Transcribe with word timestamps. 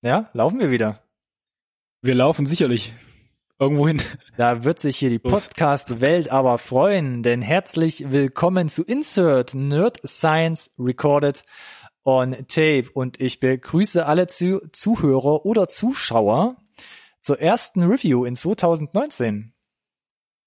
Ja, 0.00 0.30
laufen 0.32 0.60
wir 0.60 0.70
wieder. 0.70 1.02
Wir 2.02 2.14
laufen 2.14 2.46
sicherlich 2.46 2.92
irgendwo 3.58 3.88
hin. 3.88 4.00
Da 4.36 4.62
wird 4.62 4.78
sich 4.78 4.96
hier 4.96 5.10
die 5.10 5.18
Podcast-Welt 5.18 6.30
aber 6.30 6.58
freuen, 6.58 7.24
denn 7.24 7.42
herzlich 7.42 8.12
willkommen 8.12 8.68
zu 8.68 8.84
Insert 8.84 9.54
Nerd 9.54 9.98
Science 10.06 10.70
Recorded 10.78 11.42
on 12.04 12.46
Tape 12.46 12.84
und 12.94 13.20
ich 13.20 13.40
begrüße 13.40 14.06
alle 14.06 14.28
zu 14.28 14.60
Zuhörer 14.72 15.44
oder 15.44 15.68
Zuschauer 15.68 16.56
zur 17.20 17.40
ersten 17.40 17.82
Review 17.82 18.24
in 18.24 18.36
2019. 18.36 19.52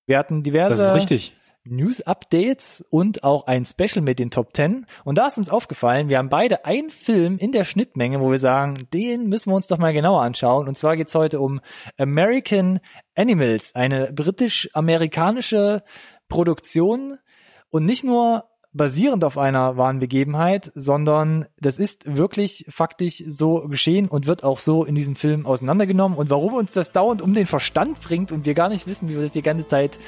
Wir 0.05 0.17
hatten 0.17 0.43
diverse 0.43 0.77
Das 0.77 0.91
ist 0.91 0.95
richtig. 0.95 1.35
News-Updates 1.65 2.85
und 2.89 3.23
auch 3.23 3.47
ein 3.47 3.65
Special 3.65 4.01
mit 4.01 4.19
den 4.19 4.31
Top 4.31 4.55
10. 4.55 4.85
Und 5.03 5.17
da 5.17 5.27
ist 5.27 5.37
uns 5.37 5.49
aufgefallen, 5.49 6.09
wir 6.09 6.17
haben 6.17 6.29
beide 6.29 6.65
einen 6.65 6.89
Film 6.89 7.37
in 7.37 7.51
der 7.51 7.63
Schnittmenge, 7.63 8.19
wo 8.19 8.31
wir 8.31 8.39
sagen, 8.39 8.87
den 8.93 9.27
müssen 9.29 9.51
wir 9.51 9.55
uns 9.55 9.67
doch 9.67 9.77
mal 9.77 9.93
genauer 9.93 10.21
anschauen. 10.21 10.67
Und 10.67 10.77
zwar 10.77 10.97
geht's 10.97 11.15
heute 11.15 11.39
um 11.39 11.61
American 11.97 12.79
Animals, 13.15 13.75
eine 13.75 14.11
britisch-amerikanische 14.11 15.83
Produktion 16.27 17.17
und 17.69 17.85
nicht 17.85 18.03
nur 18.03 18.45
basierend 18.73 19.23
auf 19.23 19.37
einer 19.37 19.75
wahren 19.75 19.99
Begebenheit, 19.99 20.71
sondern 20.73 21.45
das 21.59 21.77
ist 21.77 22.15
wirklich 22.15 22.65
faktisch 22.69 23.23
so 23.27 23.67
geschehen 23.67 24.07
und 24.07 24.27
wird 24.27 24.43
auch 24.43 24.59
so 24.59 24.85
in 24.85 24.95
diesem 24.95 25.15
Film 25.15 25.45
auseinandergenommen. 25.45 26.17
Und 26.17 26.29
warum 26.29 26.53
uns 26.53 26.71
das 26.71 26.91
dauernd 26.91 27.21
um 27.21 27.33
den 27.33 27.45
Verstand 27.45 28.01
bringt 28.01 28.31
und 28.31 28.45
wir 28.45 28.53
gar 28.53 28.69
nicht 28.69 28.87
wissen, 28.87 29.09
wie 29.09 29.15
wir 29.15 29.21
das 29.21 29.33
die 29.33 29.41
ganze 29.41 29.67
Zeit 29.67 29.99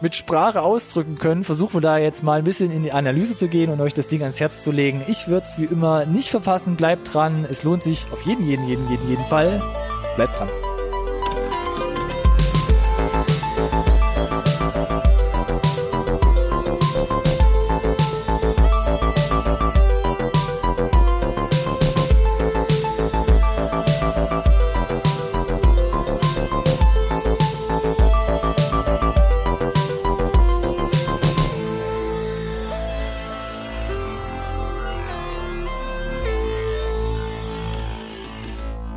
mit 0.00 0.14
Sprache 0.14 0.62
ausdrücken 0.62 1.18
können, 1.18 1.44
versuchen 1.44 1.74
wir 1.74 1.80
da 1.80 1.98
jetzt 1.98 2.22
mal 2.22 2.38
ein 2.38 2.44
bisschen 2.44 2.70
in 2.70 2.82
die 2.82 2.92
Analyse 2.92 3.34
zu 3.34 3.48
gehen 3.48 3.70
und 3.70 3.80
euch 3.80 3.94
das 3.94 4.08
Ding 4.08 4.22
ans 4.22 4.40
Herz 4.40 4.62
zu 4.62 4.70
legen. 4.70 5.02
Ich 5.08 5.28
würde 5.28 5.46
es 5.46 5.58
wie 5.58 5.64
immer 5.64 6.06
nicht 6.06 6.30
verpassen, 6.30 6.76
bleibt 6.76 7.12
dran. 7.12 7.46
Es 7.50 7.64
lohnt 7.64 7.82
sich 7.82 8.06
auf 8.12 8.22
jeden, 8.22 8.46
jeden, 8.46 8.66
jeden, 8.68 8.88
jeden, 8.88 9.08
jeden 9.08 9.24
Fall. 9.24 9.62
Bleibt 10.16 10.38
dran. 10.38 10.48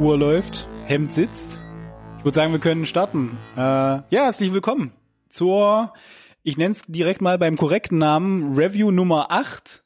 Uhr 0.01 0.17
läuft, 0.17 0.67
Hemd 0.85 1.13
sitzt. 1.13 1.63
Ich 2.17 2.25
würde 2.25 2.35
sagen, 2.35 2.51
wir 2.51 2.59
können 2.59 2.87
starten. 2.87 3.37
Äh, 3.55 3.59
ja, 3.59 4.03
herzlich 4.09 4.51
willkommen 4.51 4.93
zur, 5.29 5.93
ich 6.41 6.57
nenne 6.57 6.71
es 6.71 6.81
direkt 6.87 7.21
mal 7.21 7.37
beim 7.37 7.55
korrekten 7.55 7.99
Namen, 7.99 8.57
Review 8.57 8.89
Nummer 8.89 9.29
8 9.29 9.83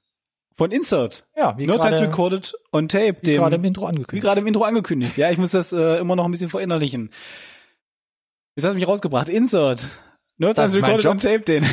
von 0.53 0.71
Insert. 0.71 1.27
Ja, 1.35 1.57
wie 1.57 1.67
Nerds 1.67 1.83
Recorded 1.83 2.53
on 2.71 2.87
Tape. 2.87 3.17
wie 3.23 3.33
gerade 3.33 3.57
im 3.57 3.65
Intro 3.65 3.83
wie 3.83 3.87
angekündigt. 3.87 4.23
gerade 4.23 4.39
im 4.39 4.47
Intro 4.47 4.63
angekündigt. 4.63 5.17
Ja, 5.17 5.29
ich 5.31 5.37
muss 5.37 5.51
das 5.51 5.73
äh, 5.73 5.97
immer 5.97 6.15
noch 6.15 6.23
ein 6.23 6.31
bisschen 6.31 6.49
verinnerlichen. 6.49 7.09
Jetzt 8.55 8.63
hast 8.63 8.71
du 8.71 8.79
mich 8.79 8.87
rausgebracht. 8.87 9.27
Insert. 9.27 9.85
Nerds 10.37 10.55
Das 10.55 10.75
Recorded 10.77 11.07
on 11.07 11.19
Tape, 11.19 11.41
den 11.41 11.65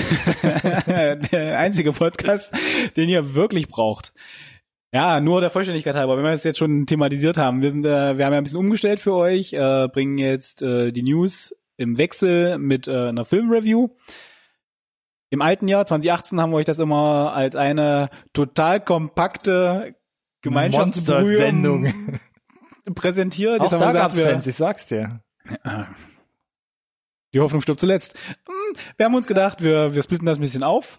der 0.42 1.58
einzige 1.60 1.92
Podcast, 1.92 2.50
den 2.96 3.08
ihr 3.08 3.36
wirklich 3.36 3.68
braucht. 3.68 4.12
Ja, 4.94 5.20
nur 5.20 5.40
der 5.40 5.50
Vollständigkeit 5.50 5.94
halber, 5.94 6.16
wenn 6.18 6.24
wir 6.24 6.32
es 6.32 6.44
jetzt 6.44 6.58
schon 6.58 6.86
thematisiert 6.86 7.38
haben. 7.38 7.62
Wir 7.62 7.70
sind, 7.70 7.86
äh, 7.86 8.18
wir 8.18 8.26
haben 8.26 8.32
ja 8.32 8.38
ein 8.38 8.44
bisschen 8.44 8.58
umgestellt 8.58 9.00
für 9.00 9.14
euch, 9.14 9.54
äh, 9.54 9.88
bringen 9.88 10.18
jetzt 10.18 10.60
äh, 10.60 10.92
die 10.92 11.02
News 11.02 11.56
im 11.78 11.96
Wechsel 11.96 12.58
mit 12.58 12.88
äh, 12.88 13.08
einer 13.08 13.24
Filmreview. 13.24 13.88
Im 15.30 15.40
alten 15.40 15.66
Jahr 15.66 15.86
2018 15.86 16.38
haben 16.40 16.50
wir 16.50 16.58
euch 16.58 16.66
das 16.66 16.78
immer 16.78 17.32
als 17.32 17.56
eine 17.56 18.10
total 18.34 18.80
kompakte 18.84 19.96
Gemeinschaftsbrühe 20.42 21.16
Monster-Sendung. 21.16 21.94
präsentiert. 22.94 23.60
Auch 23.60 23.64
Jetzt 23.64 23.72
haben 23.72 23.80
da 23.80 23.86
wir 23.86 23.92
gesagt, 23.92 24.16
wir, 24.18 24.24
Fans, 24.24 24.46
ich 24.46 24.54
sag's 24.56 24.86
dir. 24.88 25.22
die 27.32 27.40
Hoffnung 27.40 27.62
stirbt 27.62 27.80
zuletzt. 27.80 28.14
Hm, 28.46 28.76
Wir 28.98 29.06
haben 29.06 29.14
uns 29.14 29.26
gedacht, 29.26 29.62
wir, 29.62 29.94
wir 29.94 30.02
splitten 30.02 30.26
das 30.26 30.36
ein 30.36 30.42
bisschen 30.42 30.62
auf. 30.62 30.98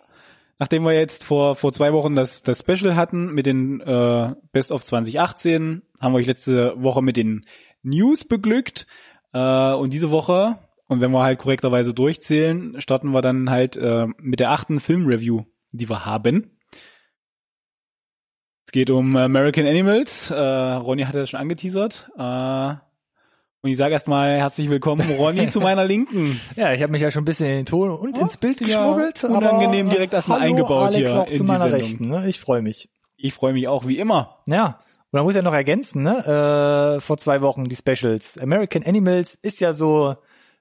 Nachdem 0.59 0.83
wir 0.83 0.93
jetzt 0.93 1.23
vor, 1.23 1.55
vor 1.55 1.71
zwei 1.71 1.93
Wochen 1.93 2.15
das, 2.15 2.43
das 2.43 2.59
Special 2.59 2.95
hatten 2.95 3.33
mit 3.33 3.45
den 3.45 3.81
äh, 3.81 4.33
Best 4.51 4.71
of 4.71 4.83
2018, 4.83 5.81
haben 5.99 6.13
wir 6.13 6.17
euch 6.17 6.27
letzte 6.27 6.81
Woche 6.81 7.01
mit 7.01 7.17
den 7.17 7.45
News 7.81 8.23
beglückt. 8.23 8.87
Äh, 9.33 9.73
und 9.73 9.93
diese 9.93 10.11
Woche, 10.11 10.59
und 10.87 11.01
wenn 11.01 11.11
wir 11.11 11.23
halt 11.23 11.39
korrekterweise 11.39 11.93
durchzählen, 11.93 12.79
starten 12.79 13.11
wir 13.11 13.21
dann 13.21 13.49
halt 13.49 13.75
äh, 13.77 14.07
mit 14.17 14.39
der 14.39 14.51
achten 14.51 14.79
Filmreview, 14.79 15.43
die 15.71 15.89
wir 15.89 16.05
haben. 16.05 16.57
Es 18.65 18.71
geht 18.71 18.89
um 18.89 19.15
American 19.15 19.65
Animals. 19.65 20.31
Äh, 20.31 20.39
Ronny 20.39 21.03
hat 21.03 21.15
das 21.15 21.29
schon 21.29 21.39
angeteasert. 21.39 22.09
Äh, 22.17 22.75
und 23.63 23.69
ich 23.69 23.77
sage 23.77 23.93
erstmal 23.93 24.37
herzlich 24.37 24.69
willkommen, 24.69 25.09
Ronny, 25.17 25.47
zu 25.47 25.61
meiner 25.61 25.85
Linken. 25.85 26.39
Ja, 26.57 26.73
ich 26.73 26.81
habe 26.81 26.91
mich 26.91 27.01
ja 27.01 27.11
schon 27.11 27.21
ein 27.21 27.25
bisschen 27.25 27.47
in 27.47 27.55
den 27.55 27.65
Ton 27.65 27.91
und 27.91 28.17
ins 28.17 28.35
Bild 28.35 28.59
ja 28.59 28.67
geschmuggelt. 28.67 29.23
unangenehm 29.23 29.87
aber, 29.87 29.95
direkt 29.95 30.13
erstmal 30.13 30.41
hallo, 30.41 30.51
eingebaut 30.51 30.87
Alex 30.87 31.09
hier 31.09 31.21
auch 31.21 31.29
in 31.29 31.37
zu 31.37 31.43
meiner 31.45 31.59
Sendung. 31.61 31.79
Rechten. 31.79 32.07
Ne? 32.09 32.27
Ich 32.27 32.41
freue 32.41 32.61
mich. 32.61 32.89
Ich 33.15 33.33
freue 33.33 33.53
mich 33.53 33.69
auch 33.69 33.87
wie 33.87 33.97
immer. 33.99 34.39
Ja. 34.47 34.65
Und 34.65 35.13
man 35.13 35.23
muss 35.23 35.35
ja 35.35 35.41
noch 35.41 35.53
ergänzen, 35.53 36.03
ne? 36.03 36.97
Äh, 36.97 36.99
vor 36.99 37.17
zwei 37.17 37.41
Wochen 37.41 37.63
die 37.63 37.77
Specials. 37.77 38.37
American 38.37 38.83
Animals 38.83 39.39
ist 39.41 39.61
ja 39.61 39.71
so 39.71 40.17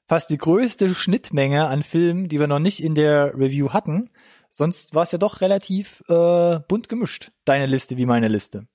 fast 0.07 0.31
die 0.31 0.39
größte 0.39 0.95
Schnittmenge 0.95 1.67
an 1.67 1.83
Filmen, 1.83 2.29
die 2.29 2.39
wir 2.39 2.47
noch 2.47 2.61
nicht 2.61 2.81
in 2.81 2.95
der 2.95 3.35
Review 3.35 3.71
hatten. 3.71 4.11
Sonst 4.49 4.95
war 4.95 5.03
es 5.03 5.11
ja 5.11 5.19
doch 5.19 5.41
relativ 5.41 6.05
äh, 6.09 6.61
bunt 6.69 6.89
gemischt. 6.89 7.33
Deine 7.45 7.67
Liste 7.67 7.97
wie 7.97 8.07
meine 8.07 8.29
Liste. 8.29 8.69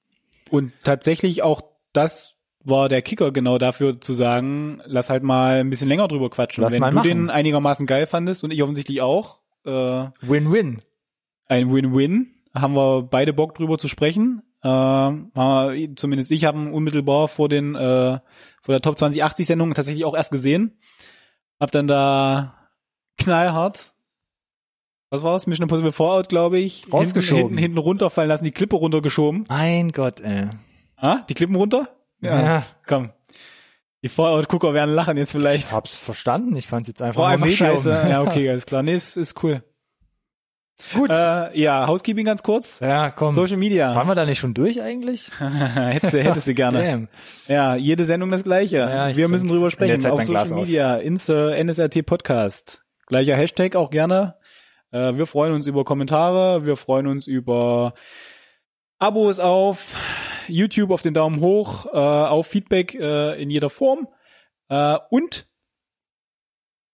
Und 0.50 0.74
tatsächlich 0.84 1.44
auch 1.44 1.62
das 1.94 2.37
war 2.70 2.90
der 2.90 3.02
Kicker 3.02 3.32
genau 3.32 3.58
dafür 3.58 4.00
zu 4.02 4.14
sagen, 4.14 4.82
lass 4.86 5.10
halt 5.10 5.24
mal 5.24 5.60
ein 5.60 5.70
bisschen 5.70 5.88
länger 5.88 6.08
drüber 6.08 6.30
quatschen. 6.30 6.64
Lass 6.64 6.74
Wenn 6.74 6.82
du 6.82 6.92
machen. 6.92 7.08
den 7.08 7.30
einigermaßen 7.30 7.86
geil 7.86 8.08
fandest 8.08 8.44
und 8.44 8.52
ich 8.52 8.64
offensichtlich 8.64 9.02
auch, 9.02 9.40
äh, 9.66 9.70
Win-win. 10.22 10.82
ein 11.48 11.74
Win-Win, 11.74 12.28
haben 12.54 12.76
wir 12.76 13.04
beide 13.04 13.34
Bock 13.34 13.56
drüber 13.56 13.78
zu 13.78 13.88
sprechen. 13.88 14.44
Äh, 14.64 14.68
wir, 14.68 15.96
zumindest 15.96 16.32
ich 16.32 16.46
habe 16.46 16.58
ihn 16.58 16.72
unmittelbar 16.72 17.28
vor 17.28 17.50
den 17.50 17.76
äh, 17.76 18.20
vor 18.62 18.74
der 18.74 18.82
Top 18.82 18.98
2080 18.98 19.46
Sendung 19.48 19.74
tatsächlich 19.74 20.06
auch 20.06 20.16
erst 20.16 20.32
gesehen. 20.32 20.80
Hab 21.60 21.72
dann 21.72 21.88
da 21.88 22.56
knallhart 23.18 23.94
was 25.10 25.24
war's? 25.24 25.48
Mission 25.48 25.64
Impossible 25.64 25.94
Fallout, 25.94 26.28
glaube 26.28 26.60
ich. 26.60 26.92
Rausgeschoben. 26.92 27.38
Hinten, 27.38 27.50
hinten, 27.50 27.62
hinten 27.62 27.78
runterfallen 27.78 28.28
lassen, 28.28 28.44
die 28.44 28.52
Klippe 28.52 28.76
runtergeschoben. 28.76 29.46
Mein 29.48 29.92
Gott, 29.92 30.20
ey. 30.20 30.50
Ah, 30.98 31.22
die 31.30 31.34
Klippen 31.34 31.56
runter? 31.56 31.88
Ja. 32.22 32.64
Komm. 32.88 33.12
Die 34.04 34.10
Fallout-Gucker 34.10 34.74
werden 34.74 34.94
lachen 34.94 35.18
jetzt 35.18 35.34
Ich 35.34 35.40
vielleicht. 35.40 35.72
hab's 35.72 35.96
verstanden. 35.96 36.56
Ich 36.56 36.68
fand's 36.68 36.88
jetzt 36.88 37.02
einfach, 37.02 37.22
War 37.22 37.30
einfach 37.30 37.50
scheiße. 37.50 37.90
Ja, 38.10 38.22
okay, 38.22 38.50
alles 38.50 38.66
klar. 38.66 38.84
Nee, 38.84 38.94
ist, 38.94 39.18
ist 39.18 39.44
cool. 39.44 39.64
Gut. 40.94 41.10
Äh, 41.10 41.60
ja, 41.60 41.88
Housekeeping 41.88 42.26
ganz 42.26 42.44
kurz. 42.44 42.80
ja, 42.80 43.10
komm. 43.10 43.34
Social 43.34 43.58
Media. 43.58 43.96
Waren 43.96 44.08
wir 44.08 44.14
da 44.14 44.26
nicht 44.26 44.38
schon 44.38 44.54
durch 44.54 44.80
eigentlich? 44.80 45.32
hättest 45.40 46.14
du, 46.14 46.24
hättest 46.24 46.48
du 46.48 46.54
gerne. 46.56 46.80
Damn. 46.84 47.08
Ja, 47.48 47.76
jede 47.76 48.06
Sendung 48.06 48.30
das 48.30 48.44
gleiche. 48.44 48.78
Ja, 48.78 49.10
ich 49.10 49.18
Wir 49.18 49.28
müssen 49.28 49.50
drüber 49.50 49.72
sprechen. 49.72 50.06
Auf 50.06 50.24
Glas 50.26 50.50
Social 50.50 50.60
aus. 50.62 50.68
Media, 50.68 50.96
Insta, 50.98 51.56
NSRT 51.56 52.06
Podcast. 52.06 52.84
Gleicher 53.08 53.36
Hashtag 53.36 53.76
auch 53.76 53.90
gerne. 53.90 54.36
Äh, 54.92 55.16
wir 55.16 55.26
freuen 55.26 55.54
uns 55.54 55.66
über 55.66 55.84
Kommentare, 55.84 56.66
wir 56.66 56.76
freuen 56.76 57.08
uns 57.08 57.26
über 57.26 57.94
Abos 59.00 59.40
auf 59.40 59.96
YouTube, 60.50 60.92
auf 60.92 61.02
den 61.02 61.14
Daumen 61.14 61.40
hoch, 61.42 61.86
äh, 61.88 61.98
auf 61.98 62.48
Feedback 62.48 62.96
äh, 62.96 63.42
in 63.42 63.50
jeder 63.50 63.70
Form. 63.70 64.08
Äh, 64.70 64.98
und 65.10 65.48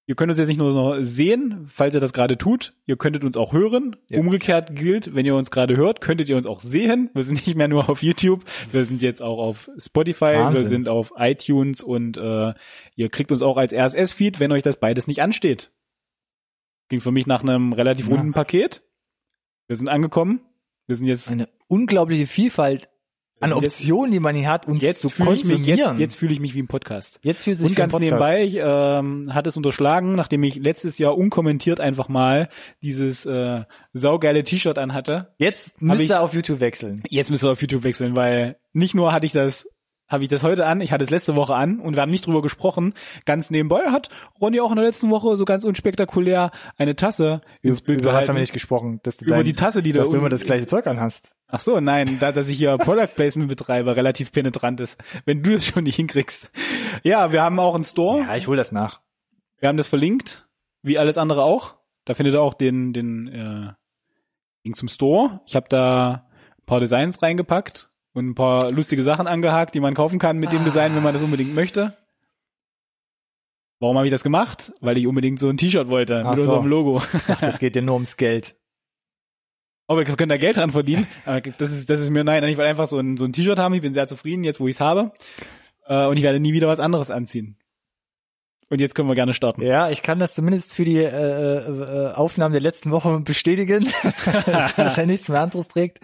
ihr 0.05 0.15
könnt 0.15 0.29
uns 0.29 0.37
jetzt 0.37 0.49
nicht 0.49 0.57
nur 0.57 0.73
noch 0.73 0.97
sehen, 1.03 1.65
falls 1.67 1.93
ihr 1.95 2.01
das 2.01 2.11
gerade 2.13 2.37
tut, 2.37 2.73
ihr 2.85 2.97
könntet 2.97 3.23
uns 3.23 3.37
auch 3.37 3.53
hören. 3.53 3.95
Ja. 4.09 4.19
Umgekehrt 4.19 4.75
gilt, 4.75 5.15
wenn 5.15 5.25
ihr 5.25 5.35
uns 5.35 5.49
gerade 5.49 5.77
hört, 5.77 6.01
könntet 6.01 6.27
ihr 6.29 6.35
uns 6.35 6.45
auch 6.45 6.61
sehen. 6.61 7.09
Wir 7.13 7.23
sind 7.23 7.45
nicht 7.47 7.55
mehr 7.55 7.67
nur 7.69 7.89
auf 7.89 8.03
YouTube, 8.03 8.43
wir 8.71 8.83
sind 8.83 9.01
jetzt 9.01 9.21
auch 9.21 9.39
auf 9.39 9.69
Spotify, 9.77 10.25
wir 10.33 10.39
Wahnsinn. 10.41 10.67
sind 10.67 10.89
auf 10.89 11.13
iTunes 11.17 11.81
und 11.83 12.17
äh, 12.17 12.53
ihr 12.95 13.09
kriegt 13.09 13.31
uns 13.31 13.41
auch 13.41 13.57
als 13.57 13.73
RSS-Feed, 13.73 14.39
wenn 14.39 14.51
euch 14.51 14.63
das 14.63 14.77
beides 14.77 15.07
nicht 15.07 15.21
ansteht. 15.21 15.71
Ging 16.89 16.99
für 16.99 17.11
mich 17.11 17.25
nach 17.25 17.41
einem 17.41 17.71
relativ 17.73 18.09
Ja. 18.09 18.15
runden 18.17 18.33
Paket. 18.33 18.83
Wir 19.67 19.77
sind 19.77 19.87
angekommen. 19.87 20.41
Wir 20.85 20.97
sind 20.97 21.07
jetzt 21.07 21.31
Eine 21.31 21.47
unglaubliche 21.69 22.27
Vielfalt 22.27 22.89
an 23.39 23.49
jetzt- 23.61 23.79
Optionen, 23.79 24.11
die 24.11 24.19
man 24.19 24.35
hier 24.35 24.49
hat, 24.49 24.67
uns 24.67 24.81
jetzt 24.81 25.01
zu 25.01 25.09
fühle 25.09 25.33
ich 25.33 25.43
mich 25.43 25.51
konsumieren. 25.51 25.77
jetzt 25.79 25.99
jetzt 25.99 26.15
fühle 26.15 26.31
ich 26.33 26.39
mich 26.39 26.53
wie 26.55 26.59
im 26.59 26.67
Podcast. 26.67 27.19
jetzt 27.23 27.43
fühlt 27.43 27.57
sich 27.57 27.69
Und 27.71 27.75
ganz 27.75 27.97
nebenbei, 27.99 28.43
ich 28.43 28.57
ähm, 28.61 29.33
hat 29.33 29.47
es 29.47 29.57
unterschlagen, 29.57 30.15
nachdem 30.15 30.43
ich 30.43 30.55
letztes 30.55 30.97
Jahr 30.97 31.17
unkommentiert 31.17 31.79
einfach 31.79 32.07
mal 32.09 32.47
dieses 32.81 33.25
äh, 33.25 33.63
saugeile 33.91 34.43
T-Shirt 34.43 34.77
anhatte. 34.77 35.33
Jetzt 35.37 35.81
müsst 35.81 36.03
ich- 36.03 36.09
ihr 36.09 36.21
auf 36.21 36.33
YouTube 36.33 36.59
wechseln. 36.59 37.03
Jetzt 37.09 37.29
wir 37.47 37.51
auf 37.51 37.61
YouTube 37.61 37.83
wechseln, 37.83 38.15
weil 38.15 38.57
nicht 38.71 38.95
nur 38.95 39.11
hatte 39.11 39.25
ich 39.25 39.31
das 39.33 39.67
habe 40.13 40.23
ich 40.23 40.29
das 40.29 40.43
heute 40.43 40.65
an. 40.65 40.79
Ich 40.79 40.93
hatte 40.93 41.03
es 41.03 41.09
letzte 41.09 41.35
Woche 41.35 41.55
an 41.55 41.79
und 41.79 41.95
wir 41.95 42.01
haben 42.01 42.11
nicht 42.11 42.25
drüber 42.25 42.41
gesprochen. 42.41 42.93
Ganz 43.25 43.49
nebenbei 43.49 43.91
hat 43.91 44.09
Ronny 44.39 44.61
auch 44.61 44.69
in 44.69 44.77
der 44.77 44.85
letzten 44.85 45.09
Woche 45.09 45.35
so 45.35 45.43
ganz 45.43 45.65
unspektakulär 45.65 46.51
eine 46.77 46.95
Tasse 46.95 47.41
ins 47.61 47.81
Bild 47.81 47.99
Über 47.99 48.11
gehalten. 48.11 48.29
haben 48.29 48.35
wir 48.35 48.41
nicht 48.41 48.53
gesprochen? 48.53 49.01
Dass 49.03 49.17
du 49.17 49.25
Über 49.25 49.35
dein, 49.37 49.45
die 49.45 49.53
Tasse, 49.53 49.83
die 49.83 49.91
dass 49.91 50.09
da 50.09 50.13
du 50.13 50.19
immer 50.19 50.29
das 50.29 50.45
gleiche 50.45 50.67
Zeug 50.67 50.87
anhast. 50.87 51.35
Ach 51.47 51.59
so, 51.59 51.79
nein, 51.81 52.17
da, 52.19 52.31
dass 52.31 52.47
ich 52.47 52.57
hier 52.57 52.77
Product 52.79 53.13
Placement 53.15 53.49
betreibe, 53.49 53.95
relativ 53.95 54.31
penetrant 54.31 54.79
ist. 54.79 54.97
Wenn 55.25 55.43
du 55.43 55.51
das 55.51 55.65
schon 55.65 55.83
nicht 55.83 55.97
hinkriegst. 55.97 56.51
Ja, 57.03 57.31
wir 57.31 57.41
haben 57.41 57.59
auch 57.59 57.75
einen 57.75 57.83
Store. 57.83 58.21
Ja, 58.21 58.35
ich 58.37 58.47
hol 58.47 58.55
das 58.55 58.71
nach. 58.71 59.01
Wir 59.59 59.67
haben 59.67 59.77
das 59.77 59.87
verlinkt, 59.87 60.47
wie 60.81 60.97
alles 60.97 61.17
andere 61.17 61.43
auch. 61.43 61.75
Da 62.05 62.13
findet 62.13 62.35
ihr 62.35 62.41
auch 62.41 62.53
den, 62.53 62.93
den 62.93 63.27
äh, 63.27 63.73
Link 64.63 64.77
zum 64.77 64.87
Store. 64.87 65.41
Ich 65.45 65.55
habe 65.55 65.67
da 65.69 66.27
ein 66.59 66.65
paar 66.65 66.79
Designs 66.79 67.21
reingepackt 67.21 67.89
und 68.13 68.29
ein 68.29 68.35
paar 68.35 68.71
lustige 68.71 69.03
Sachen 69.03 69.27
angehakt, 69.27 69.75
die 69.75 69.79
man 69.79 69.93
kaufen 69.93 70.19
kann 70.19 70.37
mit 70.37 70.51
dem 70.51 70.63
Design, 70.63 70.95
wenn 70.95 71.03
man 71.03 71.13
das 71.13 71.23
unbedingt 71.23 71.53
möchte. 71.53 71.97
Warum 73.79 73.97
habe 73.97 74.07
ich 74.07 74.11
das 74.11 74.23
gemacht? 74.23 74.71
Weil 74.81 74.97
ich 74.97 75.07
unbedingt 75.07 75.39
so 75.39 75.49
ein 75.49 75.57
T-Shirt 75.57 75.89
wollte 75.89 76.23
Ach 76.25 76.29
mit 76.31 76.37
so. 76.37 76.43
unserem 76.43 76.67
Logo. 76.67 77.01
Ach, 77.27 77.41
das 77.41 77.59
geht 77.59 77.75
dir 77.75 77.81
nur 77.81 77.95
ums 77.95 78.15
Geld. 78.17 78.55
Aber 79.87 80.05
wir 80.05 80.15
können 80.15 80.29
da 80.29 80.37
Geld 80.37 80.55
dran 80.57 80.71
verdienen. 80.71 81.05
Aber 81.25 81.41
das 81.41 81.71
ist, 81.73 81.89
das 81.89 81.99
ist 81.99 82.09
mir 82.09 82.23
nein. 82.23 82.43
Ich 82.45 82.57
will 82.57 82.65
einfach 82.65 82.87
so 82.87 82.97
ein, 82.97 83.17
so 83.17 83.25
ein 83.25 83.33
T-Shirt 83.33 83.59
haben. 83.59 83.73
Ich 83.73 83.81
bin 83.81 83.93
sehr 83.93 84.07
zufrieden, 84.07 84.43
jetzt 84.45 84.59
wo 84.61 84.67
ich 84.67 84.75
es 84.75 84.79
habe. 84.79 85.11
Äh, 85.85 86.05
Und 86.05 86.15
ich 86.17 86.23
werde 86.23 86.39
nie 86.39 86.53
wieder 86.53 86.67
was 86.69 86.79
anderes 86.79 87.11
anziehen. 87.11 87.57
Und 88.69 88.79
jetzt 88.79 88.95
können 88.95 89.09
wir 89.09 89.15
gerne 89.15 89.33
starten. 89.33 89.61
Ja, 89.61 89.89
ich 89.89 90.01
kann 90.01 90.17
das 90.19 90.33
zumindest 90.33 90.73
für 90.73 90.85
die 90.85 90.97
äh, 90.97 91.57
äh, 91.57 92.13
Aufnahmen 92.13 92.53
der 92.53 92.61
letzten 92.61 92.91
Woche 92.91 93.19
bestätigen, 93.19 93.87
dass 94.77 94.97
er 94.97 95.05
nichts 95.05 95.27
mehr 95.27 95.41
anderes 95.41 95.67
trägt. 95.67 95.99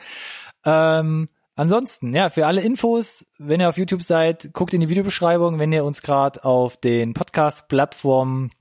Ähm, 0.66 1.30
ansonsten, 1.60 2.14
ja, 2.14 2.30
für 2.30 2.48
alle 2.48 2.62
Infos, 2.62 3.28
wenn 3.38 3.60
ihr 3.60 3.70
auf 3.70 3.78
YouTube 3.78 4.02
seid, 4.02 4.54
guckt 4.54 4.74
in 4.74 4.82
die 4.82 4.90
Videobeschreibung. 4.90 5.60
Wenn 5.60 5.72
ihr 5.72 5.86
uns 5.86 6.02
gerade 6.02 6.44
auf 6.44 6.78
den 6.78 7.14
Podcast-Plattformen 7.14 8.52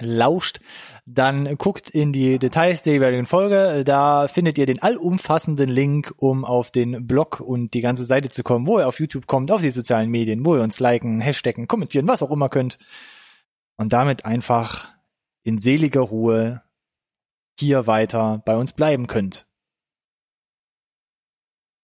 lauscht, 0.00 0.60
dann 1.06 1.56
guckt 1.56 1.90
in 1.90 2.12
die 2.12 2.38
Details 2.38 2.82
der 2.82 2.94
jeweiligen 2.94 3.26
Folge. 3.26 3.82
Da 3.84 4.28
findet 4.28 4.58
ihr 4.58 4.66
den 4.66 4.82
allumfassenden 4.82 5.68
Link, 5.68 6.12
um 6.18 6.44
auf 6.44 6.70
den 6.70 7.06
Blog 7.06 7.40
und 7.40 7.74
die 7.74 7.80
ganze 7.80 8.04
Seite 8.04 8.28
zu 8.28 8.42
kommen, 8.42 8.66
wo 8.66 8.78
ihr 8.78 8.86
auf 8.86 9.00
YouTube 9.00 9.26
kommt, 9.26 9.50
auf 9.50 9.62
die 9.62 9.70
sozialen 9.70 10.10
Medien, 10.10 10.44
wo 10.44 10.56
ihr 10.56 10.62
uns 10.62 10.80
liken, 10.80 11.20
hashtaggen, 11.20 11.66
kommentieren, 11.66 12.06
was 12.06 12.22
auch 12.22 12.30
immer 12.30 12.48
könnt. 12.48 12.78
Und 13.76 13.92
damit 13.92 14.24
einfach 14.24 14.88
in 15.44 15.58
seliger 15.58 16.02
Ruhe 16.02 16.62
hier 17.58 17.86
weiter 17.86 18.42
bei 18.44 18.56
uns 18.56 18.72
bleiben 18.72 19.06
könnt. 19.06 19.47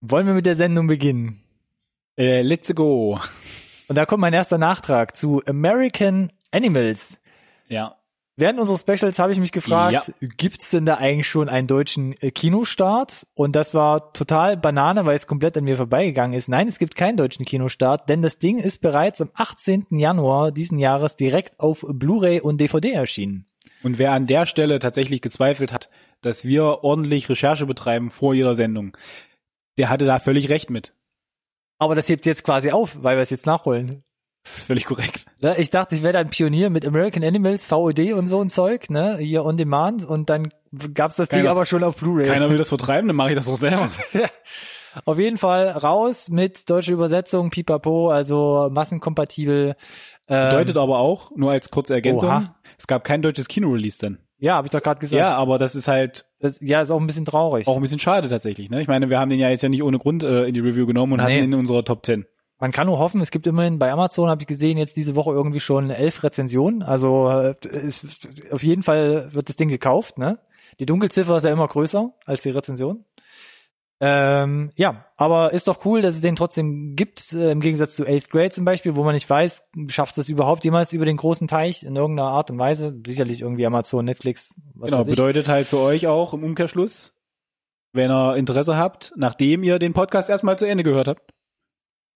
Wollen 0.06 0.26
wir 0.26 0.34
mit 0.34 0.44
der 0.44 0.54
Sendung 0.54 0.86
beginnen? 0.86 1.40
Äh, 2.18 2.42
let's 2.42 2.72
go. 2.74 3.18
Und 3.88 3.96
da 3.96 4.04
kommt 4.04 4.20
mein 4.20 4.34
erster 4.34 4.58
Nachtrag 4.58 5.16
zu 5.16 5.42
American 5.46 6.30
Animals. 6.50 7.22
Ja. 7.68 7.96
Während 8.36 8.60
unseres 8.60 8.80
Specials 8.80 9.18
habe 9.18 9.32
ich 9.32 9.38
mich 9.38 9.50
gefragt, 9.50 10.12
gibt's 10.20 10.68
denn 10.68 10.84
da 10.84 10.96
eigentlich 10.96 11.26
schon 11.26 11.48
einen 11.48 11.68
deutschen 11.68 12.14
äh, 12.20 12.30
Kinostart? 12.32 13.26
Und 13.32 13.56
das 13.56 13.72
war 13.72 14.12
total 14.12 14.58
Banane, 14.58 15.06
weil 15.06 15.16
es 15.16 15.26
komplett 15.26 15.56
an 15.56 15.64
mir 15.64 15.78
vorbeigegangen 15.78 16.36
ist. 16.36 16.48
Nein, 16.48 16.68
es 16.68 16.78
gibt 16.78 16.96
keinen 16.96 17.16
deutschen 17.16 17.46
Kinostart, 17.46 18.06
denn 18.10 18.20
das 18.20 18.38
Ding 18.38 18.58
ist 18.58 18.82
bereits 18.82 19.22
am 19.22 19.30
18. 19.32 19.86
Januar 19.92 20.52
diesen 20.52 20.78
Jahres 20.78 21.16
direkt 21.16 21.58
auf 21.58 21.82
Blu-ray 21.88 22.40
und 22.40 22.60
DVD 22.60 22.90
erschienen. 22.90 23.46
Und 23.82 23.98
wer 23.98 24.12
an 24.12 24.26
der 24.26 24.44
Stelle 24.44 24.80
tatsächlich 24.80 25.22
gezweifelt 25.22 25.72
hat, 25.72 25.88
dass 26.20 26.44
wir 26.44 26.84
ordentlich 26.84 27.30
Recherche 27.30 27.64
betreiben 27.64 28.10
vor 28.10 28.34
jeder 28.34 28.54
Sendung, 28.54 28.96
der 29.78 29.88
hatte 29.90 30.04
da 30.04 30.18
völlig 30.18 30.48
recht 30.48 30.70
mit. 30.70 30.92
Aber 31.78 31.94
das 31.94 32.08
hebt 32.08 32.24
jetzt 32.26 32.44
quasi 32.44 32.70
auf, 32.70 33.02
weil 33.02 33.16
wir 33.16 33.22
es 33.22 33.30
jetzt 33.30 33.46
nachholen. 33.46 34.02
Das 34.44 34.58
ist 34.58 34.64
völlig 34.66 34.84
korrekt. 34.84 35.24
Ne, 35.40 35.56
Ich 35.58 35.70
dachte, 35.70 35.94
ich 35.94 36.02
wäre 36.02 36.18
ein 36.18 36.28
Pionier 36.30 36.68
mit 36.70 36.86
American 36.86 37.24
Animals, 37.24 37.66
VOD 37.66 38.12
und 38.12 38.26
so 38.26 38.40
ein 38.42 38.50
Zeug, 38.50 38.90
ne, 38.90 39.16
hier 39.18 39.44
on 39.44 39.56
demand 39.56 40.04
und 40.04 40.28
dann 40.28 40.52
gab's 40.92 41.16
das 41.16 41.28
Ding 41.30 41.40
Keiner- 41.40 41.50
aber 41.50 41.64
schon 41.66 41.82
auf 41.82 41.96
Blu-ray. 41.96 42.26
Keiner 42.26 42.50
will 42.50 42.58
das 42.58 42.68
vertreiben, 42.68 43.06
dann 43.08 43.16
mache 43.16 43.30
ich 43.30 43.36
das 43.36 43.46
doch 43.46 43.56
selber. 43.56 43.90
Auf 45.06 45.18
jeden 45.18 45.38
Fall 45.38 45.70
raus 45.70 46.28
mit 46.28 46.70
deutscher 46.70 46.92
Übersetzung, 46.92 47.50
pipapo, 47.50 48.10
also 48.10 48.68
massenkompatibel. 48.70 49.74
Ähm, 50.28 50.48
Bedeutet 50.50 50.76
aber 50.76 50.98
auch, 50.98 51.32
nur 51.34 51.50
als 51.50 51.70
kurze 51.72 51.94
Ergänzung, 51.94 52.28
Oha. 52.28 52.54
es 52.78 52.86
gab 52.86 53.02
kein 53.02 53.20
deutsches 53.20 53.48
Kino-Release 53.48 53.98
dann. 53.98 54.18
Ja, 54.38 54.54
habe 54.56 54.66
ich 54.66 54.72
doch 54.72 54.82
gerade 54.82 55.00
gesagt. 55.00 55.18
Ja, 55.18 55.34
aber 55.36 55.58
das 55.58 55.74
ist 55.74 55.88
halt 55.88 56.26
Das, 56.40 56.60
ja, 56.60 56.80
ist 56.80 56.90
auch 56.90 57.00
ein 57.00 57.06
bisschen 57.06 57.24
traurig. 57.24 57.66
auch 57.68 57.76
ein 57.76 57.82
bisschen 57.82 57.98
schade 57.98 58.28
tatsächlich. 58.28 58.70
Ne? 58.70 58.80
Ich 58.82 58.88
meine, 58.88 59.08
wir 59.10 59.18
haben 59.18 59.30
den 59.30 59.38
ja 59.40 59.48
jetzt 59.48 59.62
ja 59.62 59.68
nicht 59.68 59.82
ohne 59.82 59.98
Grund 59.98 60.24
äh, 60.24 60.44
in 60.44 60.54
die 60.54 60.60
Review 60.60 60.86
genommen 60.86 61.14
und 61.14 61.20
hatten 61.22 61.32
Nee. 61.32 61.38
ihn 61.40 61.52
in 61.52 61.58
unserer 61.58 61.84
Top 61.84 62.04
10. 62.04 62.26
Man 62.60 62.70
kann 62.72 62.86
nur 62.86 62.98
hoffen, 62.98 63.20
es 63.20 63.30
gibt 63.30 63.46
immerhin 63.46 63.78
bei 63.78 63.90
Amazon, 63.92 64.28
habe 64.30 64.42
ich 64.42 64.46
gesehen, 64.46 64.78
jetzt 64.78 64.96
diese 64.96 65.16
Woche 65.16 65.32
irgendwie 65.32 65.60
schon 65.60 65.90
elf 65.90 66.22
Rezensionen. 66.22 66.82
Also 66.82 67.28
äh, 67.28 67.54
ist, 67.68 68.06
auf 68.50 68.62
jeden 68.62 68.82
Fall 68.82 69.28
wird 69.32 69.48
das 69.48 69.56
Ding 69.56 69.68
gekauft. 69.68 70.18
Ne? 70.18 70.38
Die 70.78 70.86
Dunkelziffer 70.86 71.36
ist 71.36 71.44
ja 71.44 71.50
immer 71.52 71.68
größer 71.68 72.10
als 72.26 72.42
die 72.42 72.50
Rezension. 72.50 73.04
Ähm, 74.06 74.68
ja, 74.76 75.06
aber 75.16 75.52
ist 75.54 75.66
doch 75.66 75.86
cool, 75.86 76.02
dass 76.02 76.16
es 76.16 76.20
den 76.20 76.36
trotzdem 76.36 76.94
gibt, 76.94 77.32
äh, 77.32 77.52
im 77.52 77.60
Gegensatz 77.60 77.96
zu 77.96 78.04
Eighth 78.06 78.28
Grade 78.28 78.50
zum 78.50 78.66
Beispiel, 78.66 78.96
wo 78.96 79.02
man 79.04 79.14
nicht 79.14 79.30
weiß, 79.30 79.64
schafft 79.88 80.18
es 80.18 80.28
überhaupt 80.28 80.64
jemals 80.64 80.92
über 80.92 81.06
den 81.06 81.16
großen 81.16 81.48
Teich 81.48 81.84
in 81.84 81.96
irgendeiner 81.96 82.28
Art 82.28 82.50
und 82.50 82.58
Weise. 82.58 82.94
Sicherlich 83.06 83.40
irgendwie 83.40 83.64
Amazon, 83.64 84.04
Netflix, 84.04 84.54
was 84.74 84.90
Genau, 84.90 85.00
weiß 85.00 85.08
ich. 85.08 85.16
bedeutet 85.16 85.48
halt 85.48 85.66
für 85.66 85.78
euch 85.78 86.06
auch 86.06 86.34
im 86.34 86.44
Umkehrschluss, 86.44 87.14
wenn 87.94 88.10
ihr 88.10 88.36
Interesse 88.36 88.76
habt, 88.76 89.14
nachdem 89.16 89.62
ihr 89.62 89.78
den 89.78 89.94
Podcast 89.94 90.28
erstmal 90.28 90.58
zu 90.58 90.66
Ende 90.66 90.84
gehört 90.84 91.08
habt, 91.08 91.22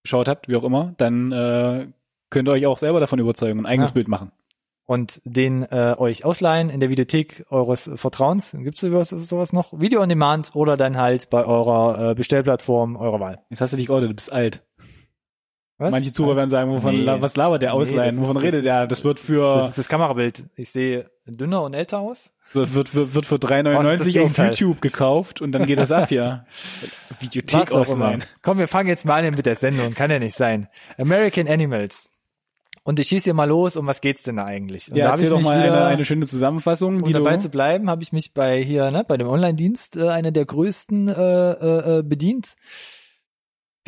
geschaut 0.03 0.29
habt, 0.29 0.49
wie 0.49 0.57
auch 0.57 0.65
immer, 0.65 0.95
dann 0.99 1.33
äh, 1.33 1.87
könnt 2.29 2.49
ihr 2.49 2.53
euch 2.53 2.67
auch 2.67 2.79
selber 2.79 3.01
davon 3.01 3.19
überzeugen 3.19 3.61
und 3.61 3.65
ein 3.67 3.71
eigenes 3.73 3.91
Ja. 3.91 3.95
Bild 3.95 4.09
machen. 4.09 4.33
Und 4.89 5.21
den 5.25 5.65
äh, 5.65 5.95
euch 5.99 6.25
ausleihen 6.25 6.71
in 6.71 6.81
der 6.81 6.89
Videothek 6.89 7.45
eures 7.51 7.91
Vertrauens. 7.97 8.57
Gibt's 8.59 8.81
sowas, 8.81 9.11
sowas 9.11 9.53
noch? 9.53 9.79
Video 9.79 10.01
on 10.01 10.09
Demand 10.09 10.57
oder 10.57 10.79
dann 10.79 10.97
halt 10.97 11.29
bei 11.29 11.45
eurer 11.45 12.11
äh, 12.11 12.15
Bestellplattform 12.15 12.97
eurer 12.97 13.21
Wahl. 13.21 13.43
Jetzt 13.51 13.61
hast 13.61 13.75
du 13.75 13.77
dich 13.77 13.87
geoutet, 13.89 14.11
du 14.11 14.15
bist 14.15 14.33
alt. 14.33 14.65
Was? 15.77 15.93
Manche 15.93 16.11
Zuhörer 16.11 16.37
werden 16.39 16.49
sagen, 16.49 16.71
wovon, 16.73 16.93
Nee. 16.97 17.03
la- 17.03 17.21
was 17.21 17.37
labert 17.37 17.61
der 17.63 17.71
Nee, 17.71 17.77
ausleihen, 17.77 18.05
das 18.07 18.15
ist- 18.15 18.21
wovon 18.23 18.35
das 18.37 18.43
redet 18.43 18.59
ist- 18.61 18.65
der? 18.65 18.87
Das 18.89 19.05
wird 19.05 19.21
für, 19.21 19.55
Das 19.57 19.69
ist 19.69 19.79
das 19.79 19.89
Kamerabild. 19.89 20.45
Ich 20.57 20.71
sehe 20.71 21.11
dünner 21.27 21.63
und 21.63 21.75
älter 21.75 21.99
aus. 22.01 22.33
wird, 22.53 22.75
wird, 22.75 22.95
wird, 22.95 23.15
wird 23.15 23.27
für 23.27 23.35
Was 23.41 23.51
ist 23.51 23.51
3,99 23.51 24.15
das 24.15 24.39
auf? 24.41 24.49
YouTube 24.59 24.81
gekauft 24.81 25.41
und 25.43 25.53
dann 25.53 25.67
geht 25.67 25.79
das 25.79 25.93
ab 25.93 26.09
hier. 26.09 26.47
Videothek 27.21 27.71
ausleihen. 27.73 28.25
Komm, 28.43 28.59
wir 28.59 28.67
fangen 28.69 28.89
jetzt 28.89 29.05
mal 29.05 29.23
an 29.25 29.35
mit 29.35 29.45
der 29.47 29.55
Sendung. 29.55 29.93
Kann 29.95 30.11
ja 30.11 30.19
nicht 30.19 30.35
sein. 30.35 30.69
American 30.97 31.47
Animals. 31.47 32.11
Und 32.89 32.99
ich 32.99 33.09
schieße 33.09 33.25
hier 33.25 33.35
mal 33.35 33.45
los. 33.45 33.77
Um 33.77 33.87
was 33.87 34.01
geht's 34.01 34.23
denn 34.23 34.37
da 34.37 34.47
eigentlich? 34.47 34.91
Und 34.91 34.97
Ja, 34.97 35.05
da 35.05 35.11
erzähl 35.11 35.25
ich 35.25 35.31
doch 35.31 35.43
mal 35.43 35.63
wieder, 35.63 35.75
eine, 35.75 35.87
eine 35.89 36.05
schöne 36.07 36.27
Zusammenfassung, 36.27 37.03
um 37.03 37.13
dabei 37.13 37.37
zu 37.37 37.51
bleiben, 37.51 37.91
habe 37.91 38.03
ich 38.03 38.15
mich 38.15 38.33
bei 38.33 38.63
hier, 38.63 38.91
ne, 38.91 39.05
bei 39.07 39.19
dem 39.19 39.29
Online-Dienst, 39.29 39.97
äh, 39.97 40.09
einer 40.09 40.31
der 40.31 40.47
größten, 40.47 41.09
äh, 41.09 41.13
äh, 41.13 41.99
äh, 41.99 42.03
bedient. 42.03 42.55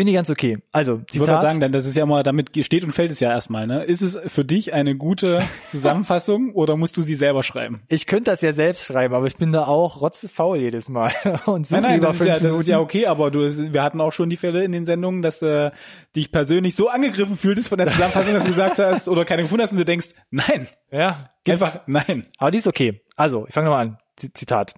Finde 0.00 0.12
ich 0.12 0.16
ganz 0.16 0.30
okay. 0.30 0.56
Also, 0.72 1.02
Ich 1.10 1.18
würde 1.18 1.26
Zitat. 1.26 1.42
sagen, 1.42 1.60
denn 1.60 1.72
das 1.72 1.84
ist 1.84 1.94
ja 1.94 2.06
mal, 2.06 2.22
damit 2.22 2.64
steht 2.64 2.84
und 2.84 2.92
fällt 2.92 3.10
es 3.10 3.20
ja 3.20 3.28
erstmal, 3.28 3.66
ne? 3.66 3.84
Ist 3.84 4.00
es 4.00 4.18
für 4.32 4.46
dich 4.46 4.72
eine 4.72 4.96
gute 4.96 5.42
Zusammenfassung 5.68 6.54
oder 6.54 6.78
musst 6.78 6.96
du 6.96 7.02
sie 7.02 7.14
selber 7.14 7.42
schreiben? 7.42 7.82
ich 7.88 8.06
könnte 8.06 8.30
das 8.30 8.40
ja 8.40 8.54
selbst 8.54 8.86
schreiben, 8.86 9.12
aber 9.12 9.26
ich 9.26 9.36
bin 9.36 9.52
da 9.52 9.66
auch 9.66 10.00
rotzefaul 10.00 10.56
jedes 10.56 10.88
Mal 10.88 11.12
und 11.44 11.70
Nein, 11.70 11.82
nein, 11.82 12.00
das 12.00 12.18
ist, 12.18 12.26
ja, 12.26 12.40
das 12.40 12.54
ist 12.54 12.66
ja 12.66 12.78
okay, 12.78 13.08
aber 13.08 13.30
du, 13.30 13.40
wir 13.40 13.82
hatten 13.82 14.00
auch 14.00 14.14
schon 14.14 14.30
die 14.30 14.38
Fälle 14.38 14.64
in 14.64 14.72
den 14.72 14.86
Sendungen, 14.86 15.20
dass 15.20 15.42
äh, 15.42 15.70
dich 16.16 16.32
persönlich 16.32 16.76
so 16.76 16.88
angegriffen 16.88 17.36
fühltest 17.36 17.68
von 17.68 17.76
der 17.76 17.88
Zusammenfassung, 17.88 18.32
dass 18.32 18.44
du 18.44 18.48
gesagt 18.48 18.78
hast 18.78 19.06
oder 19.06 19.26
keine 19.26 19.42
gefunden 19.42 19.64
hast 19.64 19.72
und 19.72 19.78
du 19.78 19.84
denkst, 19.84 20.14
nein, 20.30 20.66
ja, 20.90 21.28
gibt's. 21.44 21.60
einfach 21.62 21.80
nein. 21.86 22.26
Aber 22.38 22.50
die 22.50 22.56
ist 22.56 22.66
okay. 22.66 23.02
Also, 23.16 23.44
ich 23.46 23.52
fange 23.52 23.66
nochmal 23.68 23.88
an. 23.88 23.98
Z 24.16 24.34
Zitat. 24.34 24.72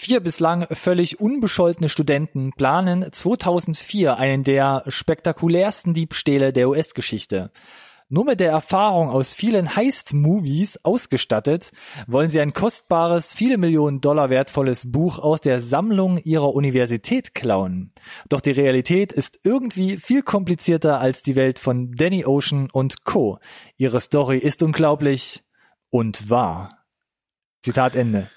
Vier 0.00 0.20
bislang 0.20 0.64
völlig 0.70 1.18
unbescholtene 1.20 1.88
Studenten 1.88 2.52
planen 2.52 3.04
2004 3.12 4.16
einen 4.16 4.44
der 4.44 4.84
spektakulärsten 4.86 5.92
Diebstähle 5.92 6.52
der 6.52 6.68
US-Geschichte. 6.68 7.50
Nur 8.08 8.24
mit 8.24 8.38
der 8.38 8.52
Erfahrung 8.52 9.10
aus 9.10 9.34
vielen 9.34 9.74
Heist-Movies 9.74 10.78
ausgestattet, 10.84 11.72
wollen 12.06 12.30
sie 12.30 12.40
ein 12.40 12.52
kostbares, 12.52 13.34
viele 13.34 13.58
Millionen 13.58 14.00
Dollar 14.00 14.30
wertvolles 14.30 14.90
Buch 14.90 15.18
aus 15.18 15.40
der 15.40 15.58
Sammlung 15.58 16.16
ihrer 16.18 16.54
Universität 16.54 17.34
klauen. 17.34 17.92
Doch 18.28 18.40
die 18.40 18.52
Realität 18.52 19.12
ist 19.12 19.40
irgendwie 19.42 19.96
viel 19.96 20.22
komplizierter 20.22 21.00
als 21.00 21.22
die 21.22 21.34
Welt 21.34 21.58
von 21.58 21.90
Danny 21.90 22.24
Ocean 22.24 22.70
und 22.72 23.04
Co. 23.04 23.40
Ihre 23.76 24.00
Story 24.00 24.38
ist 24.38 24.62
unglaublich 24.62 25.42
und 25.90 26.30
wahr. 26.30 26.68
Zitat 27.62 27.96
Ende. 27.96 28.30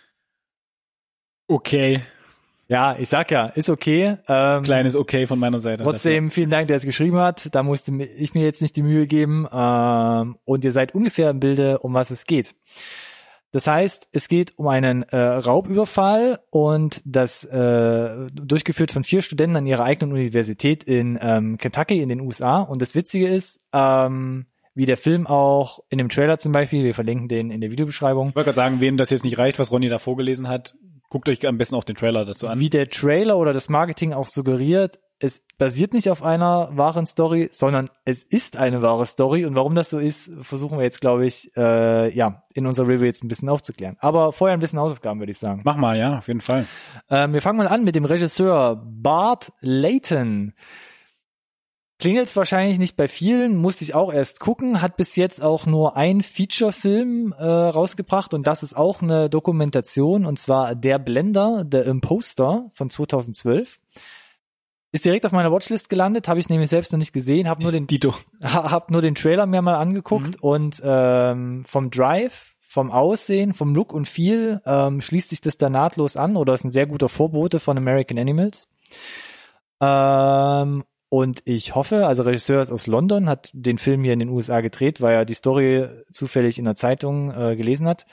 Okay, 1.51 2.01
Ja, 2.69 2.95
ich 2.97 3.09
sag 3.09 3.29
ja, 3.29 3.47
ist 3.47 3.69
okay. 3.69 4.15
Ähm, 4.29 4.63
kleines 4.63 4.95
Okay 4.95 5.27
von 5.27 5.37
meiner 5.37 5.59
Seite. 5.59 5.83
Trotzdem 5.83 6.31
vielen 6.31 6.49
Dank, 6.49 6.69
der 6.69 6.77
es 6.77 6.85
geschrieben 6.85 7.17
hat. 7.17 7.53
Da 7.53 7.61
musste 7.61 7.91
ich 8.01 8.33
mir 8.33 8.43
jetzt 8.43 8.61
nicht 8.61 8.77
die 8.77 8.81
Mühe 8.81 9.05
geben. 9.05 9.45
Ähm, 9.51 10.37
und 10.45 10.63
ihr 10.63 10.71
seid 10.71 10.95
ungefähr 10.95 11.29
im 11.29 11.41
Bilde, 11.41 11.79
um 11.79 11.93
was 11.93 12.09
es 12.09 12.25
geht. 12.25 12.55
Das 13.51 13.67
heißt, 13.67 14.07
es 14.13 14.29
geht 14.29 14.57
um 14.57 14.69
einen 14.69 15.03
äh, 15.03 15.17
Raubüberfall 15.17 16.39
und 16.51 17.01
das 17.03 17.43
äh, 17.43 18.27
durchgeführt 18.31 18.91
von 18.91 19.03
vier 19.03 19.21
Studenten 19.21 19.57
an 19.57 19.67
ihrer 19.67 19.83
eigenen 19.83 20.13
Universität 20.13 20.85
in 20.85 21.19
ähm, 21.21 21.57
Kentucky 21.57 22.01
in 22.01 22.07
den 22.07 22.21
USA. 22.21 22.61
Und 22.61 22.81
das 22.81 22.95
Witzige 22.95 23.27
ist, 23.27 23.59
ähm, 23.73 24.45
wie 24.73 24.85
der 24.85 24.95
Film 24.95 25.27
auch 25.27 25.79
in 25.89 25.97
dem 25.97 26.07
Trailer 26.07 26.37
zum 26.37 26.53
Beispiel, 26.53 26.85
wir 26.85 26.93
verlinken 26.93 27.27
den 27.27 27.51
in 27.51 27.59
der 27.59 27.71
Videobeschreibung, 27.71 28.29
Ich 28.29 28.35
wollte 28.35 28.45
gerade 28.45 28.55
sagen, 28.55 28.79
wem 28.79 28.95
das 28.95 29.09
jetzt 29.09 29.25
nicht 29.25 29.37
reicht, 29.37 29.59
was 29.59 29.69
Ronny 29.69 29.89
da 29.89 29.97
vorgelesen 29.97 30.47
hat, 30.47 30.75
guckt 31.11 31.29
euch 31.29 31.45
am 31.45 31.57
besten 31.57 31.75
auch 31.75 31.83
den 31.83 31.95
Trailer 31.95 32.25
dazu 32.25 32.47
an. 32.47 32.59
wie 32.59 32.69
der 32.69 32.89
Trailer 32.89 33.37
oder 33.37 33.53
das 33.53 33.69
Marketing 33.69 34.13
auch 34.13 34.27
suggeriert, 34.27 34.97
es 35.19 35.43
basiert 35.59 35.93
nicht 35.93 36.09
auf 36.09 36.23
einer 36.23 36.69
wahren 36.75 37.05
Story, 37.05 37.49
sondern 37.51 37.89
es 38.05 38.23
ist 38.23 38.57
eine 38.57 38.81
wahre 38.81 39.05
Story. 39.05 39.45
Und 39.45 39.55
warum 39.55 39.75
das 39.75 39.91
so 39.91 39.99
ist, 39.99 40.31
versuchen 40.41 40.79
wir 40.79 40.83
jetzt, 40.83 40.99
glaube 40.99 41.27
ich, 41.27 41.55
äh, 41.55 42.11
ja, 42.15 42.41
in 42.55 42.65
unserer 42.65 42.87
Review 42.87 43.05
jetzt 43.05 43.23
ein 43.23 43.27
bisschen 43.27 43.49
aufzuklären. 43.49 43.97
Aber 43.99 44.33
vorher 44.33 44.57
ein 44.57 44.59
bisschen 44.59 44.79
Hausaufgaben, 44.79 45.19
würde 45.19 45.29
ich 45.31 45.37
sagen. 45.37 45.61
Mach 45.63 45.75
mal, 45.75 45.95
ja, 45.95 46.17
auf 46.17 46.27
jeden 46.27 46.41
Fall. 46.41 46.65
Ähm, 47.09 47.33
wir 47.33 47.41
fangen 47.43 47.59
mal 47.59 47.67
an 47.67 47.83
mit 47.83 47.95
dem 47.95 48.05
Regisseur 48.05 48.81
Bart 48.83 49.51
Layton. 49.59 50.53
Klingelt 52.01 52.35
wahrscheinlich 52.35 52.79
nicht 52.79 52.97
bei 52.97 53.07
vielen, 53.07 53.57
musste 53.57 53.83
ich 53.83 53.93
auch 53.93 54.11
erst 54.11 54.39
gucken, 54.39 54.81
hat 54.81 54.97
bis 54.97 55.15
jetzt 55.15 55.41
auch 55.43 55.67
nur 55.67 55.95
ein 55.97 56.21
Feature-Film 56.21 57.31
äh, 57.37 57.45
rausgebracht 57.45 58.33
und 58.33 58.47
das 58.47 58.63
ist 58.63 58.75
auch 58.75 59.03
eine 59.03 59.29
Dokumentation 59.29 60.25
und 60.25 60.39
zwar 60.39 60.73
Der 60.73 60.97
Blender, 60.97 61.63
The 61.71 61.77
Imposter 61.77 62.71
von 62.73 62.89
2012. 62.89 63.79
Ist 64.93 65.05
direkt 65.05 65.27
auf 65.27 65.31
meiner 65.31 65.51
Watchlist 65.51 65.89
gelandet, 65.89 66.27
habe 66.27 66.39
ich 66.39 66.49
nämlich 66.49 66.71
selbst 66.71 66.91
noch 66.91 66.97
nicht 66.97 67.13
gesehen, 67.13 67.47
habe 67.47 67.61
nur 67.61 67.71
den 67.71 67.85
Dito. 67.85 68.15
ha- 68.43 68.71
hab 68.71 68.89
nur 68.89 69.03
den 69.03 69.13
Trailer 69.13 69.45
mir 69.45 69.61
mal 69.61 69.75
angeguckt 69.77 70.41
und 70.41 70.81
ähm, 70.83 71.63
vom 71.65 71.91
Drive, 71.91 72.55
vom 72.67 72.89
Aussehen, 72.91 73.53
vom 73.53 73.75
Look 73.75 73.93
und 73.93 74.07
Feel 74.07 74.59
ähm, 74.65 75.01
schließt 75.01 75.29
sich 75.29 75.39
das 75.41 75.57
da 75.57 75.69
nahtlos 75.69 76.17
an 76.17 76.35
oder 76.35 76.55
ist 76.55 76.63
ein 76.63 76.71
sehr 76.71 76.87
guter 76.87 77.09
Vorbote 77.09 77.59
von 77.59 77.77
American 77.77 78.17
Animals. 78.17 78.67
Ähm, 79.79 80.83
und 81.13 81.41
ich 81.43 81.75
hoffe, 81.75 82.07
also 82.07 82.23
Regisseur 82.23 82.61
ist 82.61 82.71
aus 82.71 82.87
London, 82.87 83.27
hat 83.27 83.49
den 83.51 83.77
Film 83.77 84.01
hier 84.05 84.13
in 84.13 84.19
den 84.19 84.29
USA 84.29 84.61
gedreht, 84.61 85.01
weil 85.01 85.13
er 85.13 85.25
die 85.25 85.33
Story 85.33 85.85
zufällig 86.13 86.57
in 86.57 86.63
der 86.63 86.75
Zeitung 86.75 87.31
äh, 87.31 87.57
gelesen 87.57 87.85
hat. 87.85 88.05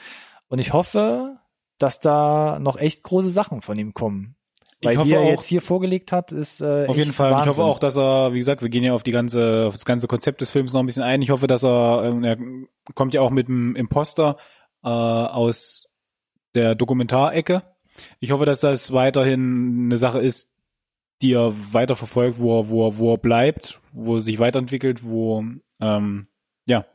Und 0.49 0.59
ich 0.59 0.73
hoffe, 0.73 1.37
dass 1.77 2.01
da 2.01 2.59
noch 2.59 2.75
echt 2.77 3.03
große 3.03 3.29
Sachen 3.29 3.61
von 3.61 3.79
ihm 3.79 3.93
kommen. 3.93 4.35
Ich 4.81 4.89
Weil 4.89 4.97
hoffe 4.97 5.09
wie 5.09 5.13
er 5.13 5.21
auch- 5.21 5.29
jetzt 5.29 5.45
hier 5.47 5.61
vorgelegt 5.61 6.11
hat, 6.11 6.33
ist 6.33 6.59
äh, 6.59 6.87
Auf 6.87 6.97
jeden 6.97 7.13
Fall. 7.13 7.27
Und 7.31 7.39
Ich 7.39 7.45
Wahnsinn. 7.47 7.63
hoffe 7.63 7.71
auch, 7.71 7.79
dass 7.79 7.95
er, 7.97 8.33
wie 8.33 8.37
gesagt, 8.39 8.61
wir 8.61 8.69
gehen 8.69 8.83
ja 8.83 8.93
auf 8.93 9.03
die 9.03 9.11
ganze, 9.11 9.65
auf 9.67 9.75
das 9.75 9.85
ganze 9.85 10.07
Konzept 10.07 10.41
des 10.41 10.49
Films 10.49 10.73
noch 10.73 10.81
ein 10.81 10.85
bisschen 10.85 11.03
ein. 11.03 11.21
Ich 11.21 11.29
hoffe, 11.29 11.47
dass 11.47 11.63
er, 11.63 12.03
ähm, 12.03 12.23
er 12.25 12.37
kommt 12.95 13.13
ja 13.13 13.21
auch 13.21 13.29
mit 13.29 13.47
dem 13.47 13.77
Imposter 13.77 14.35
äh, 14.83 14.89
aus 14.89 15.87
der 16.53 16.75
Dokumentarecke. 16.75 17.63
Ich 18.19 18.31
hoffe, 18.31 18.45
dass 18.45 18.59
das 18.59 18.91
weiterhin 18.91 19.85
eine 19.85 19.97
Sache 19.97 20.19
ist, 20.19 20.49
die 21.21 21.33
er 21.33 21.53
weiter 21.73 21.95
verfolgt, 21.95 22.39
wo 22.39 22.59
er, 22.59 22.69
wo 22.69 22.87
er, 22.87 22.97
wo 22.97 23.13
er 23.13 23.17
bleibt, 23.17 23.79
wo 23.91 24.15
er 24.15 24.21
sich 24.21 24.39
weiterentwickelt, 24.39 25.03
wo 25.03 25.43
ähm, 25.79 26.27
ja, 26.65 26.85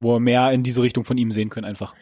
wo 0.00 0.14
wir 0.14 0.20
mehr 0.20 0.52
in 0.52 0.62
diese 0.62 0.82
Richtung 0.82 1.04
von 1.04 1.18
ihm 1.18 1.30
sehen 1.30 1.50
können 1.50 1.66
einfach. 1.66 1.94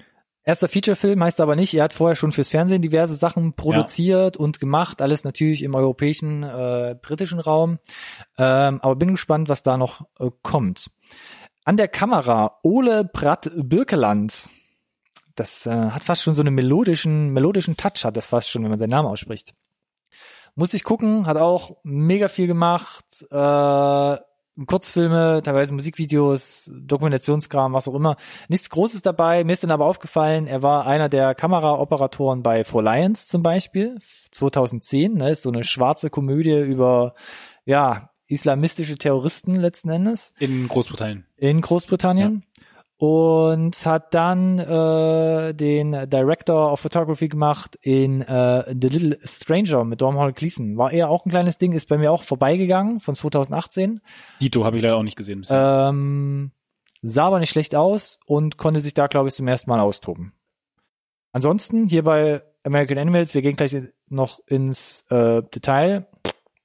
Erster 0.44 0.68
Feature-Film 0.68 1.24
heißt 1.24 1.40
aber 1.40 1.56
nicht, 1.56 1.74
er 1.74 1.82
hat 1.82 1.92
vorher 1.92 2.14
schon 2.14 2.30
fürs 2.30 2.50
Fernsehen 2.50 2.80
diverse 2.80 3.16
Sachen 3.16 3.54
produziert 3.54 4.36
und 4.36 4.60
gemacht, 4.60 5.02
alles 5.02 5.24
natürlich 5.24 5.64
im 5.64 5.74
europäischen, 5.74 6.44
äh, 6.44 6.94
britischen 7.02 7.40
Raum. 7.40 7.80
Ähm, 8.38 8.80
aber 8.80 8.94
bin 8.94 9.10
gespannt, 9.10 9.48
was 9.48 9.64
da 9.64 9.76
noch 9.76 10.02
äh, 10.20 10.30
kommt. 10.42 10.88
An 11.64 11.76
der 11.76 11.88
Kamera 11.88 12.60
Ole 12.62 13.04
Bratt 13.04 13.50
Birkeland. 13.56 14.48
Das 15.34 15.66
äh, 15.66 15.70
hat 15.70 16.04
fast 16.04 16.22
schon 16.22 16.34
so 16.34 16.42
einen 16.42 16.54
melodischen, 16.54 17.32
melodischen 17.32 17.76
Touch, 17.76 18.04
hat 18.04 18.16
das 18.16 18.28
fast 18.28 18.48
schon, 18.48 18.62
wenn 18.62 18.70
man 18.70 18.78
seinen 18.78 18.90
Namen 18.90 19.08
ausspricht. 19.08 19.52
Muss 20.56 20.74
ich 20.74 20.84
gucken, 20.84 21.26
hat 21.26 21.36
auch 21.36 21.76
mega 21.84 22.28
viel 22.28 22.46
gemacht. 22.46 23.04
Äh, 23.30 24.16
Kurzfilme, 24.66 25.42
teilweise 25.44 25.74
Musikvideos, 25.74 26.70
Dokumentationskram, 26.72 27.74
was 27.74 27.86
auch 27.88 27.94
immer. 27.94 28.16
Nichts 28.48 28.70
Großes 28.70 29.02
dabei. 29.02 29.44
Mir 29.44 29.52
ist 29.52 29.62
dann 29.62 29.70
aber 29.70 29.84
aufgefallen, 29.84 30.46
er 30.46 30.62
war 30.62 30.86
einer 30.86 31.10
der 31.10 31.34
Kameraoperatoren 31.34 32.42
bei 32.42 32.64
For 32.64 32.82
Lions 32.82 33.26
zum 33.26 33.42
Beispiel, 33.42 33.98
2010. 34.30 35.12
Ne, 35.12 35.30
ist 35.30 35.42
so 35.42 35.50
eine 35.50 35.62
schwarze 35.62 36.08
Komödie 36.08 36.58
über, 36.58 37.14
ja, 37.66 38.08
islamistische 38.28 38.96
Terroristen 38.96 39.56
letzten 39.56 39.90
Endes 39.90 40.32
In 40.38 40.68
Großbritannien. 40.68 41.26
in 41.36 41.60
Großbritannien. 41.60 42.44
Und 42.98 43.74
hat 43.84 44.14
dann 44.14 44.58
äh, 44.58 45.52
den 45.54 46.08
Director 46.08 46.72
of 46.72 46.80
Photography 46.80 47.28
gemacht 47.28 47.76
in 47.82 48.22
äh, 48.22 48.64
The 48.68 48.88
Little 48.88 49.18
Stranger 49.22 49.84
mit 49.84 50.00
Domhnall 50.00 50.32
Gleeson. 50.32 50.78
War 50.78 50.92
eher 50.92 51.10
auch 51.10 51.26
ein 51.26 51.30
kleines 51.30 51.58
Ding, 51.58 51.72
ist 51.72 51.88
bei 51.88 51.98
mir 51.98 52.10
auch 52.10 52.22
vorbeigegangen 52.22 53.00
von 53.00 53.14
2018. 53.14 54.00
Dito 54.40 54.64
habe 54.64 54.78
ich 54.78 54.82
leider 54.82 54.96
auch 54.96 55.02
nicht 55.02 55.16
gesehen. 55.16 55.40
bisher. 55.40 55.88
Ähm, 55.90 56.52
sah 57.02 57.26
aber 57.26 57.38
nicht 57.38 57.50
schlecht 57.50 57.74
aus 57.74 58.18
und 58.26 58.56
konnte 58.56 58.80
sich 58.80 58.94
da, 58.94 59.08
glaube 59.08 59.28
ich, 59.28 59.34
zum 59.34 59.46
ersten 59.46 59.68
Mal 59.68 59.80
austoben. 59.80 60.32
Ansonsten 61.32 61.86
hier 61.86 62.02
bei 62.02 62.42
American 62.64 62.96
Animals, 62.96 63.34
wir 63.34 63.42
gehen 63.42 63.56
gleich 63.56 63.76
noch 64.08 64.40
ins 64.46 65.02
äh, 65.10 65.42
Detail. 65.54 66.06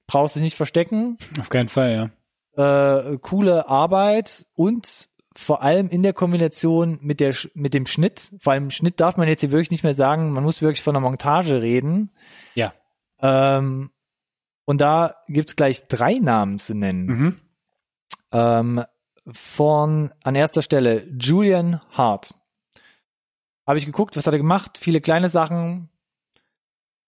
Brauchst 0.07 0.35
dich 0.38 0.43
nicht 0.43 0.55
verstecken. 0.55 1.17
Auf 1.39 1.50
keinen 1.50 1.67
Fall, 1.69 2.11
ja. 2.57 3.09
Äh, 3.11 3.17
coole 3.19 3.69
Arbeit 3.69 4.45
und 4.55 5.09
vor 5.35 5.63
allem 5.63 5.88
in 5.88 6.03
der 6.03 6.13
Kombination 6.13 7.00
mit 7.01 7.19
der 7.19 7.35
mit 7.53 7.73
dem 7.73 7.85
Schnitt. 7.85 8.31
Vor 8.39 8.53
allem 8.53 8.69
Schnitt 8.69 9.00
darf 9.00 9.17
man 9.17 9.27
jetzt 9.27 9.41
hier 9.41 9.51
wirklich 9.51 9.71
nicht 9.71 9.83
mehr 9.83 9.93
sagen. 9.93 10.31
Man 10.31 10.43
muss 10.43 10.61
wirklich 10.61 10.81
von 10.81 10.93
der 10.93 11.01
Montage 11.01 11.61
reden. 11.61 12.11
Ja. 12.53 12.73
Ähm, 13.19 13.91
und 14.65 14.81
da 14.81 15.15
gibt's 15.27 15.55
gleich 15.55 15.88
drei 15.88 16.15
Namen 16.15 16.57
zu 16.57 16.75
nennen. 16.75 17.05
Mhm. 17.05 17.39
Ähm, 18.33 18.83
von 19.29 20.11
an 20.23 20.35
erster 20.35 20.61
Stelle 20.61 21.07
Julian 21.17 21.81
Hart. 21.91 22.33
Habe 23.65 23.77
ich 23.77 23.85
geguckt, 23.85 24.17
was 24.17 24.27
hat 24.27 24.33
er 24.33 24.39
gemacht? 24.39 24.77
Viele 24.77 25.01
kleine 25.01 25.29
Sachen. 25.29 25.89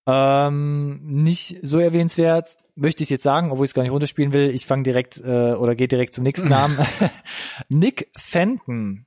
Ähm, 0.06 1.00
nicht 1.02 1.58
so 1.62 1.80
erwähnenswert, 1.80 2.58
möchte 2.76 3.04
ich 3.04 3.10
jetzt 3.10 3.24
sagen, 3.24 3.52
obwohl 3.52 3.66
ich 3.66 3.70
es 3.70 3.76
gar 3.76 3.84
nicht 3.84 3.92
runterspielen 3.92 4.34
will. 4.34 4.50
Ich 4.50 4.66
fange 4.66 4.84
direkt 4.84 5.20
äh, 5.20 5.54
oder 5.54 5.76
geht 5.76 5.92
direkt 5.92 6.14
zum 6.14 6.24
nächsten 6.24 6.48
Namen. 6.48 6.78
Nick 7.70 8.10
Fenton. 8.18 9.06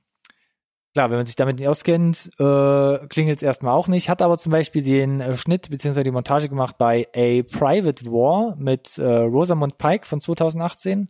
Klar, 0.93 1.11
wenn 1.11 1.17
man 1.17 1.27
sich 1.27 1.35
damit 1.35 1.59
nicht 1.59 1.67
auskennt, 1.67 2.31
äh, 2.39 3.07
klingelt 3.07 3.37
es 3.37 3.43
erstmal 3.43 3.73
auch 3.73 3.87
nicht. 3.87 4.09
Hat 4.09 4.21
aber 4.21 4.37
zum 4.37 4.51
Beispiel 4.51 4.81
den 4.81 5.21
äh, 5.21 5.37
Schnitt 5.37 5.69
bzw. 5.69 6.01
die 6.01 6.11
Montage 6.11 6.49
gemacht 6.49 6.77
bei 6.79 7.07
A 7.15 7.43
Private 7.43 8.05
War 8.05 8.55
mit 8.55 8.97
äh, 8.97 9.05
Rosamund 9.05 9.77
Pike 9.77 10.07
von 10.07 10.21
2018. 10.21 11.09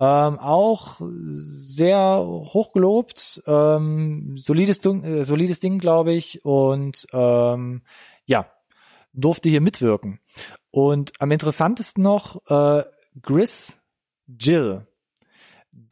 Ähm, 0.00 0.38
auch 0.38 1.00
sehr 1.00 2.24
hochgelobt, 2.24 3.42
ähm, 3.46 4.36
solides, 4.36 4.80
Ding- 4.80 5.02
äh, 5.02 5.24
solides 5.24 5.58
Ding, 5.58 5.80
glaube 5.80 6.12
ich. 6.12 6.44
Und 6.44 7.08
ähm, 7.12 7.82
ja, 8.26 8.46
durfte 9.12 9.48
hier 9.48 9.60
mitwirken. 9.60 10.20
Und 10.70 11.12
am 11.18 11.30
interessantesten 11.30 12.02
noch 12.02 12.42
äh, 12.50 12.84
Gris 13.22 13.80
Jill. 14.26 14.86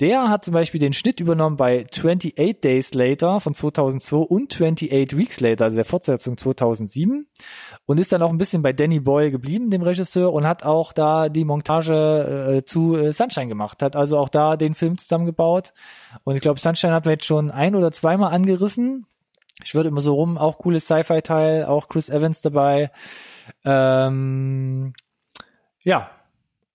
Der 0.01 0.29
hat 0.29 0.45
zum 0.45 0.53
Beispiel 0.53 0.81
den 0.81 0.93
Schnitt 0.93 1.21
übernommen 1.21 1.57
bei 1.57 1.87
28 1.87 2.61
Days 2.61 2.93
Later 2.93 3.41
von 3.41 3.55
2002 3.55 4.17
und 4.17 4.53
28 4.53 5.17
Weeks 5.17 5.41
Later, 5.41 5.65
also 5.65 5.77
der 5.77 5.85
Fortsetzung 5.85 6.37
2007 6.37 7.27
und 7.87 8.01
ist 8.01 8.13
dann 8.13 8.21
auch 8.21 8.31
ein 8.31 8.37
bisschen 8.37 8.63
bei 8.63 8.73
Danny 8.73 9.01
Boyle 9.01 9.31
geblieben, 9.31 9.71
dem 9.71 9.83
Regisseur, 9.83 10.33
und 10.33 10.47
hat 10.47 10.65
auch 10.65 10.93
da 10.93 11.29
die 11.29 11.45
Montage 11.45 12.57
äh, 12.59 12.65
zu 12.65 12.97
äh, 12.97 13.13
Sunshine 13.13 13.47
gemacht, 13.47 13.81
hat 13.81 13.97
also 13.97 14.19
auch 14.19 14.29
da 14.29 14.57
den 14.57 14.75
Film 14.75 14.99
zusammengebaut. 14.99 15.73
Und 16.25 16.35
ich 16.35 16.43
glaube, 16.43 16.61
Sunshine 16.61 16.93
hat 16.93 17.05
wir 17.05 17.13
jetzt 17.13 17.27
schon 17.27 17.51
ein 17.51 17.75
oder 17.75 17.93
zweimal 17.93 18.33
angerissen. 18.33 19.07
Ich 19.67 19.75
würde 19.75 19.89
immer 19.89 20.01
so 20.01 20.15
rum, 20.15 20.39
auch 20.39 20.59
cooles 20.59 20.85
Sci-Fi-Teil, 20.85 21.65
auch 21.65 21.89
Chris 21.89 22.09
Evans 22.09 22.41
dabei. 22.41 22.93
Ähm, 23.65 24.93
ja, 25.83 26.09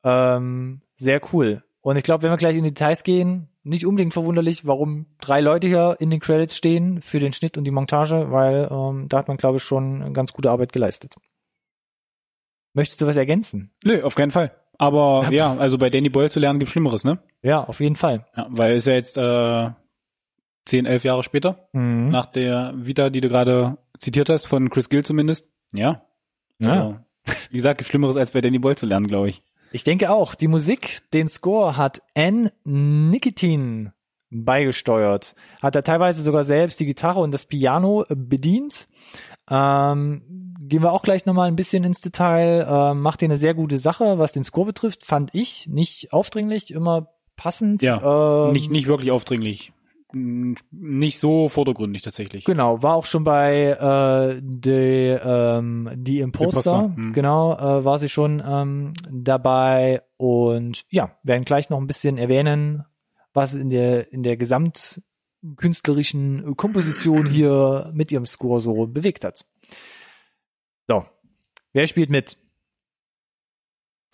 ähm, 0.04 0.82
sehr 0.98 1.22
cool. 1.32 1.64
Und 1.80 1.96
ich 1.96 2.04
glaube, 2.04 2.24
wenn 2.24 2.32
wir 2.32 2.38
gleich 2.38 2.58
in 2.58 2.66
die 2.66 2.74
Details 2.74 3.04
gehen, 3.04 3.48
nicht 3.64 3.86
unbedingt 3.86 4.12
verwunderlich, 4.12 4.68
warum 4.68 5.06
drei 5.22 5.40
Leute 5.40 5.68
hier 5.68 5.96
in 6.00 6.10
den 6.10 6.20
Credits 6.20 6.58
stehen 6.58 7.02
für 7.02 7.20
den 7.20 7.32
Schnitt 7.32 7.58
und 7.58 7.64
die 7.64 7.72
Montage, 7.72 8.30
weil 8.30 8.68
ähm, 8.70 9.08
da 9.08 9.20
hat 9.20 9.30
man, 9.30 9.38
glaube 9.38 9.58
ich, 9.58 9.64
schon 9.64 10.14
ganz 10.14 10.34
gute 10.34 10.52
Arbeit 10.52 10.74
geleistet. 10.74 11.16
Möchtest 12.74 13.00
du 13.00 13.08
was 13.08 13.16
ergänzen? 13.16 13.72
Nö, 13.86 14.04
auf 14.04 14.16
keinen 14.16 14.32
Fall. 14.32 14.52
Aber 14.78 15.28
ja, 15.32 15.56
also 15.56 15.78
bei 15.78 15.90
Danny 15.90 16.10
Boyle 16.10 16.30
zu 16.30 16.42
lernen 16.42 16.60
gibt 16.60 16.72
Schlimmeres, 16.72 17.06
ne? 17.06 17.20
Ja, 17.42 17.64
auf 17.64 17.80
jeden 17.80 17.96
Fall. 17.96 18.26
Ja, 18.36 18.48
weil 18.50 18.76
ist 18.76 18.88
ja 18.88 18.94
jetzt 18.94 19.18
äh, 19.18 19.70
zehn, 20.66 20.86
elf 20.86 21.04
Jahre 21.04 21.24
später, 21.24 21.68
Mhm. 21.74 22.10
nach 22.10 22.26
der 22.28 22.74
Vita, 22.76 23.10
die 23.10 23.22
du 23.22 23.30
gerade 23.30 23.78
zitiert 23.98 24.30
hast, 24.30 24.46
von 24.46 24.70
Chris 24.70 24.90
Gill 24.90 25.04
zumindest. 25.06 25.48
Ja. 25.74 26.02
Ja. 26.60 26.70
Also, 26.72 26.98
wie 27.50 27.58
gesagt, 27.58 27.80
gibt 27.80 27.90
Schlimmeres 27.90 28.16
als 28.18 28.32
bei 28.32 28.42
Danny 28.42 28.60
Boyle 28.60 28.76
zu 28.76 28.86
lernen, 28.86 29.08
glaube 29.08 29.30
ich. 29.30 29.42
Ich 29.72 29.84
denke 29.84 30.12
auch. 30.12 30.36
Die 30.36 30.48
Musik, 30.48 31.02
den 31.14 31.28
Score 31.28 31.78
hat 31.78 32.02
Ann 32.16 32.50
Nikitin 32.66 33.92
beigesteuert. 34.30 35.36
Hat 35.62 35.76
er 35.76 35.84
teilweise 35.84 36.22
sogar 36.22 36.44
selbst 36.44 36.80
die 36.80 36.86
Gitarre 36.86 37.20
und 37.22 37.32
das 37.32 37.46
Piano 37.46 38.06
bedient. 38.10 38.88
Ähm, 39.50 40.56
gehen 40.62 40.84
wir 40.84 40.92
auch 40.94 41.04
gleich 41.04 41.26
nochmal 41.26 41.48
ein 41.48 41.56
bisschen 41.56 41.84
ins 41.84 42.02
Detail. 42.02 42.66
Ähm, 42.70 43.02
macht 43.02 43.20
hier 43.20 43.28
eine 43.28 43.38
sehr 43.38 43.54
gute 43.54 43.78
Sache, 43.78 44.20
was 44.20 44.32
den 44.32 44.44
Score 44.44 44.66
betrifft, 44.68 45.06
fand 45.06 45.34
ich. 45.34 45.68
Nicht 45.68 46.14
aufdringlich, 46.14 46.72
immer 46.72 47.08
passend. 47.36 47.82
Ja, 47.82 48.48
ähm, 48.48 48.54
nicht, 48.54 48.72
nicht 48.72 48.88
wirklich 48.88 49.12
aufdringlich. 49.12 49.74
Nicht 50.14 51.20
so 51.20 51.50
vordergründig 51.50 52.02
tatsächlich. 52.02 52.46
Genau, 52.46 52.82
war 52.84 52.96
auch 52.96 53.06
schon 53.06 53.24
bei 53.24 53.68
äh, 53.68 54.42
die, 54.44 55.18
ähm, 55.24 55.90
die 55.96 56.20
Imposter, 56.20 56.86
Imposter, 56.86 56.96
hm. 56.96 57.14
genau, 57.14 57.54
äh, 57.54 57.86
war 57.86 58.00
sie 58.00 58.10
schon 58.10 58.44
ähm, 58.46 58.92
dabei 59.10 60.02
und 60.18 60.84
ja, 60.90 61.16
werden 61.24 61.46
gleich 61.46 61.70
noch 61.70 61.80
ein 61.80 61.88
bisschen 61.88 62.18
erwähnen, 62.18 62.84
was 63.34 63.54
in 63.54 63.70
der 63.70 64.12
in 64.12 64.24
der 64.24 64.36
gesamtkünstlerischen 64.38 66.58
Komposition 66.58 67.26
hier 67.26 67.90
mit 67.94 68.12
ihrem 68.12 68.26
Score 68.26 68.60
so 68.60 68.88
bewegt 68.88 69.24
hat. 69.24 69.46
So, 70.88 71.06
wer 71.74 71.88
spielt 71.88 72.10
mit? 72.10 72.38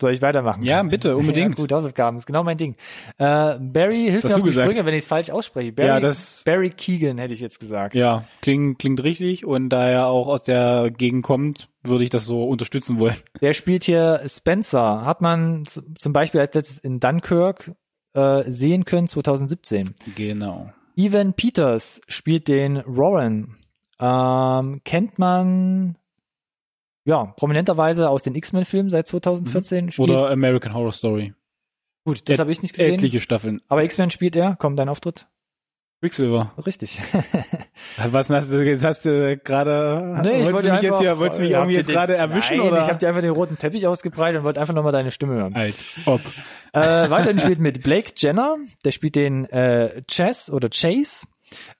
Soll 0.00 0.12
ich 0.12 0.22
weitermachen? 0.22 0.62
Ja, 0.62 0.82
bitte, 0.84 1.16
unbedingt. 1.16 1.56
Ja, 1.56 1.62
gut, 1.62 1.72
Hausaufgaben, 1.72 2.16
ist 2.16 2.26
genau 2.26 2.44
mein 2.44 2.56
Ding. 2.56 2.76
Äh, 3.18 3.58
Barry, 3.58 4.06
hilf 4.10 4.22
mir 4.24 4.34
auf 4.34 4.42
die 4.42 4.46
gesagt. 4.50 4.70
Sprünge, 4.70 4.86
wenn 4.86 4.94
ich 4.94 5.00
es 5.04 5.06
falsch 5.08 5.30
ausspreche. 5.30 5.72
Barry, 5.72 5.88
Ja, 5.88 6.00
das- 6.00 6.42
Barry 6.44 6.70
Keegan 6.70 7.18
hätte 7.18 7.34
ich 7.34 7.40
jetzt 7.40 7.58
gesagt. 7.58 7.96
Ja, 7.96 8.24
klingt, 8.40 8.78
klingt 8.78 9.02
richtig 9.02 9.44
und 9.44 9.70
da 9.70 9.88
er 9.88 10.06
auch 10.06 10.28
aus 10.28 10.44
der 10.44 10.90
Gegend 10.90 11.24
kommt, 11.24 11.68
würde 11.82 12.04
ich 12.04 12.10
das 12.10 12.24
so 12.26 12.44
unterstützen 12.44 13.00
wollen. 13.00 13.16
Der 13.40 13.52
spielt 13.54 13.84
hier 13.84 14.22
Spencer. 14.26 15.04
Hat 15.04 15.20
man 15.20 15.64
zum 15.64 16.12
Beispiel 16.12 16.40
als 16.40 16.54
letztes 16.54 16.78
in 16.78 17.00
Dunkirk 17.00 17.72
äh, 18.14 18.44
sehen 18.50 18.84
können, 18.84 19.08
2017. 19.08 19.94
Genau. 20.16 20.72
Evan 20.96 21.32
Peters 21.34 22.00
spielt 22.08 22.48
den 22.48 22.76
Rowan. 22.78 23.56
Ähm, 24.00 24.80
kennt 24.84 25.18
man 25.18 25.96
ja 27.08 27.32
prominenterweise 27.36 28.08
aus 28.08 28.22
den 28.22 28.34
X-Men-Filmen 28.34 28.90
seit 28.90 29.06
2014. 29.08 29.90
Spielt, 29.90 30.10
Oder 30.10 30.30
American 30.30 30.74
Horror 30.74 30.92
Story. 30.92 31.34
gut, 32.04 32.28
das 32.28 32.38
habe 32.38 32.52
ich 32.52 32.62
nicht 32.62 32.74
gesehen. 32.74 32.94
Etliche 32.94 33.20
Staffeln. 33.20 33.60
Aber 33.68 33.82
X-Men 33.82 34.10
spielt 34.10 34.36
er. 34.36 34.56
Kommt 34.56 34.78
dein 34.78 34.88
Auftritt? 34.88 35.26
Quicksilver. 36.00 36.52
Richtig. 36.64 37.00
Was 38.10 38.30
hast 38.30 38.52
du, 38.52 38.64
jetzt 38.64 38.84
hast 38.84 39.04
du 39.04 39.36
gerade, 39.36 40.20
wolltest 40.22 40.66
du 40.66 40.72
mich 40.72 40.82
jetzt 40.82 41.00
hier, 41.00 41.18
wolltest 41.18 41.40
du 41.40 41.42
mich 41.42 41.52
irgendwie 41.52 41.74
jetzt 41.74 41.88
gerade 41.88 42.14
erwischen 42.14 42.58
Nein, 42.58 42.68
oder? 42.68 42.80
ich 42.82 42.88
habe 42.88 42.98
dir 42.98 43.08
einfach 43.08 43.20
den 43.20 43.32
roten 43.32 43.58
Teppich 43.58 43.84
ausgebreitet 43.84 44.38
und 44.38 44.44
wollte 44.44 44.60
einfach 44.60 44.74
nochmal 44.74 44.92
deine 44.92 45.10
Stimme 45.10 45.34
hören. 45.34 45.56
Als 45.56 45.84
ob. 46.06 46.20
Äh, 46.72 47.10
weiterhin 47.10 47.40
spielt 47.40 47.58
mit 47.58 47.82
Blake 47.82 48.12
Jenner, 48.14 48.56
der 48.84 48.92
spielt 48.92 49.16
den 49.16 49.46
äh, 49.46 50.02
Chess 50.06 50.50
oder 50.50 50.68
Chase. 50.68 51.26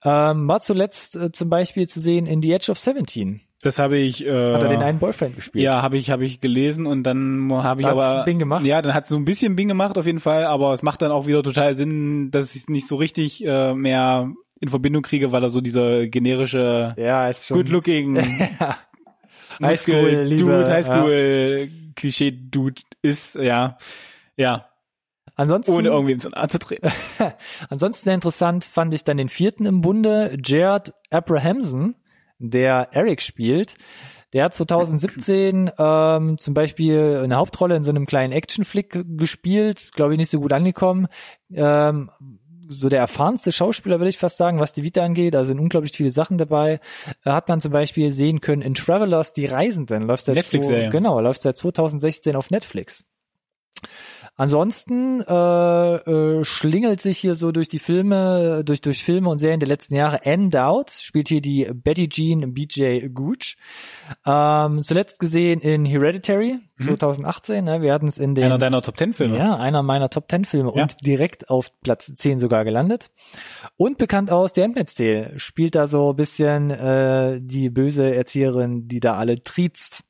Ähm, 0.02 0.49
war 0.49 0.61
zuletzt 0.61 1.14
äh, 1.14 1.30
zum 1.30 1.49
Beispiel 1.49 1.87
zu 1.88 2.00
sehen 2.00 2.26
in 2.26 2.42
The 2.42 2.52
Edge 2.54 2.73
of 2.73 2.78
17. 2.78 3.40
Das 3.62 3.81
habe 3.81 3.97
ich, 3.99 4.25
äh, 4.25 4.55
Hat 4.55 4.62
er 4.62 4.69
den 4.69 4.83
einen 4.83 4.99
Boyfriend 5.00 5.35
gespielt. 5.35 5.65
ja, 5.65 5.83
habe 5.83 5.97
ich, 5.97 6.11
habe 6.11 6.25
ich 6.25 6.41
gelesen 6.41 6.87
und 6.87 7.03
dann 7.03 7.53
habe 7.53 7.81
ich 7.81 7.87
hat's 7.88 8.00
aber, 8.00 8.25
Bing 8.25 8.38
gemacht. 8.38 8.65
ja, 8.65 8.81
dann 8.83 8.95
hat 8.95 9.07
so 9.07 9.17
ein 9.17 9.25
bisschen 9.25 9.57
Bing 9.57 9.67
gemacht 9.69 9.99
auf 9.99 10.07
jeden 10.07 10.21
Fall, 10.21 10.45
aber 10.45 10.73
es 10.73 10.83
macht 10.83 11.03
dann 11.03 11.11
auch 11.11 11.27
wieder 11.27 11.43
total 11.43 11.75
Sinn, 11.75 12.31
dass 12.31 12.55
ich 12.55 12.62
es 12.62 12.69
nicht 12.69 12.87
so 12.87 12.95
richtig 12.97 13.45
äh, 13.45 13.75
mehr 13.75 14.31
in 14.61 14.69
Verbindung 14.69 15.03
kriege, 15.03 15.33
weil 15.33 15.43
er 15.43 15.50
so 15.50 15.61
dieser 15.61 16.07
generische 16.07 16.95
Ja, 16.97 17.29
ist 17.29 17.47
schon. 17.49 17.57
good 17.59 17.69
looking 17.69 18.17
Highschool, 19.62 20.11
Liebe, 20.25 20.37
Dude, 20.45 20.71
Highschool 20.73 21.71
Klischee 21.97 22.31
Dude 22.31 22.81
ist, 23.03 23.35
ja, 23.35 23.77
ja, 24.37 24.67
Ansonsten, 25.35 25.73
ohne 25.73 25.88
irgendwie 25.88 26.12
ins 26.12 26.29
Nahe 26.29 26.49
zu 26.49 26.59
treten. 26.59 26.91
ansonsten 27.71 28.09
interessant 28.11 28.65
fand 28.65 28.93
ich 28.95 29.05
dann 29.05 29.17
den 29.19 29.29
vierten 29.29 29.67
im 29.67 29.81
Bunde, 29.81 30.37
Jared 30.45 30.93
Abrahamson, 31.11 31.95
der 32.38 32.88
Eric 32.92 33.21
spielt. 33.23 33.76
Der 34.35 34.45
hat 34.45 34.54
2017 34.54 35.71
ähm, 35.78 36.37
zum 36.38 36.52
Beispiel 36.54 37.21
eine 37.25 37.37
Hauptrolle 37.37 37.76
in 37.76 37.83
so 37.83 37.90
einem 37.90 38.04
kleinen 38.04 38.33
Actionflick 38.33 39.04
gespielt, 39.16 39.90
glaube 39.95 40.12
ich 40.12 40.18
nicht 40.18 40.30
so 40.30 40.38
gut 40.40 40.52
angekommen. 40.52 41.07
Ähm, 41.52 42.11
so 42.71 42.90
der 42.90 43.00
erfahrenste 43.00 43.50
Schauspieler, 43.50 43.99
würde 43.99 44.11
ich 44.11 44.18
fast 44.18 44.37
sagen, 44.37 44.61
was 44.61 44.75
die 44.75 44.83
Vita 44.83 45.02
angeht. 45.02 45.33
Da 45.33 45.44
sind 45.44 45.59
unglaublich 45.59 45.92
viele 45.96 46.11
Sachen 46.11 46.37
dabei. 46.37 46.81
Äh, 47.24 47.31
hat 47.31 47.48
man 47.48 47.62
zum 47.62 47.72
Beispiel 47.72 48.12
sehen 48.12 48.42
können 48.42 48.61
in 48.61 48.74
Travelers, 48.74 49.33
die 49.33 49.46
Reisenden. 49.46 50.03
Läuft 50.03 50.27
seit 50.27 50.35
Netflix-Serie. 50.35 50.85
zwei- 50.90 50.90
Genau, 50.90 51.18
läuft 51.20 51.40
seit 51.40 51.57
2016 51.57 52.37
auf 52.37 52.51
Netflix. 52.51 53.07
Ansonsten 54.40 55.20
äh, 55.22 55.94
äh, 55.96 56.44
schlingelt 56.44 57.01
sich 57.03 57.18
hier 57.18 57.35
so 57.35 57.51
durch 57.51 57.66
die 57.68 57.81
Filme, 57.81 58.62
durch 58.64 58.81
durch 58.81 59.03
Filme 59.03 59.29
und 59.31 59.40
Serien 59.40 59.59
der 59.59 59.68
letzten 59.68 59.96
Jahre. 59.96 60.20
Anne 60.24 60.48
Dowd 60.51 60.92
spielt 60.92 61.27
hier 61.27 61.40
die 61.40 61.68
Betty 61.74 62.09
Jean 62.09 62.55
BJ 62.55 63.09
Gooch. 63.09 63.57
Ähm, 64.24 64.83
zuletzt 64.85 65.18
gesehen 65.18 65.61
in 65.61 65.85
Hereditary 65.85 66.61
2018. 66.81 67.64
Ne? 67.64 67.83
Wir 67.83 67.92
hatten 67.92 68.07
es 68.07 68.18
in 68.18 68.37
den 68.37 68.44
Einer 68.44 68.59
deiner 68.59 68.81
Top 68.81 68.96
Ten 68.96 69.12
Filme. 69.12 69.37
ja, 69.37 69.57
einer 69.57 69.83
meiner 69.83 70.09
Top 70.09 70.29
Ten 70.29 70.44
Filme 70.44 70.70
Ja. 70.72 70.83
und 70.83 71.05
direkt 71.05 71.51
auf 71.51 71.72
Platz 71.83 72.14
10 72.14 72.38
sogar 72.38 72.64
gelandet. 72.64 73.11
Und 73.77 73.98
bekannt 73.98 74.31
aus 74.31 74.53
The 74.55 74.62
Handmaid's 74.62 74.94
Tale. 74.94 75.33
Spielt 75.37 75.74
da 75.74 75.88
so 75.88 76.11
ein 76.11 76.16
bisschen 76.16 76.70
äh, 76.70 77.40
die 77.42 77.70
böse 77.70 78.14
Erzieherin, 78.14 78.87
die 78.87 79.01
da 79.01 79.14
alle 79.14 79.42
triezt. 79.42 80.05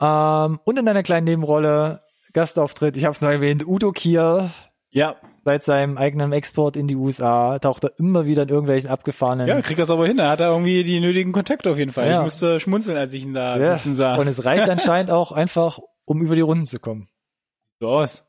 Ähm, 0.00 0.58
und 0.64 0.78
in 0.78 0.88
einer 0.88 1.04
kleinen 1.04 1.24
Nebenrolle, 1.24 2.00
Gastauftritt, 2.34 2.96
ich 2.98 3.04
habe 3.04 3.12
es 3.14 3.20
noch 3.22 3.30
erwähnt, 3.30 3.66
Udo 3.66 3.92
Kier. 3.92 4.50
Ja, 4.90 5.16
Seit 5.44 5.62
seinem 5.62 5.98
eigenen 5.98 6.32
Export 6.32 6.74
in 6.74 6.86
die 6.88 6.96
USA 6.96 7.58
taucht 7.58 7.84
er 7.84 7.92
immer 7.98 8.24
wieder 8.24 8.44
in 8.44 8.48
irgendwelchen 8.48 8.88
abgefahrenen 8.88 9.46
ja, 9.46 9.60
kriegt 9.60 9.78
das 9.78 9.90
aber 9.90 10.06
hin. 10.06 10.18
Er 10.18 10.30
hat 10.30 10.40
da 10.40 10.50
irgendwie 10.50 10.84
die 10.84 11.00
nötigen 11.00 11.32
Kontakte 11.32 11.70
auf 11.70 11.76
jeden 11.76 11.90
Fall. 11.90 12.08
Ja. 12.08 12.18
Ich 12.18 12.22
musste 12.22 12.60
schmunzeln, 12.60 12.96
als 12.96 13.12
ich 13.12 13.24
ihn 13.24 13.34
da 13.34 13.58
Ja. 13.58 13.76
sitzen 13.76 13.94
sah. 13.94 14.14
Und 14.16 14.26
es 14.26 14.46
reicht 14.46 14.70
anscheinend 14.70 15.10
auch 15.10 15.32
einfach, 15.32 15.80
um 16.06 16.22
über 16.22 16.34
die 16.34 16.40
Runden 16.40 16.64
zu 16.64 16.78
kommen. 16.78 17.08
so 17.80 17.88
aus. 17.88 18.24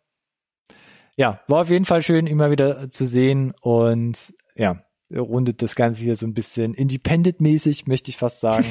ja, 1.15 1.39
war 1.47 1.61
auf 1.61 1.69
jeden 1.69 1.85
Fall 1.85 2.01
schön, 2.01 2.25
mal 2.35 2.51
wieder 2.51 2.89
zu 2.89 3.05
sehen 3.05 3.53
und 3.61 4.33
ja, 4.55 4.83
rundet 5.15 5.61
das 5.61 5.75
Ganze 5.75 6.03
hier 6.03 6.17
so 6.17 6.27
ein 6.27 6.33
bisschen 6.33 6.73
independent-mäßig, 6.73 7.87
möchte 7.87 8.09
ich 8.09 8.17
fast 8.17 8.41
sagen, 8.41 8.65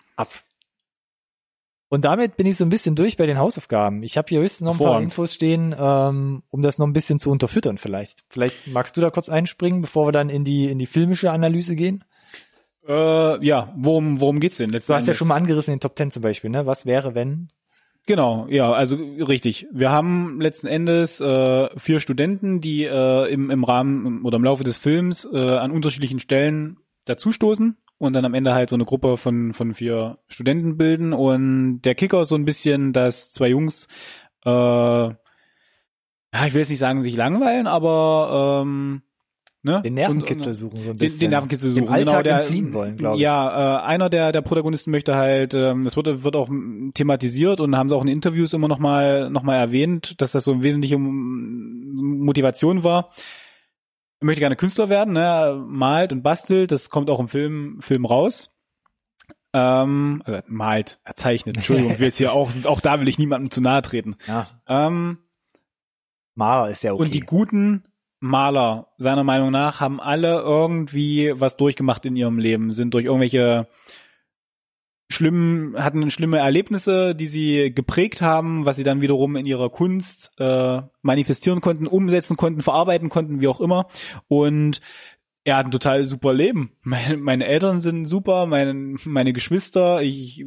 ab. 0.16 0.28
Und 1.90 2.04
damit 2.04 2.36
bin 2.36 2.46
ich 2.46 2.56
so 2.56 2.64
ein 2.64 2.68
bisschen 2.68 2.94
durch 2.94 3.16
bei 3.16 3.26
den 3.26 3.36
Hausaufgaben. 3.36 4.04
Ich 4.04 4.16
habe 4.16 4.28
hier 4.28 4.40
höchstens 4.40 4.64
noch 4.64 4.74
ein 4.74 4.78
paar 4.78 4.86
Hervorragend. 4.86 5.10
Infos 5.10 5.34
stehen, 5.34 5.74
ähm, 5.76 6.44
um 6.48 6.62
das 6.62 6.78
noch 6.78 6.86
ein 6.86 6.92
bisschen 6.92 7.18
zu 7.18 7.30
unterfüttern 7.30 7.78
vielleicht. 7.78 8.20
Vielleicht 8.28 8.68
magst 8.68 8.96
du 8.96 9.00
da 9.00 9.10
kurz 9.10 9.28
einspringen, 9.28 9.80
bevor 9.80 10.06
wir 10.06 10.12
dann 10.12 10.30
in 10.30 10.44
die 10.44 10.70
in 10.70 10.78
die 10.78 10.86
filmische 10.86 11.32
Analyse 11.32 11.74
gehen. 11.74 12.04
Äh, 12.86 13.44
ja, 13.44 13.74
worum, 13.76 14.20
worum 14.20 14.38
geht's 14.38 14.58
denn? 14.58 14.70
Du 14.70 14.78
hast 14.78 15.08
ja 15.08 15.14
schon 15.14 15.26
mal 15.26 15.34
angerissen 15.34 15.72
in 15.72 15.78
den 15.78 15.80
Top 15.80 15.96
Ten 15.96 16.12
zum 16.12 16.22
Beispiel, 16.22 16.50
ne? 16.50 16.64
Was 16.64 16.86
wäre, 16.86 17.16
wenn? 17.16 17.48
Genau, 18.06 18.46
ja, 18.48 18.72
also 18.72 18.96
richtig. 18.96 19.66
Wir 19.72 19.90
haben 19.90 20.40
letzten 20.40 20.68
Endes 20.68 21.20
äh, 21.20 21.68
vier 21.76 21.98
Studenten, 21.98 22.60
die 22.60 22.84
äh, 22.84 23.32
im, 23.32 23.50
im 23.50 23.64
Rahmen 23.64 24.24
oder 24.24 24.36
im 24.36 24.44
Laufe 24.44 24.62
des 24.62 24.76
Films 24.76 25.28
äh, 25.30 25.36
an 25.36 25.72
unterschiedlichen 25.72 26.20
Stellen 26.20 26.78
dazustoßen 27.06 27.76
und 28.00 28.14
dann 28.14 28.24
am 28.24 28.32
Ende 28.32 28.54
halt 28.54 28.70
so 28.70 28.76
eine 28.76 28.86
Gruppe 28.86 29.18
von, 29.18 29.52
von 29.52 29.74
vier 29.74 30.16
Studenten 30.26 30.78
bilden. 30.78 31.12
Und 31.12 31.82
der 31.82 31.94
Kicker 31.94 32.22
ist 32.22 32.30
so 32.30 32.34
ein 32.34 32.46
bisschen, 32.46 32.94
dass 32.94 33.30
zwei 33.30 33.48
Jungs, 33.48 33.88
äh, 34.46 34.50
ja, 34.50 35.14
ich 36.46 36.54
will 36.54 36.60
jetzt 36.60 36.70
nicht 36.70 36.78
sagen, 36.78 37.02
sich 37.02 37.14
langweilen, 37.14 37.66
aber 37.66 38.62
ähm, 38.64 39.02
ne? 39.62 39.82
Den 39.84 39.94
Nervenkitzel 39.94 40.56
suchen 40.56 40.78
so 40.78 40.82
ein 40.82 40.86
den, 40.86 40.96
bisschen. 40.96 41.20
den 41.20 41.30
Nervenkitzel 41.32 41.72
suchen. 41.72 41.84
Dem 41.84 41.92
Alltag 41.92 42.08
genau, 42.08 42.22
der, 42.22 42.38
entfliehen 42.38 42.72
wollen, 42.72 42.96
glaube 42.96 43.16
ich. 43.16 43.22
Ja, 43.22 43.80
äh, 43.80 43.82
einer 43.82 44.08
der, 44.08 44.32
der 44.32 44.40
Protagonisten 44.40 44.90
möchte 44.92 45.16
halt, 45.16 45.52
ähm, 45.52 45.84
das 45.84 45.94
wird, 45.94 46.24
wird 46.24 46.36
auch 46.36 46.48
thematisiert 46.94 47.60
und 47.60 47.76
haben 47.76 47.90
sie 47.90 47.96
auch 47.96 48.02
in 48.02 48.08
Interviews 48.08 48.54
immer 48.54 48.68
noch 48.68 48.78
mal, 48.78 49.28
noch 49.28 49.42
mal 49.42 49.56
erwähnt, 49.56 50.18
dass 50.22 50.32
das 50.32 50.44
so 50.44 50.52
eine 50.52 50.62
wesentliche 50.62 50.96
Motivation 50.96 52.82
war. 52.82 53.10
Er 54.20 54.26
möchte 54.26 54.40
gerne 54.40 54.56
Künstler 54.56 54.88
werden, 54.88 55.14
ne? 55.14 55.62
malt 55.66 56.12
und 56.12 56.22
bastelt, 56.22 56.72
das 56.72 56.90
kommt 56.90 57.10
auch 57.10 57.20
im 57.20 57.28
Film, 57.28 57.78
Film 57.80 58.04
raus. 58.04 58.50
Ähm, 59.52 60.22
also 60.24 60.40
malt, 60.46 61.00
er 61.04 61.16
zeichnet, 61.16 61.56
Entschuldigung, 61.56 61.92
ich 61.94 61.98
will 61.98 62.06
jetzt 62.06 62.18
hier 62.18 62.32
auch, 62.32 62.50
auch 62.64 62.80
da 62.80 63.00
will 63.00 63.08
ich 63.08 63.18
niemandem 63.18 63.50
zu 63.50 63.60
nahe 63.60 63.82
treten. 63.82 64.16
Ja, 64.26 64.48
Ähm, 64.68 65.18
Maler 66.34 66.70
ist 66.70 66.84
ja 66.84 66.92
okay. 66.92 67.02
und 67.02 67.14
die 67.14 67.20
guten 67.20 67.84
Maler, 68.20 68.88
seiner 68.98 69.24
Meinung 69.24 69.50
nach, 69.50 69.80
haben 69.80 70.00
alle 70.00 70.40
irgendwie 70.40 71.32
was 71.34 71.56
durchgemacht 71.56 72.04
in 72.04 72.16
ihrem 72.16 72.38
Leben, 72.38 72.70
sind 72.72 72.94
durch 72.94 73.06
irgendwelche 73.06 73.66
schlimmen, 75.10 75.76
hatten 75.82 76.10
schlimme 76.10 76.38
Erlebnisse, 76.38 77.14
die 77.14 77.26
sie 77.26 77.72
geprägt 77.74 78.22
haben, 78.22 78.64
was 78.64 78.76
sie 78.76 78.84
dann 78.84 79.00
wiederum 79.00 79.36
in 79.36 79.46
ihrer 79.46 79.68
Kunst 79.68 80.32
äh, 80.38 80.82
manifestieren 81.02 81.60
konnten, 81.60 81.86
umsetzen 81.86 82.36
konnten, 82.36 82.62
verarbeiten 82.62 83.08
konnten, 83.08 83.40
wie 83.40 83.48
auch 83.48 83.60
immer. 83.60 83.88
Und 84.28 84.80
er 85.42 85.56
hat 85.56 85.66
ein 85.66 85.72
total 85.72 86.04
super 86.04 86.32
Leben. 86.32 86.72
Meine, 86.82 87.16
meine 87.16 87.46
Eltern 87.46 87.80
sind 87.80 88.06
super, 88.06 88.46
meine, 88.46 88.96
meine 89.04 89.32
Geschwister, 89.32 90.02
ich, 90.02 90.44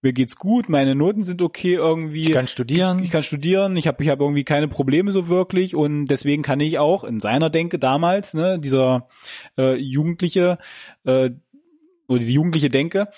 mir 0.00 0.12
geht's 0.12 0.36
gut, 0.36 0.68
meine 0.68 0.94
Noten 0.94 1.22
sind 1.22 1.42
okay 1.42 1.74
irgendwie. 1.74 2.28
Ich 2.28 2.32
kann 2.32 2.46
studieren. 2.46 3.02
Ich 3.02 3.10
kann 3.10 3.22
studieren, 3.22 3.76
ich 3.76 3.86
habe 3.86 4.02
ich 4.02 4.08
hab 4.08 4.20
irgendwie 4.20 4.44
keine 4.44 4.68
Probleme 4.68 5.12
so 5.12 5.28
wirklich 5.28 5.74
und 5.74 6.06
deswegen 6.06 6.42
kann 6.42 6.60
ich 6.60 6.78
auch 6.78 7.04
in 7.04 7.20
seiner 7.20 7.50
Denke 7.50 7.78
damals, 7.78 8.32
ne, 8.34 8.58
dieser 8.58 9.08
äh, 9.58 9.74
Jugendliche, 9.74 10.58
äh, 11.04 11.30
oder 12.06 12.18
diese 12.20 12.32
jugendliche 12.32 12.70
Denke, 12.70 13.08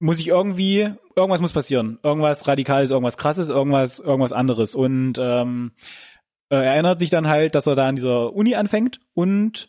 muss 0.00 0.18
ich 0.18 0.28
irgendwie, 0.28 0.90
irgendwas 1.14 1.40
muss 1.40 1.52
passieren. 1.52 1.98
Irgendwas 2.02 2.48
Radikales, 2.48 2.90
irgendwas 2.90 3.18
Krasses, 3.18 3.50
irgendwas, 3.50 4.00
irgendwas 4.00 4.32
anderes. 4.32 4.74
Und 4.74 5.18
ähm, 5.18 5.72
äh, 6.48 6.56
er 6.56 6.72
erinnert 6.74 6.98
sich 6.98 7.10
dann 7.10 7.28
halt, 7.28 7.54
dass 7.54 7.66
er 7.66 7.76
da 7.76 7.86
an 7.86 7.96
dieser 7.96 8.32
Uni 8.32 8.54
anfängt 8.56 9.00
und 9.14 9.68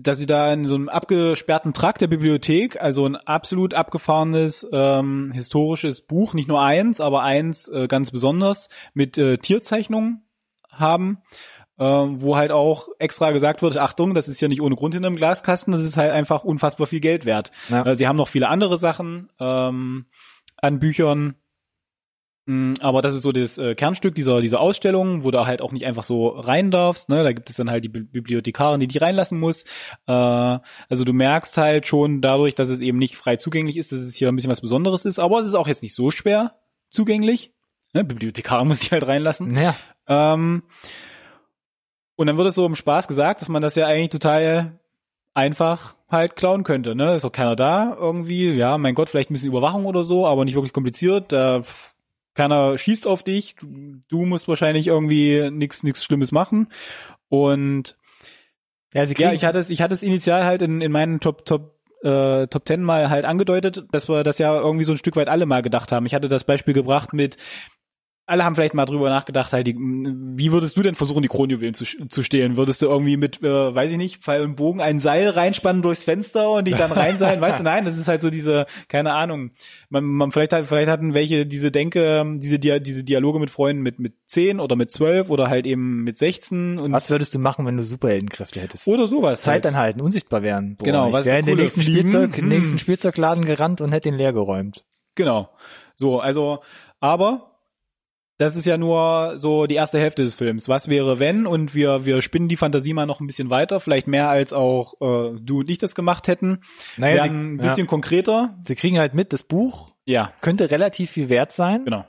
dass 0.00 0.18
sie 0.18 0.26
da 0.26 0.52
in 0.52 0.64
so 0.64 0.76
einem 0.76 0.88
abgesperrten 0.88 1.74
Trakt 1.74 2.00
der 2.00 2.06
Bibliothek, 2.06 2.80
also 2.80 3.04
ein 3.04 3.16
absolut 3.16 3.74
abgefahrenes 3.74 4.66
ähm, 4.72 5.32
historisches 5.32 6.02
Buch, 6.02 6.34
nicht 6.34 6.48
nur 6.48 6.62
eins, 6.62 7.00
aber 7.00 7.22
eins 7.22 7.68
äh, 7.68 7.88
ganz 7.88 8.10
besonders 8.10 8.68
mit 8.94 9.18
äh, 9.18 9.38
Tierzeichnungen 9.38 10.24
haben, 10.70 11.18
äh, 11.78 11.84
wo 11.84 12.36
halt 12.36 12.50
auch 12.50 12.88
extra 12.98 13.30
gesagt 13.32 13.62
wird, 13.62 13.76
Achtung, 13.78 14.14
das 14.14 14.28
ist 14.28 14.40
ja 14.40 14.48
nicht 14.48 14.60
ohne 14.60 14.74
Grund 14.74 14.94
in 14.94 15.04
einem 15.04 15.16
Glaskasten, 15.16 15.72
das 15.72 15.82
ist 15.82 15.96
halt 15.96 16.12
einfach 16.12 16.44
unfassbar 16.44 16.86
viel 16.86 17.00
Geld 17.00 17.24
wert. 17.24 17.50
Ja. 17.68 17.86
Äh, 17.86 17.96
sie 17.96 18.06
haben 18.08 18.16
noch 18.16 18.28
viele 18.28 18.48
andere 18.48 18.78
Sachen 18.78 19.30
ähm, 19.40 20.06
an 20.56 20.78
Büchern, 20.80 21.34
Mm, 22.50 22.72
Aber 22.80 23.02
das 23.02 23.14
ist 23.14 23.20
so 23.20 23.30
das 23.30 23.58
äh, 23.58 23.74
Kernstück 23.74 24.14
dieser, 24.14 24.40
dieser 24.40 24.58
Ausstellung, 24.58 25.22
wo 25.22 25.30
du 25.30 25.46
halt 25.46 25.60
auch 25.60 25.70
nicht 25.70 25.84
einfach 25.84 26.02
so 26.02 26.28
rein 26.28 26.70
darfst. 26.70 27.10
Ne? 27.10 27.22
Da 27.22 27.32
gibt 27.32 27.50
es 27.50 27.56
dann 27.56 27.68
halt 27.70 27.84
die 27.84 27.90
Bi- 27.90 28.04
Bibliothekarin, 28.04 28.80
die 28.80 28.88
die 28.88 28.96
reinlassen 28.96 29.38
muss. 29.38 29.64
Äh, 30.06 30.12
also 30.12 31.04
du 31.04 31.12
merkst 31.12 31.58
halt 31.58 31.86
schon 31.86 32.22
dadurch, 32.22 32.54
dass 32.54 32.70
es 32.70 32.80
eben 32.80 32.96
nicht 32.96 33.16
frei 33.16 33.36
zugänglich 33.36 33.76
ist, 33.76 33.92
dass 33.92 33.98
es 34.00 34.14
hier 34.14 34.28
ein 34.28 34.34
bisschen 34.34 34.50
was 34.50 34.62
Besonderes 34.62 35.04
ist. 35.04 35.18
Aber 35.18 35.40
es 35.40 35.44
ist 35.46 35.56
auch 35.56 35.68
jetzt 35.68 35.82
nicht 35.82 35.94
so 35.94 36.10
schwer 36.10 36.54
zugänglich. 36.88 37.52
Ne? 37.92 38.02
Bibliothekarin 38.02 38.66
muss 38.66 38.80
ich 38.80 38.92
halt 38.92 39.06
reinlassen. 39.06 39.54
Ja. 39.54 39.76
Ähm, 40.06 40.62
und 42.18 42.26
dann 42.26 42.36
wird 42.36 42.48
es 42.48 42.56
so 42.56 42.66
im 42.66 42.74
Spaß 42.74 43.06
gesagt, 43.06 43.40
dass 43.40 43.48
man 43.48 43.62
das 43.62 43.76
ja 43.76 43.86
eigentlich 43.86 44.10
total 44.10 44.72
einfach 45.34 45.94
halt 46.10 46.34
klauen 46.34 46.64
könnte. 46.64 46.96
Ne? 46.96 47.14
Ist 47.14 47.24
auch 47.24 47.30
keiner 47.30 47.54
da 47.54 47.96
irgendwie. 47.96 48.50
Ja, 48.50 48.76
mein 48.76 48.96
Gott, 48.96 49.08
vielleicht 49.08 49.30
ein 49.30 49.34
bisschen 49.34 49.50
Überwachung 49.50 49.86
oder 49.86 50.02
so, 50.02 50.26
aber 50.26 50.44
nicht 50.44 50.56
wirklich 50.56 50.72
kompliziert. 50.72 51.30
Da 51.30 51.62
keiner 52.34 52.76
schießt 52.76 53.06
auf 53.06 53.22
dich. 53.22 53.54
Du, 53.54 54.00
du 54.08 54.26
musst 54.26 54.48
wahrscheinlich 54.48 54.88
irgendwie 54.88 55.48
nichts 55.52 55.84
nichts 55.84 56.02
Schlimmes 56.02 56.32
machen. 56.32 56.72
Und 57.28 57.96
Ja, 58.92 59.06
sie 59.06 59.14
ja, 59.16 59.32
ich 59.32 59.44
hatte 59.44 59.60
es, 59.60 59.70
ich 59.70 59.80
hatte 59.80 59.94
es 59.94 60.02
initial 60.02 60.44
halt 60.44 60.62
in, 60.62 60.80
in 60.80 60.90
meinen 60.90 61.20
Top 61.20 61.44
Top 61.44 61.78
äh, 62.02 62.48
Top 62.48 62.64
Ten 62.64 62.82
mal 62.82 63.10
halt 63.10 63.26
angedeutet, 63.26 63.84
dass 63.92 64.08
wir 64.08 64.24
das 64.24 64.38
ja 64.38 64.58
irgendwie 64.58 64.84
so 64.84 64.92
ein 64.92 64.98
Stück 64.98 65.14
weit 65.14 65.28
alle 65.28 65.46
mal 65.46 65.62
gedacht 65.62 65.92
haben. 65.92 66.04
Ich 66.04 66.14
hatte 66.16 66.26
das 66.26 66.42
Beispiel 66.42 66.74
gebracht 66.74 67.12
mit 67.12 67.36
alle 68.28 68.44
haben 68.44 68.54
vielleicht 68.54 68.74
mal 68.74 68.84
drüber 68.84 69.08
nachgedacht, 69.08 69.52
halt, 69.52 69.66
die, 69.66 69.74
wie 69.76 70.52
würdest 70.52 70.76
du 70.76 70.82
denn 70.82 70.94
versuchen, 70.94 71.22
die 71.22 71.28
Kronjuwelen 71.28 71.74
zu, 71.74 71.84
zu 71.84 72.22
stehlen? 72.22 72.56
Würdest 72.56 72.82
du 72.82 72.86
irgendwie 72.86 73.16
mit, 73.16 73.42
äh, 73.42 73.74
weiß 73.74 73.90
ich 73.92 73.96
nicht, 73.96 74.22
Pfeil 74.22 74.42
und 74.42 74.56
Bogen 74.56 74.80
ein 74.80 75.00
Seil 75.00 75.28
reinspannen 75.30 75.82
durchs 75.82 76.02
Fenster 76.04 76.50
und 76.50 76.66
dich 76.66 76.76
dann 76.76 76.92
reinseilen? 76.92 77.40
weißt 77.40 77.60
du, 77.60 77.62
nein, 77.64 77.84
das 77.84 77.96
ist 77.96 78.06
halt 78.08 78.22
so 78.22 78.30
diese, 78.30 78.66
keine 78.88 79.14
Ahnung. 79.14 79.50
Man, 79.88 80.04
man 80.04 80.30
vielleicht 80.30 80.52
hat, 80.52 80.66
vielleicht 80.66 80.88
hatten 80.90 81.14
welche 81.14 81.46
diese 81.46 81.70
Denke, 81.70 82.24
diese, 82.36 82.58
Dia, 82.58 82.78
diese 82.78 83.02
Dialoge 83.02 83.38
mit 83.38 83.50
Freunden 83.50 83.82
mit, 83.82 83.98
mit 83.98 84.12
10 84.26 84.60
oder 84.60 84.76
mit 84.76 84.90
12 84.90 85.30
oder 85.30 85.48
halt 85.48 85.66
eben 85.66 86.04
mit 86.04 86.18
16 86.18 86.78
und 86.78 86.92
was 86.92 87.10
würdest 87.10 87.34
du 87.34 87.38
machen, 87.38 87.64
wenn 87.66 87.76
du 87.76 87.82
Superheldenkräfte 87.82 88.60
hättest? 88.60 88.86
oder 88.86 89.06
sowas. 89.06 89.42
Zeit 89.42 89.64
halt. 89.64 89.74
anhalten, 89.74 90.00
unsichtbar 90.00 90.42
werden. 90.42 90.76
Boah, 90.76 90.84
Genau, 90.84 91.08
ich 91.08 91.14
was 91.14 91.24
wäre 91.26 91.38
in 91.38 91.46
den 91.46 91.56
nächsten 91.56 91.82
Fliegen? 91.82 92.00
Spielzeug, 92.08 92.36
Hm. 92.36 92.48
nächsten 92.48 92.78
Spielzeugladen 92.78 93.44
gerannt 93.44 93.80
und 93.80 93.92
hätte 93.92 94.10
den 94.10 94.18
leer 94.18 94.32
geräumt. 94.32 94.84
Genau. 95.14 95.48
So, 95.96 96.20
also, 96.20 96.60
aber 97.00 97.47
das 98.38 98.56
ist 98.56 98.66
ja 98.66 98.78
nur 98.78 99.34
so 99.38 99.66
die 99.66 99.74
erste 99.74 99.98
Hälfte 99.98 100.22
des 100.22 100.34
Films. 100.34 100.68
Was 100.68 100.88
wäre, 100.88 101.18
wenn? 101.18 101.46
Und 101.46 101.74
wir, 101.74 102.06
wir 102.06 102.22
spinnen 102.22 102.48
die 102.48 102.56
Fantasie 102.56 102.94
mal 102.94 103.04
noch 103.06 103.20
ein 103.20 103.26
bisschen 103.26 103.50
weiter, 103.50 103.80
vielleicht 103.80 104.06
mehr 104.06 104.28
als 104.30 104.52
auch 104.52 104.94
äh, 105.00 105.38
du 105.40 105.60
und 105.60 105.70
ich 105.70 105.78
das 105.78 105.94
gemacht 105.94 106.28
hätten. 106.28 106.60
Naja, 106.96 107.24
sie- 107.24 107.28
ein 107.30 107.56
ja. 107.58 107.62
bisschen 107.64 107.86
konkreter. 107.88 108.56
Sie 108.64 108.74
kriegen 108.76 108.98
halt 108.98 109.12
mit, 109.14 109.32
das 109.32 109.42
Buch 109.44 109.90
Ja, 110.06 110.32
könnte 110.40 110.70
relativ 110.70 111.10
viel 111.10 111.28
wert 111.28 111.52
sein. 111.52 111.84
genau. 111.84 112.04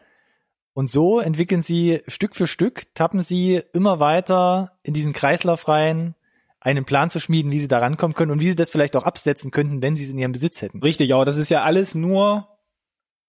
Und 0.74 0.90
so 0.90 1.20
entwickeln 1.20 1.62
sie 1.62 2.00
Stück 2.08 2.36
für 2.36 2.48
Stück, 2.48 2.94
tappen 2.94 3.22
sie 3.22 3.62
immer 3.74 4.00
weiter 4.00 4.78
in 4.84 4.94
diesen 4.94 5.12
Kreislauf 5.12 5.68
rein, 5.68 6.16
einen 6.62 6.86
Plan 6.86 7.10
zu 7.10 7.20
schmieden, 7.20 7.52
wie 7.52 7.60
sie 7.60 7.68
da 7.68 7.80
rankommen 7.80 8.14
können 8.16 8.32
und 8.32 8.40
wie 8.40 8.48
sie 8.50 8.56
das 8.56 8.70
vielleicht 8.72 8.96
auch 8.96 9.04
absetzen 9.04 9.50
könnten, 9.52 9.82
wenn 9.82 9.98
sie 9.98 10.04
es 10.06 10.10
in 10.12 10.18
ihrem 10.20 10.32
Besitz 10.32 10.62
hätten. 10.62 10.82
Richtig, 10.82 11.14
aber 11.14 11.26
das 11.26 11.38
ist 11.38 11.50
ja 11.50 11.64
alles 11.64 11.96
nur 11.96 12.48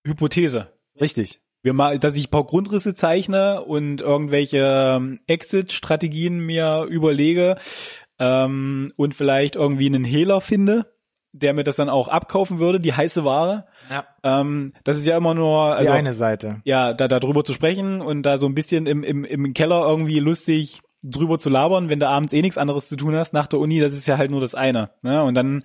Hypothese. 0.04 0.72
Richtig. 1.00 1.40
Wir 1.62 1.72
mal, 1.72 1.98
dass 1.98 2.16
ich 2.16 2.28
ein 2.28 2.30
paar 2.30 2.44
Grundrisse 2.44 2.94
zeichne 2.94 3.62
und 3.62 4.00
irgendwelche 4.00 4.96
ähm, 4.96 5.20
Exit-Strategien 5.26 6.40
mir 6.40 6.86
überlege 6.88 7.56
ähm, 8.18 8.92
und 8.96 9.14
vielleicht 9.14 9.56
irgendwie 9.56 9.86
einen 9.86 10.04
Hehler 10.04 10.40
finde, 10.40 10.86
der 11.32 11.54
mir 11.54 11.64
das 11.64 11.76
dann 11.76 11.90
auch 11.90 12.08
abkaufen 12.08 12.58
würde, 12.58 12.80
die 12.80 12.94
heiße 12.94 13.24
Ware. 13.24 13.66
Ja. 13.90 14.04
Ähm, 14.22 14.72
das 14.84 14.96
ist 14.96 15.06
ja 15.06 15.16
immer 15.16 15.34
nur, 15.34 15.66
Die 15.66 15.76
also 15.76 15.92
eine 15.92 16.12
Seite. 16.12 16.60
ja, 16.64 16.92
da, 16.92 17.08
da 17.08 17.20
drüber 17.20 17.44
zu 17.44 17.52
sprechen 17.52 18.00
und 18.00 18.22
da 18.22 18.36
so 18.36 18.46
ein 18.46 18.54
bisschen 18.54 18.86
im, 18.86 19.02
im, 19.02 19.24
im 19.24 19.52
Keller 19.54 19.86
irgendwie 19.86 20.18
lustig 20.18 20.80
drüber 21.02 21.38
zu 21.38 21.48
labern, 21.48 21.88
wenn 21.88 22.00
du 22.00 22.08
abends 22.08 22.32
eh 22.32 22.42
nichts 22.42 22.58
anderes 22.58 22.88
zu 22.88 22.96
tun 22.96 23.14
hast 23.16 23.32
nach 23.32 23.46
der 23.46 23.58
Uni, 23.58 23.80
das 23.80 23.94
ist 23.94 24.06
ja 24.06 24.18
halt 24.18 24.30
nur 24.30 24.40
das 24.40 24.54
eine. 24.54 24.90
Ne? 25.02 25.22
Und 25.22 25.34
dann, 25.34 25.62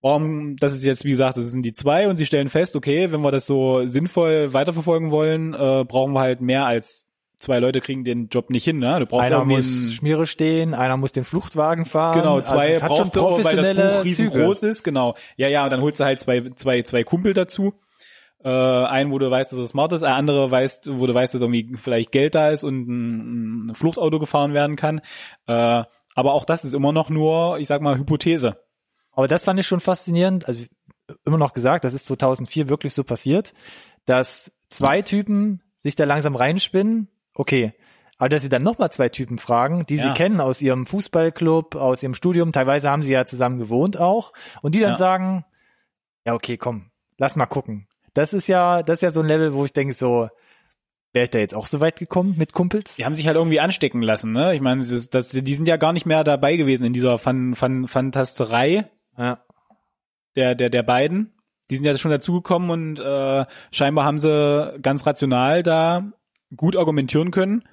warum, 0.00 0.56
das 0.56 0.74
ist 0.74 0.84
jetzt, 0.84 1.04
wie 1.04 1.10
gesagt, 1.10 1.36
das 1.36 1.44
sind 1.50 1.62
die 1.62 1.72
zwei 1.72 2.08
und 2.08 2.16
sie 2.16 2.26
stellen 2.26 2.48
fest, 2.48 2.76
okay, 2.76 3.10
wenn 3.10 3.20
wir 3.20 3.30
das 3.32 3.46
so 3.46 3.84
sinnvoll 3.86 4.52
weiterverfolgen 4.52 5.10
wollen, 5.10 5.54
äh, 5.54 5.84
brauchen 5.84 6.12
wir 6.12 6.20
halt 6.20 6.40
mehr 6.40 6.66
als 6.66 7.08
zwei 7.38 7.60
Leute 7.60 7.80
kriegen 7.80 8.04
den 8.04 8.28
Job 8.28 8.50
nicht 8.50 8.64
hin, 8.64 8.78
ne? 8.78 8.98
Du 8.98 9.06
brauchst 9.06 9.30
Einer 9.30 9.44
muss 9.44 9.92
Schmiere 9.92 10.26
stehen, 10.26 10.74
einer 10.74 10.96
muss 10.96 11.12
den 11.12 11.24
Fluchtwagen 11.24 11.84
fahren. 11.84 12.18
Genau, 12.18 12.36
Also 12.36 12.54
zwei 12.54 12.78
schon 12.78 12.88
brauchst 12.88 13.14
du, 13.16 13.44
weil 13.44 13.56
das 13.56 13.96
Buch 13.96 14.04
riesengroß 14.04 14.60
Züge. 14.60 14.70
ist, 14.70 14.82
genau. 14.82 15.14
Ja, 15.36 15.48
ja, 15.48 15.64
und 15.64 15.70
dann 15.70 15.80
holst 15.80 16.00
du 16.00 16.04
halt 16.04 16.18
zwei, 16.20 16.50
zwei, 16.56 16.82
zwei 16.82 17.04
Kumpel 17.04 17.32
dazu. 17.34 17.74
Äh, 18.44 18.48
einen, 18.48 19.10
wo 19.10 19.18
du 19.18 19.30
weißt, 19.30 19.52
dass 19.52 19.58
er 19.58 19.66
smart 19.66 19.92
ist, 19.92 20.02
ein 20.04 20.12
anderer 20.12 20.50
weißt, 20.50 20.98
wo 20.98 21.06
du 21.06 21.14
weißt, 21.14 21.34
dass 21.34 21.42
irgendwie 21.42 21.76
vielleicht 21.76 22.12
Geld 22.12 22.34
da 22.34 22.50
ist 22.50 22.64
und 22.64 22.88
ein, 22.88 23.66
ein 23.66 23.74
Fluchtauto 23.74 24.18
gefahren 24.18 24.52
werden 24.52 24.76
kann. 24.76 25.00
Äh, 25.46 25.84
aber 26.14 26.32
auch 26.32 26.44
das 26.44 26.64
ist 26.64 26.74
immer 26.74 26.92
noch 26.92 27.10
nur, 27.10 27.58
ich 27.58 27.68
sag 27.68 27.82
mal, 27.82 27.98
Hypothese. 27.98 28.58
Aber 29.18 29.26
das 29.26 29.42
fand 29.42 29.58
ich 29.58 29.66
schon 29.66 29.80
faszinierend. 29.80 30.46
Also 30.46 30.64
immer 31.24 31.38
noch 31.38 31.52
gesagt, 31.52 31.82
das 31.82 31.92
ist 31.92 32.04
2004 32.04 32.68
wirklich 32.68 32.94
so 32.94 33.02
passiert, 33.02 33.52
dass 34.04 34.52
zwei 34.68 35.02
Typen 35.02 35.60
sich 35.76 35.96
da 35.96 36.04
langsam 36.04 36.36
reinspinnen. 36.36 37.08
Okay. 37.34 37.72
Aber 38.18 38.28
dass 38.28 38.42
sie 38.42 38.48
dann 38.48 38.62
nochmal 38.62 38.92
zwei 38.92 39.08
Typen 39.08 39.38
fragen, 39.38 39.82
die 39.88 39.96
sie 39.96 40.06
Ja. 40.06 40.14
kennen 40.14 40.40
aus 40.40 40.62
ihrem 40.62 40.86
Fußballclub, 40.86 41.74
aus 41.74 42.00
ihrem 42.04 42.14
Studium, 42.14 42.52
teilweise 42.52 42.90
haben 42.90 43.02
sie 43.02 43.12
ja 43.12 43.26
zusammen 43.26 43.58
gewohnt 43.58 43.98
auch, 43.98 44.32
und 44.62 44.76
die 44.76 44.80
dann 44.80 44.90
Ja. 44.90 44.94
sagen, 44.96 45.44
ja, 46.24 46.34
okay, 46.34 46.56
komm, 46.56 46.92
lass 47.16 47.34
mal 47.34 47.46
gucken. 47.46 47.88
Das 48.14 48.32
ist 48.32 48.46
ja, 48.46 48.84
das 48.84 48.98
ist 48.98 49.02
ja 49.02 49.10
so 49.10 49.18
ein 49.20 49.26
Level, 49.26 49.52
wo 49.52 49.64
ich 49.64 49.72
denke 49.72 49.94
so, 49.94 50.28
wäre 51.12 51.24
ich 51.24 51.30
da 51.30 51.40
jetzt 51.40 51.54
auch 51.56 51.66
so 51.66 51.80
weit 51.80 51.98
gekommen 51.98 52.36
mit 52.38 52.52
Kumpels? 52.52 52.94
Die 52.94 53.04
haben 53.04 53.16
sich 53.16 53.26
halt 53.26 53.36
irgendwie 53.36 53.58
anstecken 53.58 54.00
lassen, 54.02 54.30
ne? 54.30 54.54
Ich 54.54 54.60
meine, 54.60 54.78
das, 54.80 55.10
das, 55.10 55.30
die 55.30 55.54
sind 55.54 55.66
ja 55.66 55.76
gar 55.76 55.92
nicht 55.92 56.06
mehr 56.06 56.22
dabei 56.22 56.54
gewesen 56.54 56.84
in 56.84 56.92
dieser 56.92 57.18
Fan, 57.18 57.56
Fan, 57.56 57.88
Fantasterei. 57.88 58.88
Ja. 59.18 59.44
der, 60.36 60.54
der, 60.54 60.70
der 60.70 60.82
beiden. 60.82 61.34
Die 61.70 61.76
sind 61.76 61.84
ja 61.84 61.96
schon 61.98 62.10
dazugekommen 62.10 62.70
und 62.70 63.00
äh, 63.00 63.44
scheinbar 63.72 64.04
haben 64.04 64.18
sie 64.18 64.78
ganz 64.80 65.06
rational 65.06 65.62
da 65.62 66.12
gut 66.56 66.76
argumentieren 66.76 67.30
können 67.30 67.64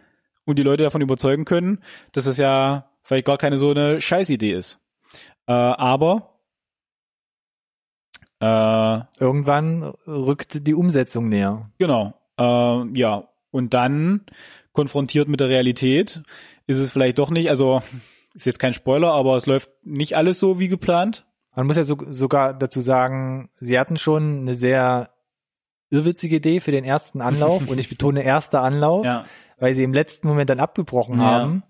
und 0.46 0.60
die 0.60 0.64
Leute 0.64 0.84
davon 0.84 1.02
überzeugen 1.02 1.46
können, 1.46 1.82
dass 2.12 2.26
es 2.26 2.38
ja 2.38 2.90
vielleicht 3.04 3.26
gar 3.26 3.38
keine 3.38 3.58
so 3.58 3.72
eine 3.72 4.02
Scheißidee 4.02 4.52
ist. 4.52 4.82
Äh, 5.48 5.54
aber 5.54 6.36
äh, 8.42 9.02
Irgendwann 9.20 9.84
rückt 10.08 10.68
die 10.68 10.74
Umsetzung 10.74 11.30
näher. 11.30 11.72
genau, 11.78 12.14
äh, 12.38 13.00
ja. 13.00 13.30
Und 13.52 13.74
dann 13.74 14.26
konfrontiert 14.74 15.30
mit 15.30 15.40
der 15.40 15.48
Realität 15.48 16.22
ist 16.68 16.78
es 16.78 16.92
vielleicht 16.92 17.20
doch 17.20 17.30
nicht, 17.30 17.50
also 17.50 17.82
ist 18.34 18.46
jetzt 18.46 18.60
kein 18.60 18.74
Spoiler, 18.74 19.14
aber 19.14 19.36
es 19.38 19.46
läuft 19.46 19.70
nicht 19.84 20.18
alles 20.18 20.40
so 20.40 20.60
wie 20.60 20.68
geplant. 20.68 21.26
Man 21.56 21.68
muss 21.68 21.78
ja 21.78 21.84
so, 21.84 21.98
sogar 22.10 22.54
dazu 22.54 22.82
sagen, 22.82 23.50
sie 23.60 23.80
hatten 23.80 23.98
schon 23.98 24.40
eine 24.42 24.54
sehr 24.56 25.10
irrwitzige 25.90 26.38
Idee 26.38 26.60
für 26.60 26.72
den 26.72 26.84
ersten 26.84 27.22
Anlauf 27.22 27.68
und 27.70 27.78
ich 27.80 27.90
betone 27.90 28.24
erster 28.24 28.62
Anlauf, 28.62 29.06
Ja. 29.06 29.26
weil 29.58 29.74
sie 29.74 29.84
im 29.84 29.94
letzten 29.94 30.28
Moment 30.28 30.50
dann 30.50 30.60
abgebrochen 30.60 31.20
Ja. 31.20 31.26
haben, 31.26 31.64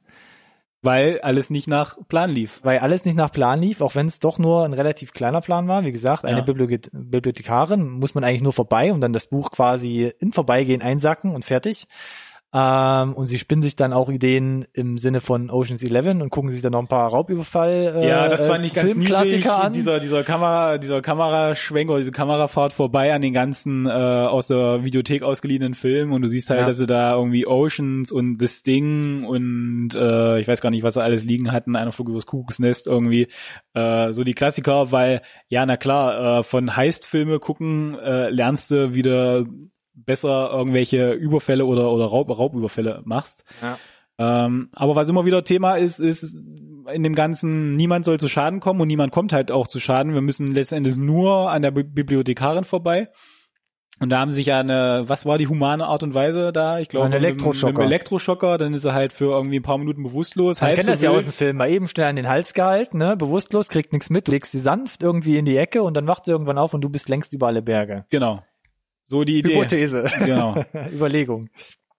Weil 0.81 1.19
alles 1.21 1.49
nicht 1.49 1.67
nach 1.67 1.97
Plan 2.07 2.29
lief. 2.29 2.59
weil 2.63 2.79
alles 2.79 3.05
nicht 3.05 3.17
nach 3.17 3.31
Plan 3.31 3.59
lief, 3.59 3.81
auch 3.81 3.95
wenn 3.95 4.05
es 4.05 4.19
doch 4.19 4.37
nur 4.39 4.65
ein 4.65 4.73
relativ 4.73 5.13
kleiner 5.13 5.41
Plan 5.41 5.67
war. 5.67 5.83
Wie 5.83 5.91
gesagt, 5.91 6.25
eine 6.25 6.39
Ja. 6.39 6.43
Bibliothek 6.43 6.89
Bibliothekarin 6.93 7.89
muss 7.89 8.13
man 8.15 8.23
eigentlich 8.23 8.43
nur 8.43 8.53
vorbei 8.53 8.93
und 8.93 9.01
dann 9.01 9.13
das 9.13 9.27
Buch 9.27 9.51
quasi 9.51 10.13
im 10.19 10.31
Vorbeigehen 10.31 10.81
einsacken 10.81 11.33
und 11.35 11.43
fertig. 11.45 11.87
Ähm, 12.53 13.13
und 13.13 13.25
sie 13.25 13.37
spinnen 13.37 13.61
sich 13.61 13.75
dann 13.75 13.91
auch 13.91 14.09
Ideen 14.09 14.65
im 14.71 14.97
Sinne 14.97 15.19
von 15.19 15.49
Ocean's 15.49 15.83
Eleven 15.83 16.21
und 16.21 16.29
gucken 16.29 16.51
sich 16.51 16.61
dann 16.61 16.71
noch 16.71 16.79
ein 16.79 16.87
paar 16.87 17.09
Raubüberfall 17.09 17.95
äh, 17.97 18.07
Ja, 18.07 18.29
das 18.29 18.47
fand 18.47 18.63
ich 18.65 18.73
ganz 18.73 18.95
niedlich, 18.95 19.49
an. 19.49 19.73
dieser 19.73 19.99
dieser 19.99 20.23
Kamera 20.23 20.77
dieser 20.77 21.01
Kameraschwenk 21.01 21.89
oder 21.89 21.99
diese 21.99 22.11
Kamerafahrt 22.13 22.71
vorbei 22.71 23.13
an 23.13 23.21
den 23.21 23.33
ganzen 23.33 23.85
äh, 23.87 23.89
aus 23.89 24.47
der 24.47 24.85
Videothek 24.85 25.21
ausgeliehenen 25.21 25.73
Filmen 25.73 26.13
und 26.13 26.21
du 26.21 26.29
siehst 26.29 26.49
halt, 26.49 26.61
Ja. 26.61 26.65
dass 26.67 26.77
sie 26.77 26.87
da 26.87 27.15
irgendwie 27.15 27.45
Oceans 27.45 28.13
und 28.13 28.39
The 28.39 28.47
Sting 28.47 29.25
und 29.25 29.89
äh, 29.95 30.39
ich 30.39 30.47
weiß 30.47 30.61
gar 30.61 30.69
nicht, 30.69 30.83
was 30.83 30.93
sie 30.93 31.03
alles 31.03 31.25
liegen 31.25 31.51
hatten, 31.51 31.75
einer 31.75 31.91
flog 31.91 32.07
übers 32.07 32.25
Kuckucksnest 32.25 32.87
irgendwie 32.87 33.27
äh, 33.73 34.13
so 34.13 34.23
die 34.23 34.33
Klassiker, 34.33 34.93
weil 34.93 35.21
ja, 35.49 35.65
na 35.65 35.75
klar, 35.75 36.39
äh, 36.39 36.43
von 36.43 36.75
Heist-Filme 36.77 37.39
gucken 37.39 37.99
äh, 37.99 38.29
lernst 38.29 38.71
du 38.71 38.93
wieder 38.93 39.43
besser 39.95 40.49
irgendwelche 40.51 41.11
Überfälle 41.13 41.65
oder 41.65 41.91
oder 41.91 42.05
Raub, 42.05 42.29
Raubüberfälle 42.29 43.01
machst. 43.05 43.43
Ja. 43.61 43.77
Ähm, 44.17 44.69
aber 44.73 44.95
was 44.95 45.09
immer 45.09 45.25
wieder 45.25 45.43
Thema 45.43 45.75
ist, 45.75 45.99
ist 45.99 46.35
in 46.93 47.03
dem 47.03 47.15
Ganzen, 47.15 47.71
niemand 47.71 48.05
soll 48.05 48.19
zu 48.19 48.27
Schaden 48.27 48.59
kommen 48.59 48.79
und 48.79 48.87
niemand 48.87 49.11
kommt 49.11 49.33
halt 49.33 49.51
auch 49.51 49.67
zu 49.67 49.79
Schaden. 49.79 50.13
Wir 50.13 50.21
müssen 50.21 50.47
letztendlich 50.53 50.95
nur 50.95 51.49
an 51.51 51.61
der 51.61 51.71
Bi- 51.71 51.83
Bibliothekarin 51.83 52.63
vorbei. 52.63 53.09
Und 54.01 54.09
da 54.09 54.19
haben 54.19 54.29
sie 54.29 54.35
sich 54.37 54.47
ja 54.47 54.59
eine, 54.59 55.03
was 55.07 55.25
war 55.25 55.37
die 55.37 55.47
humane 55.47 55.85
Art 55.85 56.03
und 56.03 56.13
Weise 56.13 56.51
da? 56.51 56.79
Ich 56.79 56.89
glaube, 56.89 57.05
Ein 57.05 57.11
mit 57.11 57.23
Elektroschocker. 57.23 57.73
Mit 57.73 57.81
dem 57.83 57.85
Elektroschocker, 57.85 58.57
dann 58.57 58.73
ist 58.73 58.83
er 58.83 58.93
halt 58.93 59.13
für 59.13 59.31
irgendwie 59.31 59.57
ein 59.59 59.63
paar 59.63 59.77
Minuten 59.77 60.03
bewusstlos. 60.03 60.59
Man 60.59 60.73
kennt 60.73 60.83
so 60.85 60.91
das 60.91 61.01
ja 61.01 61.11
wild. 61.11 61.19
aus 61.19 61.23
dem 61.25 61.31
Film. 61.31 61.57
Mal 61.57 61.69
eben 61.69 61.87
schnell 61.87 62.07
an 62.07 62.17
den 62.17 62.27
Hals 62.27 62.53
gehalten, 62.53 62.97
ne? 62.97 63.15
bewusstlos, 63.15 63.69
kriegt 63.69 63.93
nichts 63.93 64.09
mit, 64.09 64.27
legst 64.27 64.51
sie 64.51 64.59
sanft 64.59 65.01
irgendwie 65.01 65.37
in 65.37 65.45
die 65.45 65.55
Ecke 65.55 65.81
und 65.81 65.95
dann 65.95 66.07
wacht 66.07 66.25
sie 66.25 66.31
irgendwann 66.31 66.57
auf 66.57 66.73
und 66.73 66.81
du 66.81 66.89
bist 66.89 67.07
längst 67.07 67.31
über 67.33 67.47
alle 67.47 67.61
Berge. 67.61 68.03
Genau. 68.09 68.41
So 69.05 69.23
die 69.23 69.39
Idee. 69.39 69.55
Hypothese. 69.55 70.05
Genau. 70.25 70.63
Überlegung. 70.93 71.49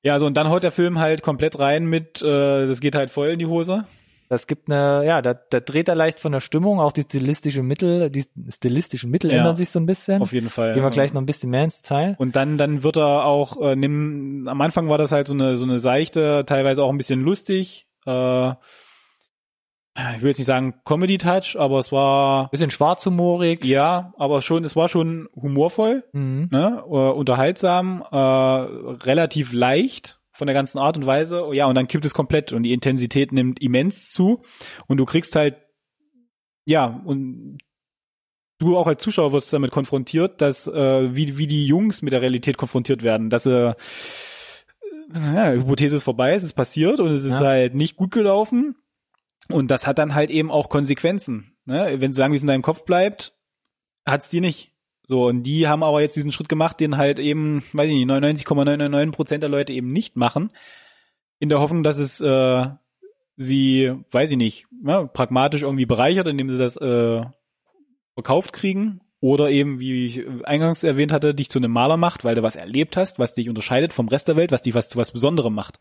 Ja, 0.03 0.19
so 0.19 0.27
und 0.27 0.37
dann 0.37 0.49
haut 0.51 0.63
der 0.63 0.73
Film 0.73 0.99
halt 0.99 1.23
komplett 1.23 1.59
rein 1.59 1.87
mit, 1.87 2.23
äh, 2.23 2.67
das 2.67 2.81
geht 2.81 2.95
halt 2.95 3.11
voll 3.11 3.29
in 3.29 3.39
die 3.39 3.47
Hose. 3.47 3.85
Das 4.29 4.49
gibt 4.49 4.69
eine, 4.71 5.05
ja, 5.07 5.23
da, 5.23 5.35
da 5.35 5.61
dreht 5.61 5.89
er 5.89 5.95
leicht 5.95 6.19
von 6.19 6.33
der 6.33 6.41
Stimmung, 6.41 6.81
auch 6.81 6.91
die 6.91 7.03
stilistische 7.03 7.63
Mittel, 7.63 8.11
die 8.11 8.25
stilistischen 8.49 9.09
Mittel 9.09 9.31
Ja. 9.31 9.37
ändern 9.39 9.55
sich 9.55 9.69
so 9.71 9.79
ein 9.79 9.87
bisschen. 9.87 10.21
Auf 10.21 10.33
jeden 10.33 10.51
Fall. 10.51 10.75
Gehen 10.75 10.83
wir 10.83 10.91
gleich 10.91 11.13
noch 11.13 11.23
ein 11.23 11.27
bisschen 11.27 11.51
mehr 11.51 11.63
ins 11.63 11.81
Detail. 11.81 12.17
Und 12.19 12.35
dann, 12.35 12.59
dann 12.59 12.83
wird 12.83 12.97
er 12.97 13.25
auch, 13.25 13.61
äh, 13.63 13.77
nimm, 13.77 14.45
am 14.49 14.61
Anfang 14.61 14.89
war 14.89 14.99
das 14.99 15.13
halt 15.13 15.29
so 15.29 15.35
eine, 15.35 15.55
so 15.55 15.65
eine 15.65 15.79
seichte, 15.79 16.43
teilweise 16.45 16.83
auch 16.83 16.91
ein 16.91 16.99
bisschen 16.99 17.23
lustig. 17.23 17.87
Äh, 18.05 18.53
ich 20.17 20.23
will 20.23 20.29
jetzt 20.29 20.39
nicht 20.39 20.47
sagen 20.47 20.75
Comedy-Touch, 20.85 21.57
aber 21.59 21.79
es 21.79 21.91
war, 21.93 22.51
Bisschen 22.51 22.71
schwarzhumorig. 22.71 23.65
ja, 23.65 24.13
aber 24.19 24.43
schon, 24.43 24.63
es 24.65 24.77
war 24.77 24.89
schon 24.89 25.29
humorvoll, 25.35 26.05
Mhm. 26.13 26.49
ne, 26.51 26.83
äh, 26.85 26.89
unterhaltsam, 26.91 28.03
äh, 28.11 28.17
relativ 28.17 29.53
leicht 29.53 30.21
von 30.33 30.47
der 30.47 30.55
ganzen 30.55 30.79
Art 30.79 30.99
und 30.99 31.07
Weise. 31.07 31.47
Ja, 31.53 31.67
und 31.67 31.75
dann 31.75 31.89
kippt 31.89 32.05
es 32.05 32.13
komplett 32.15 32.53
und 32.53 32.63
die 32.65 32.73
Intensität 32.75 33.33
nimmt 33.33 33.61
immens 33.63 34.11
zu 34.13 34.43
und 34.87 34.99
du 34.99 35.07
kriegst 35.07 35.35
halt, 35.35 35.57
ja, 36.67 37.01
und 37.05 37.59
du 38.59 38.77
auch 38.77 38.87
als 38.87 39.03
Zuschauer 39.03 39.33
wirst 39.33 39.53
damit 39.53 39.71
konfrontiert, 39.71 40.41
dass 40.41 40.67
äh, 40.67 41.15
wie 41.15 41.39
wie 41.39 41.47
die 41.47 41.67
Jungs 41.67 42.03
mit 42.03 42.13
der 42.13 42.21
Realität 42.23 42.57
konfrontiert 42.59 43.03
werden, 43.03 43.31
dass 43.31 43.45
sie 43.45 43.71
äh, 43.71 43.75
ja, 45.35 45.53
Hypothese 45.53 45.97
ist 45.97 46.03
vorbei, 46.03 46.35
es 46.35 46.43
ist 46.45 46.55
passiert 46.55 47.01
und 47.01 47.09
es 47.11 47.25
ist 47.25 47.41
Ja. 47.41 47.47
halt 47.47 47.75
nicht 47.75 47.97
gut 47.97 48.11
gelaufen 48.11 48.77
und 49.51 49.71
das 49.71 49.87
hat 49.87 49.99
dann 49.99 50.15
halt 50.15 50.31
eben 50.31 50.51
auch 50.51 50.69
Konsequenzen. 50.69 51.57
Ne? 51.65 51.97
Wenn 51.99 52.13
solange 52.13 52.33
wie 52.33 52.37
es 52.37 52.43
in 52.43 52.49
deinem 52.49 52.63
Kopf 52.63 52.85
bleibt, 52.85 53.35
hat's 54.05 54.31
die 54.31 54.41
nicht. 54.41 54.73
So 55.05 55.27
und 55.27 55.45
die 55.45 55.69
haben 55.69 55.83
aber 55.83 56.01
jetzt 56.01 56.17
diesen 56.17 56.33
Schritt 56.33 56.49
gemacht, 56.49 56.81
den 56.81 56.97
halt 56.97 57.19
eben, 57.19 57.63
weiß 57.73 57.89
ich 57.89 57.95
nicht, 57.95 58.07
99,999 58.07 59.15
Prozent 59.15 59.43
der 59.43 59.51
Leute 59.51 59.73
eben 59.73 59.93
nicht 59.93 60.17
machen, 60.17 60.53
in 61.39 61.49
der 61.49 61.61
Hoffnung, 61.61 61.85
dass 61.85 61.99
es 61.99 62.21
äh, 62.21 62.67
sie, 63.37 63.93
weiß 64.11 64.33
ich 64.33 64.37
nicht, 64.37 64.67
ja, 64.85 65.05
pragmatisch 65.05 65.63
irgendwie 65.63 65.87
bereichert, 65.87 66.27
indem 66.27 66.51
sie 66.51 66.59
das 66.59 66.77
äh, 66.77 67.23
verkauft 68.15 68.53
kriegen 68.53 69.01
oder 69.21 69.51
eben, 69.51 69.79
wie 69.79 70.07
ich 70.07 70.25
eingangs 70.45 70.83
erwähnt 70.83 71.13
hatte, 71.13 71.35
dich 71.35 71.51
zu 71.51 71.59
einem 71.59 71.71
Maler 71.71 71.97
macht, 71.97 72.25
weil 72.25 72.35
du 72.35 72.43
was 72.43 72.57
erlebt 72.57 72.97
hast, 72.97 73.19
was 73.19 73.35
dich 73.35 73.49
unterscheidet 73.49 73.93
vom 73.93 74.09
Rest 74.09 74.29
der 74.29 74.37
Welt, 74.37 74.53
was 74.53 74.63
dich 74.63 74.75
was 74.75 74.89
zu 74.89 74.99
was 74.99 75.13
Besonderem 75.13 75.55
macht. 75.55 75.79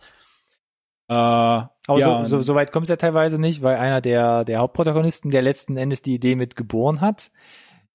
Äh, 1.07 1.13
Aber 1.13 1.69
ja, 1.87 2.23
so, 2.23 2.37
so, 2.37 2.41
so 2.41 2.55
weit 2.55 2.71
kommt 2.71 2.85
es 2.85 2.89
ja 2.89 2.95
teilweise 2.95 3.39
nicht, 3.39 3.61
weil 3.61 3.77
einer 3.77 4.01
der, 4.01 4.43
der 4.43 4.59
Hauptprotagonisten, 4.59 5.31
der 5.31 5.41
letzten 5.41 5.77
Endes 5.77 6.01
die 6.01 6.15
Idee 6.15 6.35
mit 6.35 6.55
geboren 6.55 7.01
hat, 7.01 7.31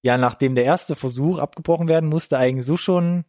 ja, 0.03 0.17
nachdem 0.17 0.55
der 0.55 0.65
erste 0.65 0.97
Versuch 0.97 1.39
abgebrochen 1.39 1.89
werden 1.89 2.09
musste, 2.09 2.39
eigentlich 2.39 2.67
so 2.67 2.77
schon 2.77 3.25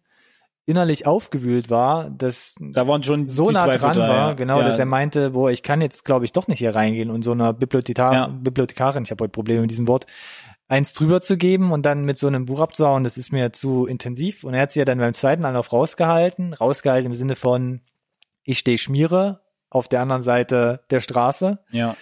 innerlich 0.65 1.07
aufgewühlt 1.07 1.69
war, 1.69 2.11
dass 2.11 2.55
da 2.59 2.87
waren 2.87 3.01
schon 3.01 3.27
so 3.27 3.49
nah 3.49 3.67
dran 3.67 3.95
da, 3.95 4.01
war, 4.01 4.27
ja. 4.29 4.33
genau, 4.33 4.59
ja, 4.59 4.65
dass 4.65 4.77
er 4.77 4.85
meinte, 4.85 5.31
boah, 5.31 5.49
ich 5.49 5.63
kann 5.63 5.81
jetzt, 5.81 6.05
glaube 6.05 6.25
ich, 6.25 6.31
doch 6.31 6.47
nicht 6.47 6.59
hier 6.59 6.75
reingehen 6.75 7.09
und 7.09 7.23
so 7.23 7.31
einer 7.31 7.51
Bibliothekar 7.51 8.13
Ja. 8.13 8.27
Bibliothekarin, 8.27 9.03
ich 9.03 9.11
habe 9.11 9.23
heute 9.23 9.31
Probleme 9.31 9.61
mit 9.61 9.71
diesem 9.71 9.87
Wort, 9.87 10.05
eins 10.67 10.93
drüber 10.93 11.19
zu 11.19 11.35
geben 11.35 11.73
und 11.73 11.85
dann 11.85 12.05
mit 12.05 12.17
so 12.17 12.27
einem 12.27 12.45
Buch 12.45 12.61
abzuhauen, 12.61 13.03
das 13.03 13.17
ist 13.17 13.33
mir 13.33 13.51
zu 13.51 13.85
intensiv. 13.85 14.45
Und 14.45 14.53
er 14.53 14.61
hat 14.61 14.71
sie 14.71 14.79
ja 14.79 14.85
dann 14.85 14.99
beim 14.99 15.13
zweiten 15.13 15.43
Anlauf 15.43 15.73
rausgehalten, 15.73 16.53
rausgehalten 16.53 17.07
im 17.07 17.15
Sinne 17.15 17.35
von, 17.35 17.81
ich 18.43 18.59
stehe 18.59 18.77
Schmiere 18.77 19.41
auf 19.71 19.87
der 19.87 20.01
anderen 20.01 20.21
Seite 20.21 20.81
der 20.91 20.99
Straße 20.99 21.57
ja. 21.71 21.95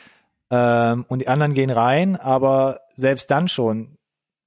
ähm, 0.52 1.06
und 1.08 1.20
die 1.20 1.30
anderen 1.30 1.54
gehen 1.54 1.70
rein, 1.70 2.18
aber 2.18 2.82
selbst 2.96 3.32
dann 3.32 3.48
schon, 3.48 3.98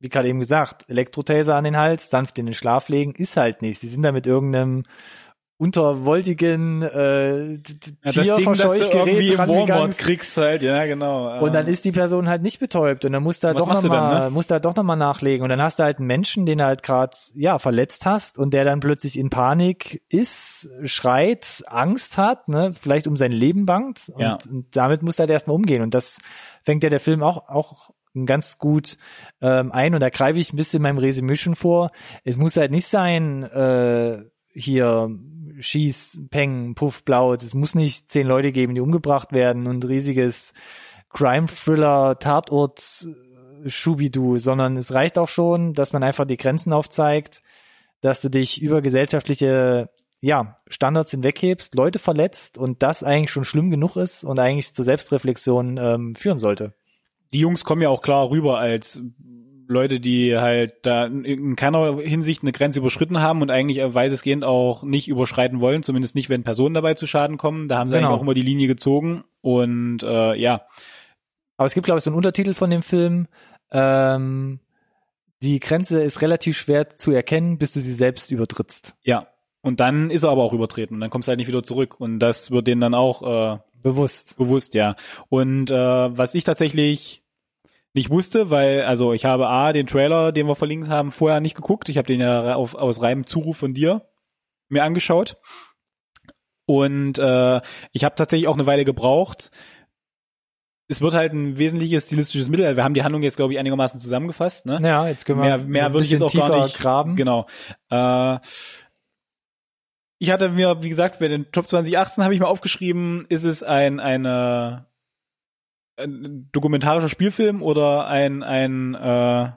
wie 0.00 0.10
gerade 0.10 0.28
eben 0.28 0.40
gesagt, 0.40 0.84
Elektrotaser 0.88 1.54
an 1.54 1.64
den 1.64 1.78
Hals, 1.78 2.10
sanft 2.10 2.38
in 2.38 2.46
den 2.46 2.54
Schlaf 2.54 2.90
legen, 2.90 3.14
ist 3.14 3.38
halt 3.38 3.62
nicht. 3.62 3.80
Sie 3.80 3.88
sind 3.88 4.02
da 4.02 4.12
mit 4.12 4.26
irgendeinem 4.26 4.82
untervoltigen 5.62 6.82
äh, 6.82 7.52
Ja, 7.52 8.36
Tierverscheuchgerät 8.36 9.38
rangegangen. 9.38 9.90
kriegst 9.96 10.36
halt, 10.36 10.62
ja, 10.62 10.84
genau. 10.86 11.40
Und 11.40 11.54
dann 11.54 11.66
ist 11.66 11.84
die 11.84 11.92
Person 11.92 12.28
halt 12.28 12.42
nicht 12.42 12.58
betäubt 12.58 13.04
und 13.04 13.12
dann 13.12 13.22
musst 13.22 13.42
du 13.42 13.48
halt 13.48 13.56
Was 13.58 13.64
doch 13.66 13.82
nochmal, 13.82 14.10
dann, 14.20 14.24
ne? 14.24 14.30
musst 14.30 14.50
du 14.50 14.54
halt 14.54 14.64
doch 14.64 14.74
noch 14.74 14.82
mal 14.82 14.96
nachlegen 14.96 15.42
und 15.44 15.48
dann 15.50 15.62
hast 15.62 15.78
du 15.78 15.84
halt 15.84 15.98
einen 15.98 16.06
Menschen, 16.06 16.46
den 16.46 16.58
du 16.58 16.64
halt 16.64 16.82
gerade 16.82 17.16
ja 17.34 17.58
verletzt 17.58 18.06
hast 18.06 18.38
und 18.38 18.52
der 18.54 18.64
dann 18.64 18.80
plötzlich 18.80 19.18
in 19.18 19.30
Panik 19.30 20.02
ist, 20.08 20.68
schreit, 20.84 21.62
Angst 21.68 22.18
hat, 22.18 22.48
ne, 22.48 22.72
vielleicht 22.78 23.06
um 23.06 23.16
sein 23.16 23.32
Leben 23.32 23.64
bangt 23.66 24.10
und, 24.14 24.20
Ja. 24.20 24.38
und 24.50 24.66
damit 24.76 25.02
musst 25.02 25.18
du 25.18 25.22
halt 25.22 25.30
erstmal 25.30 25.56
umgehen 25.56 25.82
und 25.82 25.94
das 25.94 26.18
fängt 26.64 26.82
ja 26.82 26.90
der 26.90 27.00
Film 27.00 27.22
auch 27.22 27.48
auch 27.48 27.90
ganz 28.26 28.58
gut 28.58 28.98
ähm, 29.40 29.72
ein 29.72 29.94
und 29.94 30.00
da 30.00 30.10
greife 30.10 30.38
ich 30.38 30.52
ein 30.52 30.56
bisschen 30.56 30.78
in 30.78 30.82
meinem 30.82 30.98
Resümee 30.98 31.34
schon 31.36 31.54
vor. 31.54 31.90
Es 32.24 32.36
muss 32.36 32.58
halt 32.58 32.70
nicht 32.70 32.86
sein, 32.86 33.42
äh, 33.44 34.18
hier 34.54 35.10
Schieß, 35.58 36.26
Peng, 36.30 36.74
Puff, 36.74 37.04
Blau. 37.04 37.32
Es 37.34 37.54
muss 37.54 37.74
nicht 37.74 38.10
zehn 38.10 38.26
Leute 38.26 38.52
geben, 38.52 38.74
die 38.74 38.80
umgebracht 38.80 39.32
werden 39.32 39.66
und 39.66 39.86
riesiges 39.86 40.52
Crime-Thriller, 41.10 42.18
Tatort, 42.18 43.06
äh, 43.64 43.70
Schubidu, 43.70 44.38
sondern 44.38 44.76
es 44.76 44.94
reicht 44.94 45.18
auch 45.18 45.28
schon, 45.28 45.74
dass 45.74 45.92
man 45.92 46.02
einfach 46.02 46.24
die 46.24 46.36
Grenzen 46.36 46.72
aufzeigt, 46.72 47.42
dass 48.00 48.20
du 48.20 48.28
dich 48.28 48.60
über 48.60 48.82
gesellschaftliche 48.82 49.90
ja, 50.20 50.56
Standards 50.68 51.10
hinweghebst, 51.10 51.74
Leute 51.74 51.98
verletzt 51.98 52.56
und 52.56 52.82
das 52.82 53.02
eigentlich 53.02 53.30
schon 53.30 53.44
schlimm 53.44 53.70
genug 53.70 53.96
ist 53.96 54.24
und 54.24 54.38
eigentlich 54.38 54.72
zur 54.72 54.84
Selbstreflexion 54.84 55.78
ähm, 55.78 56.14
führen 56.14 56.38
sollte. 56.38 56.74
die 57.32 57.40
Jungs 57.40 57.64
kommen 57.64 57.82
ja 57.82 57.88
auch 57.88 58.02
klar 58.02 58.30
rüber 58.30 58.58
als 58.58 59.00
Leute, 59.68 60.00
die 60.00 60.36
halt 60.36 60.74
da 60.82 61.04
in 61.06 61.56
keiner 61.56 61.98
Hinsicht 61.98 62.42
eine 62.42 62.52
Grenze 62.52 62.80
überschritten 62.80 63.20
haben 63.20 63.42
und 63.42 63.50
eigentlich 63.50 63.78
weitestgehend 63.94 64.44
auch 64.44 64.82
nicht 64.82 65.08
überschreiten 65.08 65.60
wollen, 65.60 65.82
zumindest 65.82 66.14
nicht, 66.14 66.28
wenn 66.30 66.44
Personen 66.44 66.74
dabei 66.74 66.94
zu 66.94 67.06
Schaden 67.06 67.38
kommen. 67.38 67.68
Da 67.68 67.78
haben 67.78 67.90
sie 67.90 67.96
Genau. 67.96 68.08
eigentlich 68.08 68.18
auch 68.18 68.22
immer 68.22 68.34
die 68.34 68.42
Linie 68.42 68.66
gezogen 68.68 69.24
und 69.40 70.02
äh, 70.02 70.34
ja, 70.34 70.62
Aber 71.56 71.66
es 71.66 71.74
gibt, 71.74 71.84
glaube 71.84 71.98
ich, 71.98 72.04
so 72.04 72.10
einen 72.10 72.16
Untertitel 72.16 72.54
von 72.54 72.70
dem 72.70 72.82
Film. 72.82 73.28
Ähm, 73.70 74.60
die 75.42 75.58
Grenze 75.60 76.02
ist 76.02 76.22
relativ 76.22 76.56
schwer 76.56 76.88
zu 76.88 77.10
erkennen, 77.12 77.58
bis 77.58 77.72
du 77.72 77.80
sie 77.80 77.92
selbst 77.92 78.30
übertrittst. 78.30 78.94
ja. 79.02 79.26
Und 79.64 79.78
dann 79.78 80.10
ist 80.10 80.24
er 80.24 80.30
aber 80.30 80.42
auch 80.42 80.54
übertreten 80.54 80.94
und 80.96 81.00
dann 81.00 81.10
kommst 81.10 81.28
du 81.28 81.30
halt 81.30 81.38
nicht 81.38 81.46
wieder 81.46 81.62
zurück 81.62 82.00
und 82.00 82.18
das 82.18 82.50
wird 82.50 82.66
denen 82.66 82.80
dann 82.80 82.94
auch 82.96 83.22
äh, 83.54 83.58
Bewusst. 83.80 84.36
bewusst, 84.36 84.74
ja. 84.74 84.96
Und 85.28 85.70
äh, 85.70 85.76
was 86.18 86.34
ich 86.34 86.42
tatsächlich 86.42 87.21
nicht 87.94 88.10
wusste, 88.10 88.50
weil, 88.50 88.82
also 88.82 89.12
ich 89.12 89.24
habe 89.24 89.48
A, 89.48 89.72
den 89.72 89.86
Trailer, 89.86 90.32
den 90.32 90.46
wir 90.46 90.56
verlinkt 90.56 90.88
haben, 90.88 91.12
vorher 91.12 91.40
nicht 91.40 91.54
geguckt. 91.54 91.88
Ich 91.88 91.98
habe 91.98 92.06
den 92.06 92.20
ja 92.20 92.54
auf, 92.54 92.74
aus 92.74 93.02
reinem 93.02 93.26
Zuruf 93.26 93.58
von 93.58 93.74
dir 93.74 94.08
mir 94.68 94.84
angeschaut. 94.84 95.36
Und 96.64 97.18
äh, 97.18 97.60
ich 97.92 98.04
habe 98.04 98.14
tatsächlich 98.14 98.48
auch 98.48 98.54
eine 98.54 98.66
Weile 98.66 98.84
gebraucht. 98.84 99.50
Es 100.88 101.00
wird 101.00 101.14
halt 101.14 101.32
ein 101.32 101.58
wesentliches 101.58 102.06
stilistisches 102.06 102.48
Mittel. 102.48 102.76
Wir 102.76 102.84
haben 102.84 102.94
die 102.94 103.02
Handlung 103.02 103.22
jetzt, 103.22 103.36
glaube 103.36 103.52
ich, 103.52 103.58
einigermaßen 103.58 104.00
zusammengefasst. 104.00 104.66
Ne? 104.66 104.78
Ja, 104.82 105.06
jetzt 105.06 105.26
können 105.26 105.40
wir 105.40 105.44
Mehr, 105.44 105.58
mehr 105.58 105.92
würde 105.92 106.04
ich 106.04 106.10
jetzt 106.10 106.22
auch 106.22 106.32
gar 106.32 106.48
tiefer 106.48 106.62
nicht 106.64 106.78
graben. 106.78 107.16
Genau. 107.16 107.46
Äh, 107.90 108.38
ich 110.18 110.30
hatte 110.30 110.48
mir, 110.48 110.82
wie 110.82 110.88
gesagt, 110.88 111.18
bei 111.18 111.28
den 111.28 111.50
Top 111.50 111.68
2018 111.68 112.24
habe 112.24 112.32
ich 112.32 112.40
mal 112.40 112.46
aufgeschrieben, 112.46 113.26
ist 113.28 113.44
es 113.44 113.62
ein 113.62 114.00
eine 114.00 114.86
ein 115.96 116.48
dokumentarischer 116.52 117.08
Spielfilm 117.08 117.62
oder 117.62 118.06
ein 118.06 118.42
ein 118.42 118.94
äh, 118.94 119.50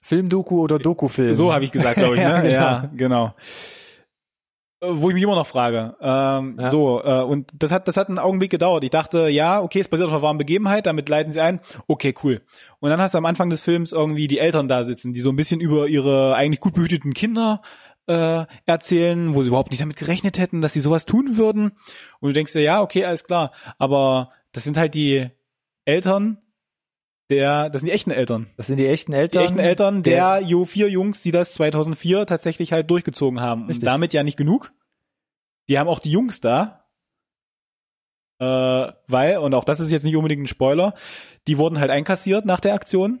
Filmdoku 0.00 0.60
oder 0.60 0.78
Dokufilm. 0.78 1.32
so 1.32 1.52
habe 1.52 1.64
ich 1.64 1.72
gesagt, 1.72 1.96
glaube 1.96 2.16
ich, 2.16 2.20
ne? 2.20 2.28
Ja, 2.28 2.40
genau. 2.40 2.54
ja, 2.54 2.90
genau. 2.94 3.34
wo 4.86 5.08
ich 5.08 5.14
mich 5.14 5.22
immer 5.22 5.34
noch 5.34 5.46
frage. 5.46 5.96
Ähm, 6.00 6.58
Ja. 6.60 6.68
So, 6.68 7.02
äh, 7.02 7.22
und 7.22 7.50
das 7.54 7.72
hat, 7.72 7.88
das 7.88 7.96
hat 7.96 8.08
einen 8.08 8.18
Augenblick 8.18 8.50
gedauert. 8.50 8.84
Ich 8.84 8.90
dachte, 8.90 9.28
ja, 9.28 9.62
okay, 9.62 9.80
es 9.80 9.88
basiert 9.88 10.08
auf 10.08 10.12
einer 10.12 10.22
wahren 10.22 10.36
Begebenheit, 10.36 10.84
damit 10.84 11.08
leiten 11.08 11.32
sie 11.32 11.40
ein. 11.40 11.60
Okay, 11.86 12.14
cool. 12.22 12.42
Und 12.80 12.90
dann 12.90 13.00
hast 13.00 13.14
du 13.14 13.18
am 13.18 13.24
Anfang 13.24 13.48
des 13.48 13.62
Films 13.62 13.92
irgendwie 13.92 14.26
die 14.26 14.38
Eltern 14.38 14.68
da 14.68 14.84
sitzen, 14.84 15.14
die 15.14 15.20
so 15.20 15.30
ein 15.30 15.36
bisschen 15.36 15.60
über 15.60 15.86
ihre 15.88 16.34
eigentlich 16.34 16.60
gut 16.60 16.74
behüteten 16.74 17.14
Kinder 17.14 17.62
äh, 18.06 18.44
erzählen, 18.66 19.34
wo 19.34 19.40
sie 19.40 19.48
überhaupt 19.48 19.70
nicht 19.70 19.80
damit 19.80 19.96
gerechnet 19.96 20.38
hätten, 20.38 20.60
dass 20.60 20.74
sie 20.74 20.80
sowas 20.80 21.06
tun 21.06 21.38
würden. 21.38 21.72
Und 22.20 22.28
du 22.28 22.32
denkst 22.34 22.52
dir, 22.52 22.60
ja, 22.60 22.82
okay, 22.82 23.06
alles 23.06 23.24
klar. 23.24 23.52
Aber 23.78 24.32
das 24.52 24.64
sind 24.64 24.76
halt 24.76 24.94
die 24.94 25.30
Eltern 25.84 26.38
der, 27.30 27.70
das 27.70 27.80
sind 27.80 27.86
die 27.88 27.92
echten 27.92 28.10
Eltern. 28.10 28.50
Das 28.56 28.66
sind 28.66 28.76
die 28.76 28.86
echten 28.86 29.12
Die 29.12 29.18
Eltern. 29.18 29.42
echten 29.44 29.58
Eltern 29.58 30.02
der, 30.02 30.40
Jo 30.40 30.66
vier 30.66 30.90
Jungs, 30.90 31.22
die 31.22 31.30
das 31.30 31.54
2004 31.54 32.26
tatsächlich 32.26 32.72
halt 32.72 32.90
durchgezogen 32.90 33.40
haben. 33.40 33.62
Richtig. 33.66 33.78
Und 33.82 33.86
damit 33.86 34.12
ja 34.12 34.22
nicht 34.22 34.36
genug. 34.36 34.72
Die 35.68 35.78
haben 35.78 35.88
auch 35.88 36.00
die 36.00 36.10
Jungs 36.10 36.40
da. 36.40 36.84
Äh, 38.38 38.92
weil, 39.08 39.38
und 39.38 39.54
auch 39.54 39.64
das 39.64 39.80
ist 39.80 39.90
jetzt 39.90 40.04
nicht 40.04 40.16
unbedingt 40.16 40.42
ein 40.42 40.48
Spoiler, 40.48 40.94
die 41.48 41.56
wurden 41.56 41.78
halt 41.78 41.90
einkassiert 41.90 42.44
nach 42.44 42.60
der 42.60 42.74
Aktion. 42.74 43.20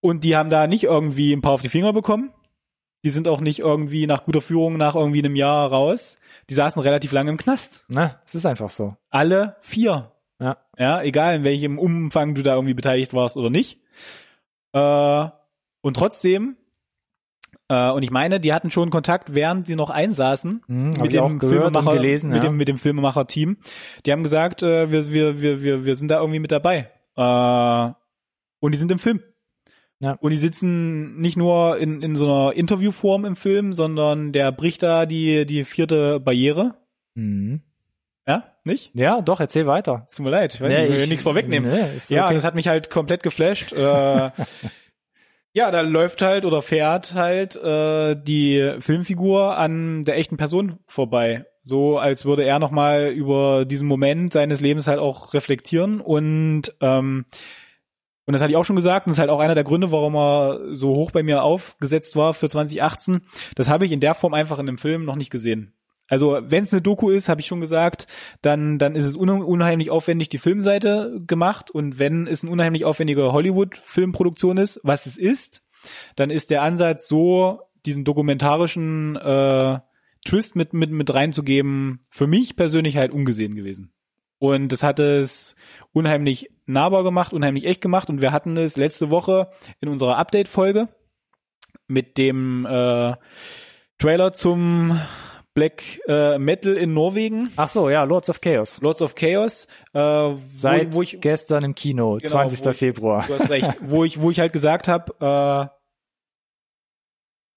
Und 0.00 0.24
die 0.24 0.34
haben 0.36 0.50
da 0.50 0.66
nicht 0.66 0.84
irgendwie 0.84 1.32
ein 1.32 1.42
paar 1.42 1.52
auf 1.52 1.62
die 1.62 1.68
Finger 1.68 1.92
bekommen. 1.92 2.32
Die 3.04 3.10
sind 3.10 3.28
auch 3.28 3.40
nicht 3.40 3.60
irgendwie 3.60 4.06
nach 4.08 4.24
guter 4.24 4.40
Führung 4.40 4.76
nach 4.76 4.96
irgendwie 4.96 5.20
einem 5.20 5.36
Jahr 5.36 5.68
raus. 5.70 6.18
Die 6.50 6.54
saßen 6.54 6.82
relativ 6.82 7.12
lange 7.12 7.30
im 7.30 7.36
Knast. 7.36 7.84
Na, 7.88 8.20
es 8.24 8.34
ist 8.34 8.46
einfach 8.46 8.70
so. 8.70 8.96
Alle 9.10 9.56
vier. 9.60 10.12
Ja. 10.40 10.58
Ja, 10.78 11.02
egal 11.02 11.36
in 11.36 11.44
welchem 11.44 11.78
Umfang 11.78 12.34
du 12.34 12.42
da 12.42 12.54
irgendwie 12.54 12.74
beteiligt 12.74 13.14
warst 13.14 13.36
oder 13.36 13.50
nicht. 13.50 13.80
Äh, 14.72 15.28
und 15.82 15.96
trotzdem, 15.96 16.56
äh, 17.68 17.90
und 17.90 18.02
ich 18.02 18.10
meine, 18.10 18.40
die 18.40 18.52
hatten 18.52 18.70
schon 18.70 18.90
Kontakt, 18.90 19.34
während 19.34 19.66
sie 19.66 19.76
noch 19.76 19.90
einsaßen 19.90 20.62
Hm, 20.66 20.92
hab 20.94 21.02
mit 21.02 21.12
dem 21.12 21.40
Filmemacher, 21.40 21.92
gelesen, 21.92 22.30
mit 22.30 22.42
ja. 22.42 22.50
dem 22.50 22.56
mit 22.56 22.68
dem 22.68 22.78
Filmemacher-Team. 22.78 23.58
Die 24.04 24.12
haben 24.12 24.22
gesagt, 24.22 24.62
äh, 24.62 24.90
wir 24.90 25.12
wir 25.12 25.42
wir 25.42 25.62
wir 25.62 25.84
wir 25.84 25.94
sind 25.94 26.08
da 26.10 26.20
irgendwie 26.20 26.40
mit 26.40 26.52
dabei. 26.52 26.90
Äh, 27.16 27.92
und 28.60 28.72
die 28.72 28.78
sind 28.78 28.90
im 28.90 28.98
Film. 28.98 29.22
Ja. 30.00 30.12
Und 30.20 30.30
die 30.30 30.36
sitzen 30.36 31.20
nicht 31.20 31.36
nur 31.36 31.78
in 31.78 32.02
in 32.02 32.16
so 32.16 32.26
einer 32.26 32.52
Interviewform 32.54 33.24
im 33.24 33.36
Film, 33.36 33.72
sondern 33.72 34.32
der 34.32 34.52
bricht 34.52 34.82
da 34.82 35.06
die 35.06 35.46
die 35.46 35.64
vierte 35.64 36.20
Barriere. 36.20 36.74
Mhm. 37.14 37.62
Ja, 38.26 38.44
nicht? 38.64 38.90
Ja, 38.94 39.20
doch, 39.20 39.40
erzähl 39.40 39.66
weiter. 39.66 40.06
Tut 40.14 40.24
mir 40.24 40.30
leid, 40.30 40.54
ich 40.54 40.60
weiß 40.60 40.68
Nee, 40.72 40.78
nicht, 40.82 40.88
ich 40.90 40.94
will 40.96 41.02
ich- 41.04 41.08
nichts 41.08 41.22
vorwegnehmen. 41.24 41.70
Nee, 41.70 41.98
Ja, 42.14 42.26
okay. 42.26 42.34
das 42.34 42.44
hat 42.44 42.54
mich 42.54 42.68
halt 42.68 42.88
komplett 42.90 43.22
geflasht. 43.22 43.72
Äh, 43.72 44.30
ja, 45.54 45.70
da 45.70 45.80
läuft 45.80 46.22
halt 46.22 46.44
oder 46.44 46.62
fährt 46.62 47.14
halt 47.14 47.56
äh, 47.56 48.14
die 48.16 48.76
Filmfigur 48.78 49.56
an 49.58 50.04
der 50.04 50.16
echten 50.18 50.36
Person 50.36 50.78
vorbei. 50.86 51.46
So 51.62 51.98
als 51.98 52.24
würde 52.24 52.44
er 52.44 52.58
nochmal 52.58 53.08
über 53.10 53.64
diesen 53.64 53.86
Moment 53.86 54.32
seines 54.32 54.60
Lebens 54.60 54.86
halt 54.86 54.98
auch 54.98 55.34
reflektieren 55.34 56.00
und 56.00 56.74
ähm, 56.80 57.24
und 58.24 58.34
das 58.34 58.40
hatte 58.40 58.52
ich 58.52 58.56
auch 58.56 58.64
schon 58.64 58.76
gesagt, 58.76 59.06
und 59.06 59.10
das 59.10 59.16
ist 59.16 59.20
halt 59.20 59.30
auch 59.30 59.40
einer 59.40 59.56
der 59.56 59.64
Gründe, 59.64 59.90
warum 59.90 60.14
er 60.14 60.60
so 60.76 60.94
hoch 60.94 61.10
bei 61.10 61.24
mir 61.24 61.42
aufgesetzt 61.42 62.14
war 62.14 62.34
für 62.34 62.48
2018. 62.48 63.22
Das 63.56 63.68
habe 63.68 63.84
ich 63.84 63.90
in 63.90 63.98
der 63.98 64.14
Form 64.14 64.32
einfach 64.32 64.60
in 64.60 64.66
dem 64.66 64.78
Film 64.78 65.04
noch 65.04 65.16
nicht 65.16 65.30
gesehen. 65.30 65.74
Also 66.12 66.38
wenn 66.42 66.62
es 66.62 66.74
eine 66.74 66.82
Doku 66.82 67.08
ist, 67.08 67.30
habe 67.30 67.40
ich 67.40 67.46
schon 67.46 67.62
gesagt, 67.62 68.06
dann 68.42 68.78
dann 68.78 68.96
ist 68.96 69.06
es 69.06 69.16
un 69.16 69.30
unheimlich 69.30 69.88
aufwendig 69.88 70.28
die 70.28 70.36
Filmseite 70.36 71.22
gemacht 71.26 71.70
und 71.70 71.98
wenn 71.98 72.26
es 72.26 72.42
eine 72.42 72.52
unheimlich 72.52 72.84
aufwendige 72.84 73.32
Hollywood-Filmproduktion 73.32 74.58
ist, 74.58 74.78
was 74.82 75.06
es 75.06 75.16
ist, 75.16 75.62
dann 76.14 76.28
ist 76.28 76.50
der 76.50 76.60
Ansatz 76.60 77.08
so, 77.08 77.60
diesen 77.86 78.04
dokumentarischen 78.04 79.16
äh, 79.16 79.78
Twist 80.22 80.54
mit 80.54 80.74
mit 80.74 80.90
mit 80.90 81.14
reinzugeben, 81.14 82.00
für 82.10 82.26
mich 82.26 82.56
persönlich 82.56 82.98
halt 82.98 83.10
ungesehen 83.10 83.54
gewesen. 83.54 83.94
Und 84.38 84.70
das 84.70 84.82
hat 84.82 84.98
es 84.98 85.56
unheimlich 85.92 86.50
nahbar 86.66 87.04
gemacht, 87.04 87.32
unheimlich 87.32 87.64
echt 87.64 87.80
gemacht 87.80 88.10
und 88.10 88.20
wir 88.20 88.32
hatten 88.32 88.58
es 88.58 88.76
letzte 88.76 89.08
Woche 89.08 89.48
in 89.80 89.88
unserer 89.88 90.18
Update-Folge 90.18 90.88
mit 91.86 92.18
dem 92.18 92.66
äh, 92.66 93.14
Trailer 93.96 94.34
zum 94.34 95.00
Black 95.54 96.00
äh, 96.08 96.38
Metal 96.38 96.74
in 96.76 96.94
Norwegen, 96.94 97.50
Ach 97.56 97.68
so, 97.68 97.90
ja, 97.90 98.04
Lords 98.04 98.30
of 98.30 98.40
Chaos. 98.40 98.80
Lords 98.80 99.02
of 99.02 99.14
Chaos, 99.14 99.66
äh, 99.92 99.98
wo, 100.00 100.38
Seit 100.56 100.94
wo 100.94 101.02
ich 101.02 101.20
gestern 101.20 101.62
im 101.64 101.74
Kino, 101.74 102.16
Genau, 102.16 102.30
20. 102.30 102.64
wo 102.64 102.70
ich- 102.70 102.76
Februar. 102.78 103.24
Du 103.26 103.34
hast 103.34 103.50
recht. 103.50 103.76
wo 103.82 104.02
ich, 104.04 104.20
wo 104.20 104.30
ich 104.30 104.40
halt 104.40 104.52
gesagt 104.54 104.88
habe, 104.88 105.70
äh, 105.70 105.78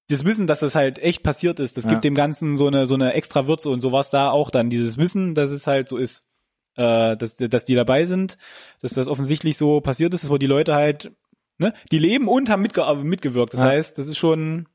das 0.09 0.23
Wissen, 0.23 0.45
dass 0.45 0.59
das 0.59 0.75
halt 0.75 0.99
echt 0.99 1.23
passiert 1.23 1.59
ist, 1.59 1.77
das 1.77 1.85
Ja. 1.85 1.91
gibt 1.91 2.03
dem 2.03 2.13
Ganzen 2.15 2.57
so 2.57 2.67
eine 2.67 2.85
so 2.85 2.93
eine 2.95 3.13
extra 3.13 3.47
Würze 3.47 3.69
und 3.69 3.81
so 3.81 3.91
war's 3.91 4.09
da 4.11 4.29
auch 4.29 4.51
dann. 4.51 4.69
Dieses 4.69 4.97
Wissen, 4.97 5.33
dass 5.33 5.49
es 5.49 5.65
halt 5.65 5.89
so 5.89 5.97
ist, 5.97 6.29
äh, 6.75 7.17
dass 7.17 7.37
dass 7.37 7.65
die 7.65 7.73
dabei 7.75 8.05
sind, 8.05 8.37
dass 8.81 8.91
das 8.93 9.07
offensichtlich 9.07 9.57
so 9.57 9.81
passiert 9.81 10.13
ist, 10.13 10.29
wo 10.29 10.37
die 10.37 10.45
Leute 10.47 10.75
halt, 10.75 11.11
ne, 11.57 11.73
die 11.91 11.97
leben 11.99 12.27
und 12.27 12.49
haben 12.49 12.61
mitge 12.61 12.83
mitgewirkt. 13.01 13.53
Das 13.53 13.61
Ja. 13.61 13.67
heißt, 13.67 13.97
das 13.97 14.07
ist 14.07 14.17
schon 14.17 14.67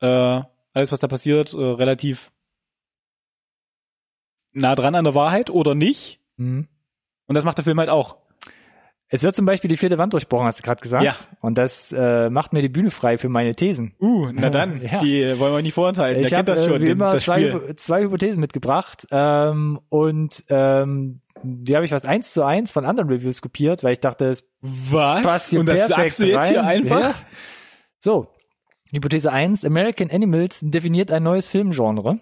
äh, 0.00 0.06
alles, 0.74 0.92
was 0.92 0.98
da 1.00 1.06
passiert, 1.08 1.54
äh, 1.54 1.56
relativ 1.56 2.30
nah 4.54 4.74
dran 4.74 4.94
an 4.94 5.04
der 5.04 5.14
Wahrheit 5.14 5.50
oder 5.50 5.74
nicht. 5.74 6.20
Mhm. 6.36 6.68
Und 7.26 7.34
das 7.34 7.44
macht 7.44 7.58
der 7.58 7.64
Film 7.64 7.78
halt 7.78 7.90
auch. 7.90 8.16
Es 9.08 9.22
wird 9.22 9.36
zum 9.36 9.46
Beispiel 9.46 9.68
die 9.68 9.76
vierte 9.76 9.98
Wand 9.98 10.12
durchbrochen, 10.12 10.46
hast 10.46 10.58
du 10.58 10.62
gerade 10.62 10.80
gesagt. 10.80 11.04
Ja. 11.04 11.14
Und 11.40 11.56
das 11.58 11.92
äh, 11.92 12.30
macht 12.30 12.52
mir 12.52 12.62
die 12.62 12.68
Bühne 12.68 12.90
frei 12.90 13.16
für 13.18 13.28
meine 13.28 13.54
Thesen. 13.54 13.94
Uh, 14.00 14.30
na 14.32 14.50
dann, 14.50 14.80
Ja. 14.90 14.98
die 14.98 15.38
wollen 15.38 15.54
wir 15.54 15.62
nicht 15.62 15.74
vorenthalten. 15.74 16.22
Ich 16.22 16.34
habe 16.34 16.52
äh, 16.52 16.80
wie 16.80 16.88
immer 16.88 17.16
zwei, 17.18 17.74
zwei 17.76 18.02
Hypothesen 18.02 18.40
mitgebracht 18.40 19.06
ähm, 19.10 19.78
und 19.88 20.44
ähm, 20.48 21.20
die 21.42 21.74
habe 21.76 21.84
ich 21.84 21.90
fast 21.90 22.06
eins 22.06 22.32
zu 22.32 22.44
eins 22.44 22.72
von 22.72 22.84
anderen 22.86 23.08
Reviews 23.10 23.42
kopiert, 23.42 23.84
weil 23.84 23.92
ich 23.92 24.00
dachte, 24.00 24.24
es 24.26 24.44
Was? 24.62 25.22
passt 25.22 25.50
hier 25.50 25.60
Und 25.60 25.66
das 25.66 25.78
perfekt 25.86 25.96
sagst 26.00 26.18
du 26.20 26.26
jetzt 26.26 26.36
rein. 26.36 26.48
hier 26.48 26.64
einfach? 26.64 27.00
Ja. 27.00 27.14
So, 28.00 28.28
Hypothese 28.90 29.30
eins: 29.30 29.64
American 29.64 30.10
Animals 30.10 30.60
definiert 30.62 31.10
ein 31.12 31.22
neues 31.22 31.48
Filmgenre. 31.48 32.20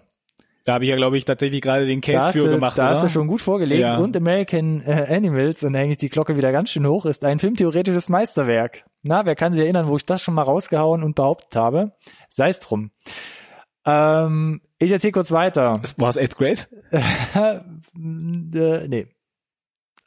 Da 0.65 0.75
habe 0.75 0.85
ich 0.85 0.89
ja, 0.89 0.95
glaube 0.95 1.17
ich, 1.17 1.25
tatsächlich 1.25 1.61
gerade 1.61 1.85
den 1.85 1.99
Case 1.99 2.31
für 2.31 2.49
gemacht, 2.49 2.77
da 2.77 2.83
oder? 2.83 2.95
hast 2.95 3.03
du 3.03 3.09
schon 3.09 3.27
gut 3.27 3.41
vorgelegt. 3.41 3.81
Ja. 3.81 3.97
Und 3.97 4.15
American 4.15 4.81
äh, 4.81 5.07
Animals, 5.09 5.63
und 5.63 5.73
da 5.73 5.79
hänge 5.79 5.91
ich 5.91 5.97
die 5.97 6.07
Glocke 6.07 6.37
wieder 6.37 6.53
ganz 6.53 6.69
schön 6.69 6.87
hoch, 6.87 7.05
ist 7.05 7.25
ein 7.25 7.39
filmtheoretisches 7.39 8.07
Meisterwerk. 8.07 8.85
Na, 9.01 9.25
wer 9.25 9.35
kann 9.35 9.51
sich 9.51 9.61
erinnern, 9.61 9.87
wo 9.87 9.97
ich 9.97 10.05
das 10.05 10.21
schon 10.21 10.35
mal 10.35 10.43
rausgehauen 10.43 11.03
und 11.03 11.15
behauptet 11.15 11.55
habe? 11.57 11.91
Sei 12.29 12.47
es 12.47 12.61
drum. 12.61 12.91
Ähm, 13.85 14.61
ich 14.79 14.91
erzähle 14.91 15.11
kurz 15.11 15.33
weiter. 15.33 15.81
War 15.97 16.09
es 16.09 16.17
Eighth 16.17 16.37
Grade? 16.37 16.61
äh, 17.93 18.87
nee. 18.87 19.07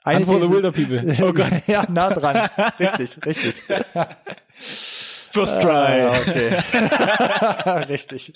Eine 0.05 0.25
for 0.25 0.41
the 0.41 0.49
Wilder 0.49 0.73
People. 0.73 1.03
Oh 1.23 1.33
Gott. 1.35 1.67
ja, 1.67 1.85
nah 1.91 2.11
dran. 2.11 2.49
Richtig, 2.79 3.19
richtig. 3.27 3.63
First 5.37 5.61
try. 5.61 6.01
Ah, 6.01 6.19
okay. 6.19 7.85
richtig. 7.89 8.33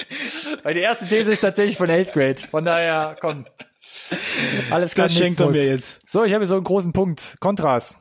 Weil 0.63 0.75
die 0.75 0.81
erste 0.81 1.07
These 1.07 1.33
ist 1.33 1.41
tatsächlich 1.41 1.79
von 1.79 1.89
8th 1.89 2.13
Grade. 2.13 2.37
Von 2.51 2.63
daher, 2.63 3.17
komm. 3.19 3.47
Alles 4.71 4.95
kann 4.95 5.07
das 5.07 5.15
schenkt 5.15 5.41
er 5.41 5.49
mir 5.49 5.65
jetzt. 5.65 6.07
So, 6.07 6.25
ich 6.25 6.35
habe 6.35 6.43
hier 6.43 6.49
so 6.49 6.57
einen 6.57 6.65
großen 6.65 6.93
Punkt. 6.93 7.37
Kontras. 7.41 7.97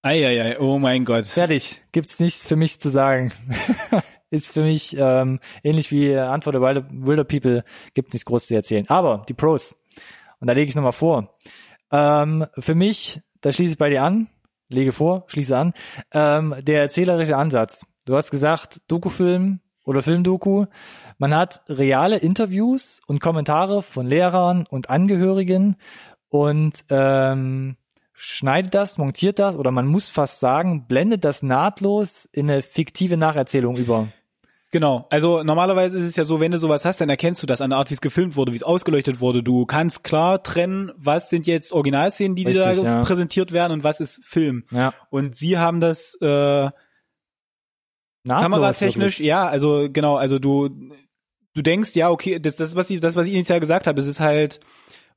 Eieiei, 0.00 0.58
oh 0.58 0.78
mein 0.78 1.04
Gott. 1.04 1.26
Fertig. 1.26 1.82
Gibt's 1.92 2.20
nichts 2.20 2.46
für 2.46 2.56
mich 2.56 2.80
zu 2.80 2.88
sagen. 2.88 3.32
ist 4.30 4.54
für 4.54 4.62
mich 4.62 4.96
ähm, 4.98 5.38
ähnlich 5.62 5.90
wie 5.90 6.16
Antwort 6.16 6.54
der 6.54 6.62
Wilder, 6.62 6.86
Wilder 6.90 7.24
People. 7.24 7.64
Gibt 7.92 8.14
nichts 8.14 8.24
groß 8.24 8.46
zu 8.46 8.54
erzählen. 8.54 8.88
Aber 8.88 9.24
die 9.28 9.34
Pros. 9.34 9.78
Und 10.40 10.46
da 10.46 10.54
lege 10.54 10.70
ich 10.70 10.74
nochmal 10.74 10.92
vor. 10.92 11.36
Ähm, 11.92 12.46
für 12.58 12.74
mich, 12.74 13.20
da 13.42 13.52
schließe 13.52 13.72
ich 13.72 13.78
bei 13.78 13.90
dir 13.90 14.02
an, 14.02 14.28
lege 14.70 14.92
vor, 14.92 15.24
schließe 15.26 15.54
an, 15.54 15.74
ähm, 16.12 16.54
der 16.62 16.80
erzählerische 16.80 17.36
Ansatz. 17.36 17.84
Du 18.04 18.16
hast 18.16 18.30
gesagt, 18.30 18.80
Dokufilm 18.88 19.60
oder 19.84 20.02
Filmdoku. 20.02 20.66
Man 21.18 21.34
hat 21.34 21.62
reale 21.68 22.18
Interviews 22.18 23.00
und 23.06 23.20
Kommentare 23.20 23.82
von 23.82 24.06
Lehrern 24.06 24.66
und 24.68 24.88
Angehörigen 24.90 25.76
und 26.28 26.84
ähm, 26.88 27.76
schneidet 28.12 28.74
das, 28.74 28.98
montiert 28.98 29.38
das 29.38 29.56
oder 29.56 29.70
man 29.70 29.86
muss 29.86 30.10
fast 30.10 30.40
sagen, 30.40 30.86
blendet 30.86 31.24
das 31.24 31.42
nahtlos 31.42 32.28
in 32.32 32.50
eine 32.50 32.62
fiktive 32.62 33.16
Nacherzählung 33.16 33.76
über. 33.76 34.08
Genau. 34.72 35.06
Also 35.10 35.42
normalerweise 35.42 35.98
ist 35.98 36.04
es 36.04 36.16
ja 36.16 36.22
so, 36.22 36.38
wenn 36.38 36.52
du 36.52 36.58
sowas 36.58 36.84
hast, 36.84 37.00
dann 37.00 37.10
erkennst 37.10 37.42
du 37.42 37.46
das 37.46 37.60
an 37.60 37.70
der 37.70 37.80
Art, 37.80 37.90
wie 37.90 37.94
es 37.94 38.00
gefilmt 38.00 38.36
wurde, 38.36 38.52
wie 38.52 38.56
es 38.56 38.62
ausgeleuchtet 38.62 39.20
wurde. 39.20 39.42
Du 39.42 39.66
kannst 39.66 40.04
klar 40.04 40.42
trennen, 40.42 40.92
was 40.96 41.28
sind 41.28 41.46
jetzt 41.48 41.72
Originalszenen, 41.72 42.36
die 42.36 42.44
dir 42.44 42.64
Richtig, 42.64 42.84
da 42.84 42.98
ja. 42.98 43.02
präsentiert 43.02 43.50
werden 43.50 43.72
und 43.72 43.84
was 43.84 43.98
ist 43.98 44.20
Film. 44.22 44.64
Ja. 44.70 44.94
Und 45.10 45.34
sie 45.34 45.58
haben 45.58 45.80
das 45.80 46.14
äh, 46.20 46.70
Nahtlos 48.24 48.42
kameratechnisch, 48.42 49.20
ja, 49.20 49.46
also 49.46 49.88
genau, 49.92 50.16
also 50.16 50.38
du 50.38 50.68
du 51.54 51.62
denkst, 51.62 51.94
ja, 51.94 52.10
okay, 52.10 52.38
das 52.38 52.56
das 52.56 52.74
was 52.74 52.90
ich 52.90 53.00
das 53.00 53.16
was 53.16 53.26
ich 53.26 53.34
initial 53.34 53.60
gesagt 53.60 53.86
habe, 53.86 54.00
es 54.00 54.06
ist 54.06 54.20
halt 54.20 54.60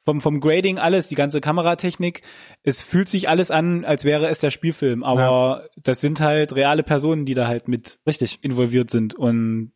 vom 0.02 0.22
vom 0.22 0.40
Grading 0.40 0.80
alles, 0.80 1.08
die 1.08 1.16
ganze 1.16 1.42
Kameratechnik, 1.42 2.24
es 2.64 2.82
fühlt 2.82 3.10
sich 3.10 3.30
alles 3.30 3.52
an, 3.52 3.86
als 3.86 4.04
wäre 4.04 4.28
es 4.28 4.40
der 4.40 4.52
Spielfilm, 4.52 5.04
aber 5.04 5.70
das 5.82 6.02
sind 6.02 6.20
halt 6.20 6.56
reale 6.56 6.84
Personen, 6.84 7.26
die 7.26 7.34
da 7.34 7.48
halt 7.48 7.68
mit 7.68 8.00
Richtig. 8.06 8.40
involviert 8.42 8.90
sind. 8.90 9.14
Und 9.16 9.74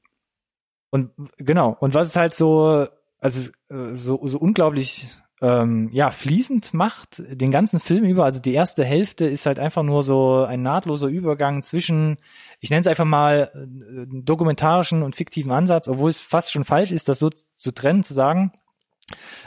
Und 0.89 1.11
genau, 1.37 1.75
und 1.79 1.93
was 1.93 2.09
es 2.09 2.15
halt 2.15 2.33
so, 2.33 2.87
also 3.19 3.51
äh, 3.69 3.93
so, 3.93 4.19
so 4.25 4.37
unglaublich 4.37 5.07
ähm, 5.41 5.89
ja, 5.91 6.09
fließend 6.09 6.73
macht, 6.73 7.21
den 7.27 7.51
ganzen 7.51 7.79
Film 7.79 8.03
über. 8.03 8.25
Also 8.25 8.39
die 8.39 8.53
erste 8.53 8.83
Hälfte 8.83 9.25
ist 9.25 9.45
halt 9.45 9.59
einfach 9.59 9.83
nur 9.83 10.01
so 10.03 10.43
ein 10.43 10.63
nahtloser 10.63 11.07
Übergang 11.07 11.61
zwischen, 11.61 12.17
ich 12.59 12.69
nenne 12.69 12.81
es 12.81 12.87
einfach 12.87 13.05
mal 13.05 13.51
äh, 13.53 14.05
dokumentarischen 14.23 15.03
und 15.03 15.15
fiktiven 15.15 15.51
Ansatz, 15.51 15.87
obwohl 15.87 16.09
es 16.09 16.19
fast 16.19 16.51
schon 16.51 16.65
falsch 16.65 16.91
ist, 16.91 17.07
das 17.07 17.19
so 17.19 17.29
zu 17.57 17.71
trennen, 17.71 18.03
zu 18.03 18.13
sagen. 18.13 18.51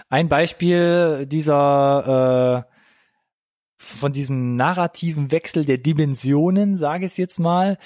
Ein 0.08 0.28
Beispiel 0.28 1.26
dieser 1.26 2.66
äh, 2.66 2.76
von 3.82 4.12
diesem 4.12 4.56
narrativen 4.56 5.32
Wechsel 5.32 5.64
der 5.64 5.78
Dimensionen, 5.78 6.76
sage 6.76 7.06
ich 7.06 7.16
jetzt 7.16 7.40
mal, 7.40 7.78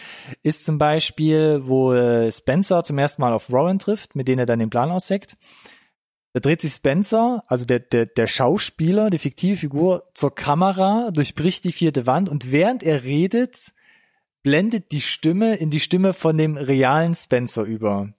ist 0.43 0.65
zum 0.65 0.77
Beispiel, 0.77 1.61
wo 1.65 1.93
äh, 1.93 2.31
Spencer 2.33 2.83
zum 2.83 2.99
ersten 2.99 3.23
Mal 3.23 3.33
auf 3.33 3.49
Rowan 3.49 3.79
trifft, 3.79 4.17
mit 4.17 4.27
denen 4.27 4.41
er 4.41 4.47
dann 4.47 4.59
den 4.59 4.71
Plan 4.71 4.91
ausseckt. 4.91 5.37
Da 6.35 6.41
dreht 6.41 6.61
sich 6.61 6.73
Spencer, 6.73 7.45
also 7.47 7.65
der, 7.65 7.79
der, 7.79 8.07
der 8.07 8.27
Schauspieler, 8.27 9.09
die 9.09 9.21
fiktive 9.21 9.57
Figur, 9.57 10.03
zur 10.15 10.35
Kamera, 10.35 11.13
durchbricht 11.13 11.63
die 11.63 11.71
vierte 11.71 12.09
Wand 12.09 12.29
und 12.29 12.51
während 12.51 12.83
er 12.83 13.05
redet, 13.05 13.73
blendet 14.43 14.91
die 14.91 15.01
Stimme 15.01 15.55
in 15.55 15.71
die 15.71 15.79
Stimme 15.79 16.13
von 16.13 16.37
dem 16.37 16.57
realen 16.57 17.15
Spencer 17.15 17.63
über. 17.63 18.13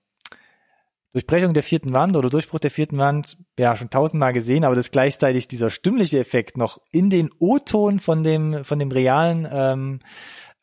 Durchbrechung 1.12 1.54
der 1.54 1.64
vierten 1.64 1.92
Wand 1.92 2.16
oder 2.16 2.30
Durchbruch 2.30 2.60
der 2.60 2.72
vierten 2.72 2.98
Wand, 2.98 3.38
ja, 3.60 3.76
schon 3.76 3.90
tausendmal 3.90 4.32
gesehen, 4.32 4.64
aber 4.64 4.76
das 4.76 4.92
gleichzeitig 4.92 5.50
dieser 5.50 5.70
stimmliche 5.70 6.18
Effekt 6.18 6.56
noch 6.56 6.80
in 6.92 7.10
den 7.10 7.32
O-Ton 7.40 8.00
von 8.00 8.24
dem, 8.24 8.64
von 8.64 8.80
dem 8.80 8.92
realen 8.92 9.46
ähm, 9.52 10.00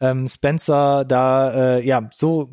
ähm, 0.01 0.27
Spencer 0.27 1.05
da 1.05 1.51
äh, 1.77 1.87
ja 1.87 2.09
so 2.15 2.51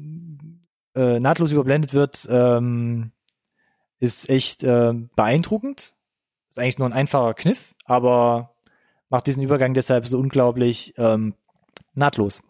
äh, 0.94 1.22
nahtlos 1.22 1.54
überblendet 1.54 1.94
wird, 1.94 2.28
ähm, 2.30 3.14
ist 4.00 4.30
echt 4.30 4.64
äh, 4.64 4.94
beeindruckend. 5.16 5.94
Ist 6.50 6.60
eigentlich 6.60 6.80
nur 6.80 6.88
ein 6.88 6.94
einfacher 6.94 7.34
Kniff, 7.34 7.76
aber 7.86 8.56
macht 9.10 9.28
diesen 9.28 9.44
Übergang 9.44 9.74
deshalb 9.74 10.08
so 10.08 10.18
unglaublich 10.18 10.94
ähm, 10.98 11.36
nahtlos. 11.94 12.42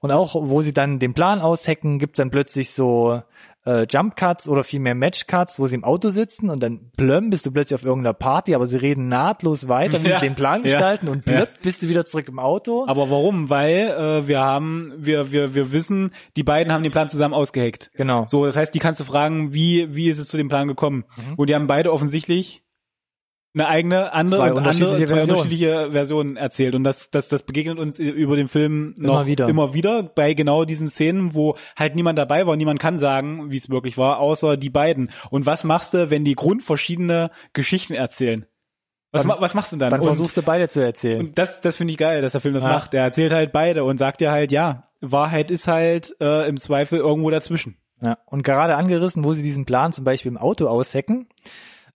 Und 0.00 0.10
auch, 0.10 0.34
wo 0.38 0.62
sie 0.62 0.72
dann 0.72 0.98
den 0.98 1.14
Plan 1.14 1.40
aushacken, 1.40 1.98
gibt's 1.98 2.18
dann 2.18 2.30
plötzlich 2.30 2.70
so 2.70 3.22
äh, 3.68 3.86
Jump 3.88 4.16
Cuts 4.16 4.48
oder 4.48 4.64
vielmehr 4.64 4.94
Match 4.94 5.26
Cuts, 5.26 5.58
wo 5.58 5.66
sie 5.66 5.76
im 5.76 5.84
Auto 5.84 6.08
sitzen 6.08 6.48
und 6.48 6.62
dann 6.62 6.90
plömm 6.96 7.30
bist 7.30 7.44
du 7.44 7.52
plötzlich 7.52 7.74
auf 7.74 7.84
irgendeiner 7.84 8.14
Party, 8.14 8.54
aber 8.54 8.66
sie 8.66 8.76
reden 8.76 9.08
nahtlos 9.08 9.68
weiter, 9.68 10.02
wie 10.02 10.08
Ja, 10.08 10.18
sie 10.18 10.26
den 10.26 10.34
Plan 10.34 10.62
ja, 10.64 10.72
gestalten 10.72 11.08
und 11.08 11.24
plöpp 11.24 11.50
ja. 11.54 11.60
bist 11.62 11.82
du 11.82 11.88
wieder 11.88 12.04
zurück 12.06 12.28
im 12.28 12.38
Auto. 12.38 12.86
Aber 12.86 13.10
warum? 13.10 13.50
Weil 13.50 13.88
äh, 13.88 14.26
wir 14.28 14.40
haben, 14.40 14.92
wir, 14.96 15.30
wir, 15.30 15.54
wir 15.54 15.72
wissen, 15.72 16.12
die 16.36 16.42
beiden 16.42 16.72
haben 16.72 16.82
den 16.82 16.92
Plan 16.92 17.08
zusammen 17.08 17.34
ausgeheckt. 17.34 17.90
genau. 17.94 18.24
So, 18.28 18.46
das 18.46 18.56
heißt, 18.56 18.74
die 18.74 18.78
kannst 18.78 19.00
du 19.00 19.04
fragen, 19.04 19.52
wie, 19.52 19.94
wie 19.94 20.08
ist 20.08 20.18
es 20.18 20.28
zu 20.28 20.36
dem 20.36 20.48
Plan 20.48 20.66
gekommen? 20.68 21.04
Mhm. 21.16 21.34
Und 21.36 21.50
die 21.50 21.54
haben 21.54 21.66
beide 21.66 21.92
offensichtlich 21.92 22.62
eine 23.60 23.68
eigene, 23.68 24.12
andere, 24.12 24.40
Zwei 24.40 24.50
und 24.52 24.58
unterschiedliche 24.58 24.92
andere, 24.94 25.06
zwei 25.06 25.16
Versionen. 25.16 25.38
unterschiedliche 25.38 25.92
Versionen 25.92 26.36
erzählt. 26.36 26.74
Und 26.74 26.84
das, 26.84 27.10
das, 27.10 27.28
das 27.28 27.42
begegnet 27.42 27.78
uns 27.78 27.98
über 27.98 28.36
den 28.36 28.48
Film 28.48 28.94
Immer 28.98 29.06
noch 29.08 29.26
wieder. 29.26 29.48
immer 29.48 29.74
wieder 29.74 30.02
bei 30.02 30.34
genau 30.34 30.64
diesen 30.64 30.88
Szenen, 30.88 31.34
wo 31.34 31.56
halt 31.76 31.94
niemand 31.96 32.18
dabei 32.18 32.46
war 32.46 32.52
und 32.52 32.58
niemand 32.58 32.80
kann 32.80 32.98
sagen, 32.98 33.50
wie 33.50 33.56
es 33.56 33.68
wirklich 33.70 33.98
war, 33.98 34.18
außer 34.20 34.56
die 34.56 34.70
beiden. 34.70 35.10
Und 35.30 35.46
was 35.46 35.64
machst 35.64 35.94
du, 35.94 36.10
wenn 36.10 36.24
die 36.24 36.34
grundverschiedene 36.34 37.30
Geschichten 37.52 37.94
erzählen? 37.94 38.46
Was, 39.10 39.22
Dann- 39.26 39.36
was 39.40 39.54
machst 39.54 39.72
du 39.72 39.76
dann? 39.78 39.90
Dann 39.90 40.00
Und- 40.00 40.06
versuchst 40.06 40.36
du 40.36 40.42
beide 40.42 40.68
zu 40.68 40.80
erzählen. 40.84 41.20
und 41.20 41.38
das, 41.38 41.60
das 41.62 41.76
finde 41.76 41.92
ich 41.92 41.96
geil, 41.98 42.20
dass 42.22 42.32
der 42.32 42.40
Film 42.42 42.52
das 42.54 42.62
Ja. 42.62 42.70
macht. 42.72 42.92
Er 42.94 43.04
erzählt 43.04 43.32
halt 43.32 43.52
beide 43.52 43.84
und 43.84 43.96
sagt 43.98 44.20
dir 44.20 44.30
halt, 44.30 44.52
ja, 44.52 44.88
Wahrheit 45.00 45.50
ist 45.50 45.66
halt 45.68 46.14
äh, 46.20 46.46
im 46.48 46.56
Zweifel 46.58 46.98
irgendwo 46.98 47.30
dazwischen. 47.30 47.76
Ja, 48.02 48.18
und 48.26 48.42
gerade 48.42 48.76
angerissen, 48.76 49.24
wo 49.24 49.32
sie 49.32 49.42
diesen 49.42 49.64
Plan 49.64 49.92
zum 49.92 50.04
Beispiel 50.04 50.30
im 50.30 50.36
Auto 50.38 50.66
aushacken, 50.68 51.26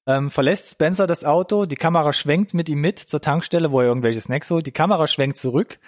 ähm, 0.08 0.30
verlässt 0.30 0.72
Spencer 0.72 1.08
das 1.08 1.24
Auto, 1.24 1.66
die 1.66 1.76
Kamera 1.76 2.14
schwenkt 2.14 2.54
mit 2.54 2.70
ihm 2.70 2.82
mit 2.82 2.99
zur 2.99 3.22
Tankstelle, 3.22 3.72
wo 3.72 3.80
er 3.80 3.88
irgendwelche 3.88 4.22
Snacks 4.22 4.49
holt, 4.51 4.68
die 4.68 4.72
Kamera 4.72 5.08
schwenkt 5.08 5.38
zurück 5.38 5.80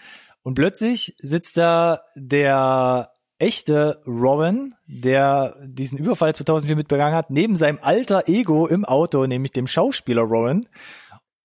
und 0.44 0.54
plötzlich 0.54 1.16
sitzt 1.20 1.58
da 1.58 2.02
der 2.16 3.12
echte 3.38 4.02
Rowan, 4.08 4.74
der 4.86 5.58
diesen 5.66 5.98
Überfall 5.98 6.34
2004 6.36 6.76
mitbegangen 6.76 7.16
hat, 7.16 7.30
neben 7.30 7.56
seinem 7.56 7.80
alter 7.82 8.28
Ego 8.28 8.68
im 8.68 8.86
Auto, 8.86 9.26
nämlich 9.26 9.52
dem 9.52 9.68
Schauspieler 9.68 10.22
Rowan. 10.22 10.66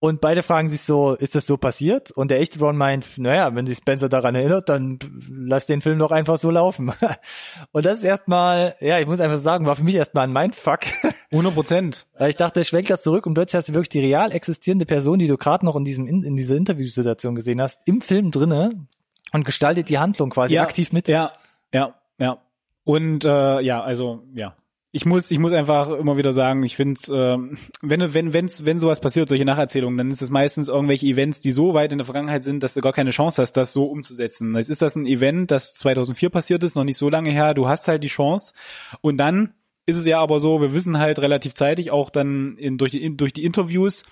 Und 0.03 0.23
beide 0.23 0.43
fragen 0.43 0.71
sich 0.71 0.81
so, 0.81 1.14
ist 1.14 1.35
das 1.35 1.47
so 1.47 1.59
passiert? 1.59 2.11
Und 2.11 2.31
der 2.31 2.41
echte 2.41 2.59
Ron 2.59 2.77
meint, 2.77 3.18
naja, 3.18 3.55
wenn 3.55 3.66
sich 3.66 3.79
Spencer 3.79 4.09
daran 4.09 4.35
erinnert, 4.35 4.71
dann 4.71 4.99
lass 5.31 5.66
den 5.66 5.83
Film 5.83 5.99
doch 5.99 6.11
einfach 6.11 6.39
so 6.39 6.51
laufen. 6.51 6.91
Und 7.73 7.85
das 7.85 7.99
ist 7.99 8.05
erstmal, 8.05 8.77
ja, 8.81 8.99
ich 8.99 9.07
muss 9.07 9.21
einfach 9.21 9.37
sagen, 9.37 9.66
war 9.66 9.77
für 9.77 9.85
mich 9.85 9.97
erstmal 9.97 10.25
ein 10.25 10.33
Mindfuck. 10.33 10.81
100 11.33 11.55
Prozent. 11.55 12.07
Weil 12.18 12.31
ich 12.31 12.37
dachte, 12.37 12.64
schwenkt 12.64 12.91
da 12.91 12.99
zurück 12.99 13.26
und 13.26 13.35
plötzlich 13.35 13.59
hast 13.59 13.68
du 13.68 13.74
wirklich 13.74 13.89
die 13.89 14.01
real 14.01 14.33
existierende 14.33 14.87
Person, 14.87 15.18
die 15.18 15.28
du 15.28 15.37
gerade 15.37 15.64
noch 15.64 15.76
in 15.76 15.85
diesem 15.85 16.07
in, 16.07 16.37
dieser 16.37 16.57
Interviewsituation 16.57 17.35
gesehen 17.35 17.61
hast, 17.61 17.81
im 17.85 18.01
Film 18.01 18.31
drinne 18.31 18.87
und 19.33 19.45
gestaltet 19.45 19.89
die 19.89 19.99
Handlung 19.99 20.31
quasi 20.31 20.59
aktiv 20.59 20.93
mit. 20.93 21.09
Ja, 21.09 21.33
ja, 21.72 21.95
ja. 22.18 22.39
Und 22.85 23.24
äh, 23.24 23.61
ja, 23.61 23.83
also 23.83 24.24
ja. 24.35 24.57
Ich 24.93 25.07
muss, 25.07 25.31
ich 25.31 25.39
muss 25.39 25.53
einfach 25.53 25.89
immer 25.91 26.16
wieder 26.16 26.33
sagen, 26.33 26.64
ich 26.64 26.74
finde, 26.74 26.99
ähm, 27.12 27.57
wenn, 27.81 28.12
wenn, 28.12 28.33
wenn's, 28.33 28.64
wenn 28.64 28.81
sowas 28.81 28.99
passiert, 28.99 29.28
solche 29.28 29.45
Nacherzählungen, 29.45 29.97
dann 29.97 30.11
ist 30.11 30.20
es 30.20 30.31
meistens 30.31 30.66
irgendwelche 30.66 31.07
Events, 31.07 31.41
die 31.41 31.53
so 31.53 31.74
weit 31.74 31.93
in 31.93 31.99
der 31.99 32.07
Vergangenheit 32.07 32.43
sind, 32.43 32.64
dass 32.64 32.74
du 32.74 32.81
gar 32.81 32.93
keine 32.93 33.11
Chance 33.11 33.41
hast, 33.41 33.53
das 33.53 33.72
so 33.72 33.85
umzusetzen. 33.85 34.57
Jetzt 34.57 34.68
ist 34.68 34.83
das 34.83 34.97
ein 34.97 35.07
Event, 35.07 35.53
das 35.53 35.74
2004 35.74 36.31
passiert 36.31 36.64
ist, 36.64 36.74
noch 36.74 36.83
nicht 36.83 36.99
so 36.99 37.09
lange 37.09 37.31
her. 37.31 37.55
Du 37.55 37.68
hast 37.68 37.87
halt 37.87 38.03
die 38.03 38.09
Chance. 38.09 38.53
Und 39.01 39.18
dann 39.18 39.55
ist 39.91 39.99
es 39.99 40.07
ja 40.07 40.20
aber 40.20 40.41
so, 40.41 40.61
wir 40.61 40.72
wissen 40.72 40.99
halt 40.99 41.18
relativ 41.18 41.55
zeitig, 41.55 41.91
auch 41.91 42.11
dann 42.11 42.57
in, 42.57 42.78
durch, 42.78 42.93
die, 42.93 43.03
in, 43.03 43.16
durch 43.16 43.32
die 43.32 43.45
Interviews, 43.45 44.05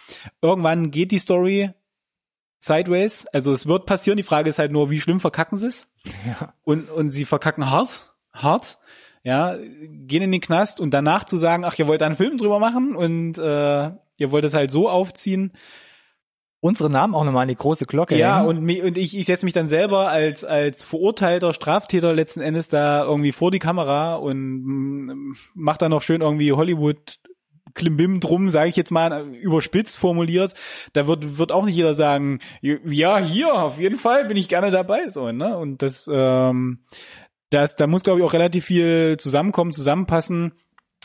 irgendwann 0.42 0.90
geht 0.90 1.10
die 1.10 1.18
Story 1.18 1.70
sideways. 2.60 3.26
Also 3.26 3.52
es 3.52 3.66
wird 3.66 3.86
passieren. 3.86 4.16
Die 4.16 4.22
Frage 4.22 4.50
ist 4.50 4.58
halt 4.58 4.72
nur, 4.72 4.90
wie 4.90 5.00
schlimm 5.00 5.20
verkacken 5.20 5.58
sie 5.58 5.68
es? 5.68 5.90
Ja. 6.26 6.54
und, 6.64 6.90
und 6.90 7.10
sie 7.10 7.24
verkacken 7.24 7.70
hart, 7.70 8.12
hart, 8.32 8.78
ja, 9.22 9.56
gehen 9.56 10.22
in 10.22 10.32
den 10.32 10.40
Knast 10.40 10.80
und 10.80 10.92
danach 10.92 11.24
zu 11.24 11.36
sagen, 11.36 11.64
ach, 11.64 11.78
ihr 11.78 11.86
wollt 11.86 12.00
da 12.00 12.06
einen 12.06 12.16
Film 12.16 12.38
drüber 12.38 12.58
machen 12.58 12.94
und 12.94 13.38
äh, 13.38 13.90
ihr 14.16 14.30
wollt 14.30 14.44
es 14.44 14.54
halt 14.54 14.70
so 14.70 14.88
aufziehen. 14.88 15.52
Unsere 16.60 16.90
Namen 16.90 17.14
auch 17.14 17.24
nochmal 17.24 17.42
an 17.42 17.48
die 17.48 17.54
große 17.54 17.86
Glocke. 17.86 18.16
Ja, 18.16 18.38
hängen. 18.38 18.48
und, 18.48 18.80
und 18.82 18.98
ich, 18.98 19.16
ich 19.16 19.26
setze 19.26 19.44
mich 19.44 19.54
dann 19.54 19.68
selber 19.68 20.08
als, 20.08 20.44
als 20.44 20.82
verurteilter 20.82 21.52
Straftäter 21.52 22.12
letzten 22.12 22.40
Endes 22.40 22.68
da 22.68 23.04
irgendwie 23.04 23.30
vor 23.30 23.52
die 23.52 23.60
Kamera 23.60 24.16
und 24.16 24.64
mm, 24.64 25.32
mach 25.54 25.76
da 25.76 25.88
noch 25.88 26.02
schön 26.02 26.20
irgendwie 26.20 26.52
Hollywood 26.52 27.20
Klimbim 27.74 28.18
drum, 28.18 28.50
sage 28.50 28.70
ich 28.70 28.76
jetzt 28.76 28.90
mal, 28.90 29.28
überspitzt 29.34 29.96
formuliert. 29.96 30.54
Da 30.94 31.06
wird, 31.06 31.38
wird 31.38 31.52
auch 31.52 31.64
nicht 31.64 31.76
jeder 31.76 31.94
sagen, 31.94 32.40
ja, 32.60 33.18
hier, 33.18 33.54
auf 33.54 33.78
jeden 33.78 33.96
Fall 33.96 34.24
bin 34.24 34.36
ich 34.36 34.48
gerne 34.48 34.72
dabei, 34.72 35.08
so, 35.10 35.30
ne? 35.30 35.56
Und 35.56 35.82
das, 35.82 36.10
ähm, 36.12 36.80
das, 37.50 37.76
da 37.76 37.86
muss, 37.86 38.02
glaube 38.02 38.18
ich, 38.18 38.26
auch 38.26 38.32
relativ 38.32 38.64
viel 38.64 39.16
zusammenkommen, 39.18 39.72
zusammenpassen, 39.72 40.54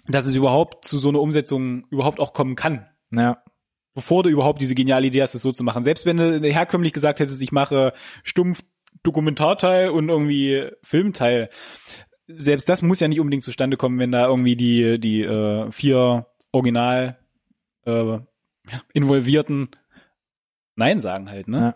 dass 0.07 0.25
es 0.25 0.35
überhaupt 0.35 0.85
zu 0.85 0.97
so 0.97 1.09
einer 1.09 1.19
Umsetzung 1.19 1.85
überhaupt 1.91 2.19
auch 2.19 2.33
kommen 2.33 2.55
kann 2.55 2.87
ja. 3.15 3.37
Bevor 3.93 4.23
du 4.23 4.29
überhaupt 4.29 4.61
diese 4.61 4.75
geniale 4.75 5.07
Idee 5.07 5.21
hast, 5.21 5.35
es 5.35 5.41
so 5.41 5.51
zu 5.51 5.63
machen. 5.63 5.83
Selbst 5.83 6.05
wenn 6.05 6.17
du 6.17 6.39
herkömmlich 6.41 6.93
gesagt 6.93 7.19
hättest, 7.19 7.41
ich 7.41 7.51
mache 7.51 7.93
stumpf 8.23 8.63
Dokumentarteil 9.03 9.89
und 9.89 10.09
irgendwie 10.09 10.69
Filmteil, 10.81 11.49
selbst 12.27 12.69
das 12.69 12.81
muss 12.81 12.99
ja 12.99 13.07
nicht 13.07 13.19
unbedingt 13.19 13.43
zustande 13.43 13.77
kommen, 13.77 13.99
wenn 13.99 14.11
da 14.11 14.27
irgendwie 14.27 14.55
die 14.55 14.99
die 14.99 15.21
äh, 15.21 15.71
vier 15.71 16.27
Original 16.51 17.17
äh, 17.85 18.19
involvierten 18.93 19.69
Nein 20.75 20.99
sagen 20.99 21.29
halt, 21.29 21.47
ne? 21.47 21.59
Ja. 21.59 21.75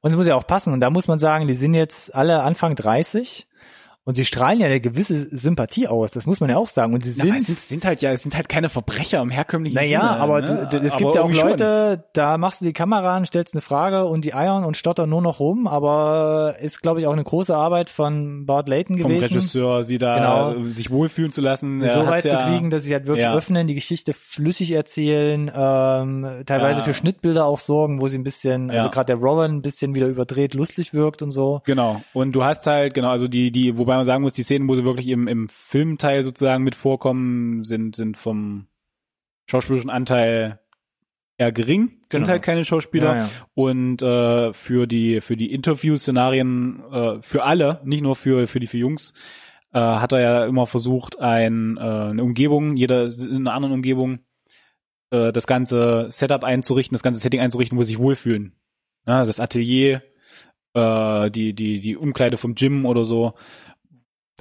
Und 0.00 0.10
es 0.10 0.16
muss 0.16 0.26
ja 0.26 0.34
auch 0.34 0.46
passen. 0.46 0.72
Und 0.72 0.80
da 0.80 0.90
muss 0.90 1.06
man 1.06 1.20
sagen, 1.20 1.46
die 1.46 1.54
sind 1.54 1.74
jetzt 1.74 2.12
alle 2.14 2.42
Anfang 2.42 2.74
30 2.74 3.46
und 4.04 4.16
sie 4.16 4.24
strahlen 4.24 4.58
ja 4.60 4.66
eine 4.66 4.80
gewisse 4.80 5.28
Sympathie 5.36 5.86
aus. 5.86 6.10
Das 6.10 6.26
muss 6.26 6.40
man 6.40 6.50
ja 6.50 6.56
auch 6.56 6.66
sagen. 6.66 6.92
Und 6.92 7.04
sie 7.04 7.12
sind 7.12 7.34
es 7.36 7.46
sind, 7.46 7.58
sind 7.58 7.84
halt 7.84 8.02
ja, 8.02 8.10
es 8.10 8.22
sind 8.24 8.34
halt 8.34 8.48
keine 8.48 8.68
Verbrecher 8.68 9.20
im 9.22 9.30
herkömmlichen 9.30 9.76
Naja, 9.76 10.00
Sinne. 10.00 10.10
aber 10.20 10.40
ne? 10.40 10.68
du, 10.70 10.76
es 10.78 10.92
Aber 10.94 10.98
gibt 10.98 11.14
ja 11.14 11.20
auch 11.22 11.26
irgendwie 11.26 11.40
schon. 11.40 11.50
Leute, 11.50 12.04
da 12.12 12.36
machst 12.36 12.60
du 12.60 12.64
die 12.64 12.72
Kamera 12.72 13.16
an, 13.16 13.24
stellst 13.26 13.54
eine 13.54 13.60
Frage 13.62 14.04
und 14.06 14.24
die 14.24 14.34
eiern 14.34 14.64
und 14.64 14.76
stottern 14.76 15.08
nur 15.08 15.22
noch 15.22 15.38
rum, 15.38 15.68
aber 15.68 16.56
ist, 16.60 16.82
glaube 16.82 17.00
ich, 17.00 17.06
auch 17.06 17.12
eine 17.12 17.22
große 17.22 17.54
Arbeit 17.56 17.90
von 17.90 18.44
Bart 18.46 18.68
Layton 18.68 18.98
vom 18.98 19.10
gewesen, 19.10 19.34
Regisseur, 19.34 19.84
sie 19.84 19.98
da 19.98 20.52
Genau. 20.52 20.64
sich 20.68 20.90
wohlfühlen 20.90 21.30
zu 21.30 21.40
lassen. 21.40 21.80
so 21.80 22.06
weit 22.06 22.24
ja, 22.24 22.38
zu 22.40 22.48
kriegen, 22.50 22.70
dass 22.70 22.82
sie 22.82 22.92
halt 22.94 23.06
wirklich 23.06 23.24
Ja. 23.24 23.34
öffnen, 23.34 23.66
die 23.66 23.74
Geschichte 23.74 24.12
flüssig 24.14 24.72
erzählen, 24.72 25.50
ähm, 25.54 26.26
teilweise 26.46 26.80
Ja. 26.80 26.84
für 26.84 26.94
Schnittbilder 26.94 27.44
auch 27.46 27.60
sorgen, 27.60 28.00
wo 28.00 28.08
sie 28.08 28.18
ein 28.18 28.24
bisschen, 28.24 28.70
also 28.70 28.90
gerade 28.90 29.06
der 29.06 29.16
Rowan 29.16 29.52
ein 29.58 29.62
bisschen 29.62 29.94
wieder 29.94 30.06
überdreht, 30.08 30.54
lustig 30.54 30.92
wirkt 30.92 31.22
und 31.22 31.30
so. 31.30 31.60
Genau. 31.64 32.00
Und 32.12 32.32
du 32.32 32.42
hast 32.44 32.66
halt, 32.66 32.94
genau, 32.94 33.10
also 33.10 33.28
die, 33.28 33.50
die, 33.52 33.78
wobei 33.78 33.91
man 33.96 34.04
sagen 34.04 34.22
muss, 34.22 34.32
die 34.32 34.42
Szenen, 34.42 34.68
wo 34.68 34.74
sie 34.74 34.84
wirklich 34.84 35.08
im, 35.08 35.28
im 35.28 35.48
Filmteil 35.48 36.22
sozusagen 36.22 36.64
mit 36.64 36.74
vorkommen, 36.74 37.64
sind, 37.64 37.96
sind 37.96 38.16
vom 38.16 38.66
schauspielerischen 39.46 39.90
Anteil 39.90 40.60
eher 41.38 41.52
gering, 41.52 41.88
sind 41.88 42.22
Genau. 42.22 42.28
halt 42.28 42.42
keine 42.42 42.64
Schauspieler. 42.64 43.16
Ja, 43.16 43.18
ja. 43.22 43.30
Und 43.54 44.02
äh, 44.02 44.52
für 44.52 44.86
die, 44.86 45.20
für 45.20 45.36
die 45.36 45.52
Interview-Szenarien, 45.52 46.82
äh, 46.92 47.22
für 47.22 47.42
alle, 47.44 47.80
nicht 47.84 48.02
nur 48.02 48.16
für, 48.16 48.46
für 48.46 48.60
die 48.60 48.66
vier 48.66 48.80
Jungs, 48.80 49.12
äh, 49.72 49.78
hat 49.80 50.12
er 50.12 50.20
ja 50.20 50.44
immer 50.44 50.66
versucht, 50.66 51.18
ein, 51.18 51.76
äh, 51.78 51.80
eine 51.80 52.22
Umgebung, 52.22 52.76
jeder 52.76 53.06
in 53.06 53.36
einer 53.36 53.54
anderen 53.54 53.74
Umgebung, 53.74 54.20
äh, 55.10 55.32
das 55.32 55.46
ganze 55.46 56.06
Setup 56.10 56.44
einzurichten, 56.44 56.94
das 56.94 57.02
ganze 57.02 57.20
Setting 57.20 57.40
einzurichten, 57.40 57.78
wo 57.78 57.82
sie 57.82 57.94
sich 57.94 57.98
wohlfühlen. 57.98 58.54
Ja, 59.06 59.24
das 59.24 59.40
Atelier, 59.40 60.02
äh, 60.74 61.30
die, 61.30 61.54
die, 61.54 61.80
die 61.80 61.96
Umkleide 61.96 62.36
vom 62.36 62.54
Gym 62.54 62.86
oder 62.86 63.04
so. 63.04 63.34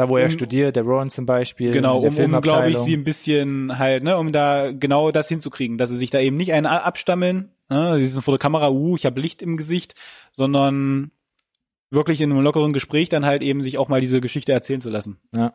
Da, 0.02 0.10
wo 0.10 0.18
er 0.18 0.26
Um- 0.26 0.32
studiert, 0.32 0.76
der 0.76 0.84
Ron 0.84 1.12
zum 1.12 1.28
Beispiel. 1.28 1.72
Genau, 1.72 1.99
um, 1.99 2.18
um 2.18 2.41
glaube 2.41 2.72
ich, 2.72 2.78
sie 2.80 2.97
ein 2.97 3.04
bisschen 3.04 3.78
halt, 3.78 4.04
ne, 4.04 4.18
um 4.18 4.32
da 4.32 4.72
genau 4.72 5.12
das 5.12 5.28
hinzukriegen, 5.28 5.78
dass 5.78 5.91
sie 5.91 5.97
sich 5.97 6.10
da 6.10 6.20
eben 6.20 6.38
nicht 6.38 6.54
einen 6.54 6.66
abstammeln, 6.66 7.52
ne, 7.70 7.99
sie 7.99 8.08
sind 8.08 8.24
vor 8.24 8.34
der 8.34 8.39
Kamera, 8.39 8.72
uh, 8.72 8.95
ich 8.95 9.06
habe 9.06 9.22
Licht 9.22 9.43
im 9.43 9.58
Gesicht, 9.58 9.93
sondern 10.32 11.12
wirklich 11.91 12.20
in 12.20 12.32
einem 12.32 12.41
lockeren 12.41 12.74
Gespräch 12.74 13.10
dann 13.10 13.28
halt 13.28 13.43
eben 13.43 13.62
sich 13.62 13.78
auch 13.78 13.89
mal 13.89 14.02
diese 14.02 14.22
Geschichte 14.22 14.54
erzählen 14.54 14.82
zu 14.82 14.89
lassen. 14.89 15.20
Ja. 15.36 15.54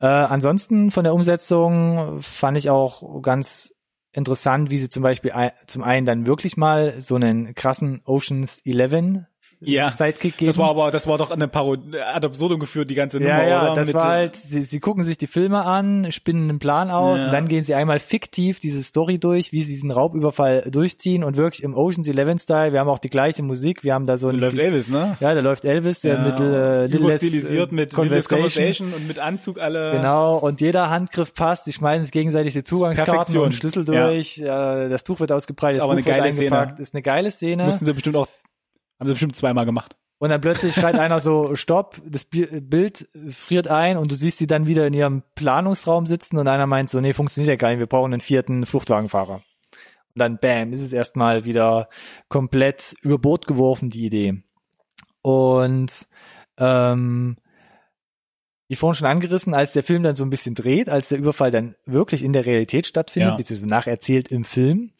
Äh, 0.00 0.06
ansonsten 0.06 0.90
von 0.90 1.04
der 1.04 1.12
Umsetzung 1.12 2.22
fand 2.22 2.56
ich 2.56 2.70
auch 2.70 3.20
ganz 3.20 3.74
interessant, 4.12 4.70
wie 4.70 4.78
sie 4.78 4.88
zum 4.88 5.02
Beispiel 5.02 5.34
zum 5.66 5.82
einen 5.82 6.06
dann 6.06 6.26
wirklich 6.26 6.56
mal 6.56 6.98
so 6.98 7.16
einen 7.16 7.54
krassen 7.54 8.00
Oceans 8.06 8.62
11 8.64 9.26
Ja, 9.60 9.90
Sidekick 9.90 10.36
geben. 10.36 10.48
Das 10.50 10.56
war 10.58 10.68
aber, 10.70 10.90
das 10.92 11.06
war 11.08 11.18
doch 11.18 11.30
eine 11.32 11.48
Parodie, 11.48 11.98
ad 11.98 12.24
absurdum 12.26 12.60
geführt, 12.60 12.90
die 12.90 12.94
ganze 12.94 13.18
Nummer, 13.18 13.42
ja, 13.42 13.48
ja, 13.48 13.62
oder? 13.64 13.74
das 13.74 13.88
Mit, 13.88 13.96
war 13.96 14.04
äh, 14.04 14.18
halt, 14.18 14.36
sie, 14.36 14.62
sie 14.62 14.78
gucken 14.78 15.02
sich 15.02 15.18
die 15.18 15.26
Filme 15.26 15.64
an, 15.64 16.12
spinnen 16.12 16.48
einen 16.48 16.58
Plan 16.60 16.90
aus 16.90 17.18
Ja. 17.20 17.26
und 17.26 17.32
dann 17.32 17.48
gehen 17.48 17.64
sie 17.64 17.74
einmal 17.74 17.98
fiktiv 17.98 18.60
diese 18.60 18.80
Story 18.82 19.18
durch, 19.18 19.50
wie 19.52 19.62
sie 19.62 19.72
diesen 19.72 19.90
Raubüberfall 19.90 20.68
durchziehen 20.70 21.24
und 21.24 21.36
wirklich 21.36 21.64
im 21.64 21.74
Oceans 21.74 22.06
11 22.08 22.40
Style. 22.42 22.72
Wir 22.72 22.78
haben 22.78 22.88
auch 22.88 23.00
die 23.00 23.10
gleiche 23.10 23.42
Musik, 23.42 23.82
wir 23.82 23.94
haben 23.94 24.06
da 24.06 24.16
so 24.16 24.28
ein, 24.28 24.36
läuft 24.36 24.56
die, 24.56 24.60
Elvis, 24.62 24.88
ne? 24.88 25.16
ja, 25.18 25.34
da 25.34 25.40
läuft 25.40 25.64
Elvis, 25.64 26.02
der 26.02 26.18
mit 26.20 26.38
äh, 26.38 26.86
Little 26.86 27.08
Less, 27.08 27.16
stilisiert 27.16 27.72
äh, 27.72 27.74
mit 27.74 27.92
Conversation. 27.94 28.38
Conversation. 28.40 28.92
Und 28.92 29.08
mit 29.08 29.18
Anzug 29.18 29.58
alle. 29.58 29.90
Genau, 29.92 30.36
und 30.38 30.60
jeder 30.60 30.88
Handgriff 30.88 31.34
passt, 31.34 31.66
die 31.66 31.72
schmeißen 31.72 32.04
sich 32.04 32.12
gegenseitig 32.12 32.52
die 32.52 32.62
Zugangskarten 32.62 33.12
Perfektion. 33.12 33.44
und 33.46 33.54
Schlüssel 33.54 33.84
Ja. 33.92 34.06
durch, 34.06 34.38
äh, 34.38 34.88
das 34.88 35.02
Tuch 35.02 35.18
wird 35.18 35.32
ausgebreitet, 35.32 35.78
Ist 35.78 35.80
das 35.80 35.84
aber 35.84 35.96
Buch 36.00 36.06
eine 36.06 36.16
geile 36.16 36.28
eingepackt, 36.32 36.70
Szene. 36.74 36.80
ist 36.82 36.94
eine 36.94 37.02
geile 37.02 37.30
Szene. 37.32 37.64
Mussten 37.64 37.84
sie 37.84 37.92
bestimmt 37.92 38.14
auch, 38.16 38.28
haben 38.98 39.06
sie 39.06 39.12
bestimmt 39.14 39.36
zweimal 39.36 39.64
gemacht. 39.66 39.96
Und 40.20 40.30
dann 40.30 40.40
plötzlich 40.40 40.74
schreit 40.74 40.96
einer 40.96 41.20
so, 41.20 41.54
stopp, 41.54 42.00
das 42.04 42.24
Bi- 42.24 42.60
Bild 42.60 43.08
friert 43.30 43.68
ein 43.68 43.96
und 43.96 44.10
du 44.10 44.16
siehst 44.16 44.38
sie 44.38 44.48
dann 44.48 44.66
wieder 44.66 44.84
in 44.86 44.94
ihrem 44.94 45.22
Planungsraum 45.36 46.06
sitzen 46.06 46.38
und 46.38 46.48
einer 46.48 46.66
meint 46.66 46.90
so, 46.90 47.00
nee, 47.00 47.12
funktioniert 47.12 47.50
ja 47.50 47.56
gar 47.56 47.68
nicht, 47.70 47.78
wir 47.78 47.86
brauchen 47.86 48.12
einen 48.12 48.20
vierten 48.20 48.66
Fluchtwagenfahrer. 48.66 49.34
Und 49.34 49.42
dann 50.14 50.38
bam, 50.38 50.72
ist 50.72 50.80
es 50.80 50.92
erstmal 50.92 51.44
wieder 51.44 51.88
komplett 52.28 52.96
über 53.02 53.18
Bord 53.18 53.46
geworfen, 53.46 53.90
die 53.90 54.06
Idee. 54.06 54.42
Und 55.22 56.08
ähm, 56.56 57.36
wie 58.66 58.76
vorhin 58.76 58.94
schon 58.98 59.06
angerissen, 59.06 59.54
als 59.54 59.72
der 59.72 59.84
Film 59.84 60.02
dann 60.02 60.16
so 60.16 60.24
ein 60.24 60.30
bisschen 60.30 60.56
dreht, 60.56 60.88
als 60.88 61.10
der 61.10 61.18
Überfall 61.18 61.52
dann 61.52 61.76
wirklich 61.86 62.24
in 62.24 62.32
der 62.32 62.44
Realität 62.44 62.86
stattfindet, 62.88 63.30
Ja. 63.30 63.36
beziehungsweise 63.36 63.70
nacherzählt 63.70 64.28
im 64.28 64.44
Film, 64.44 64.90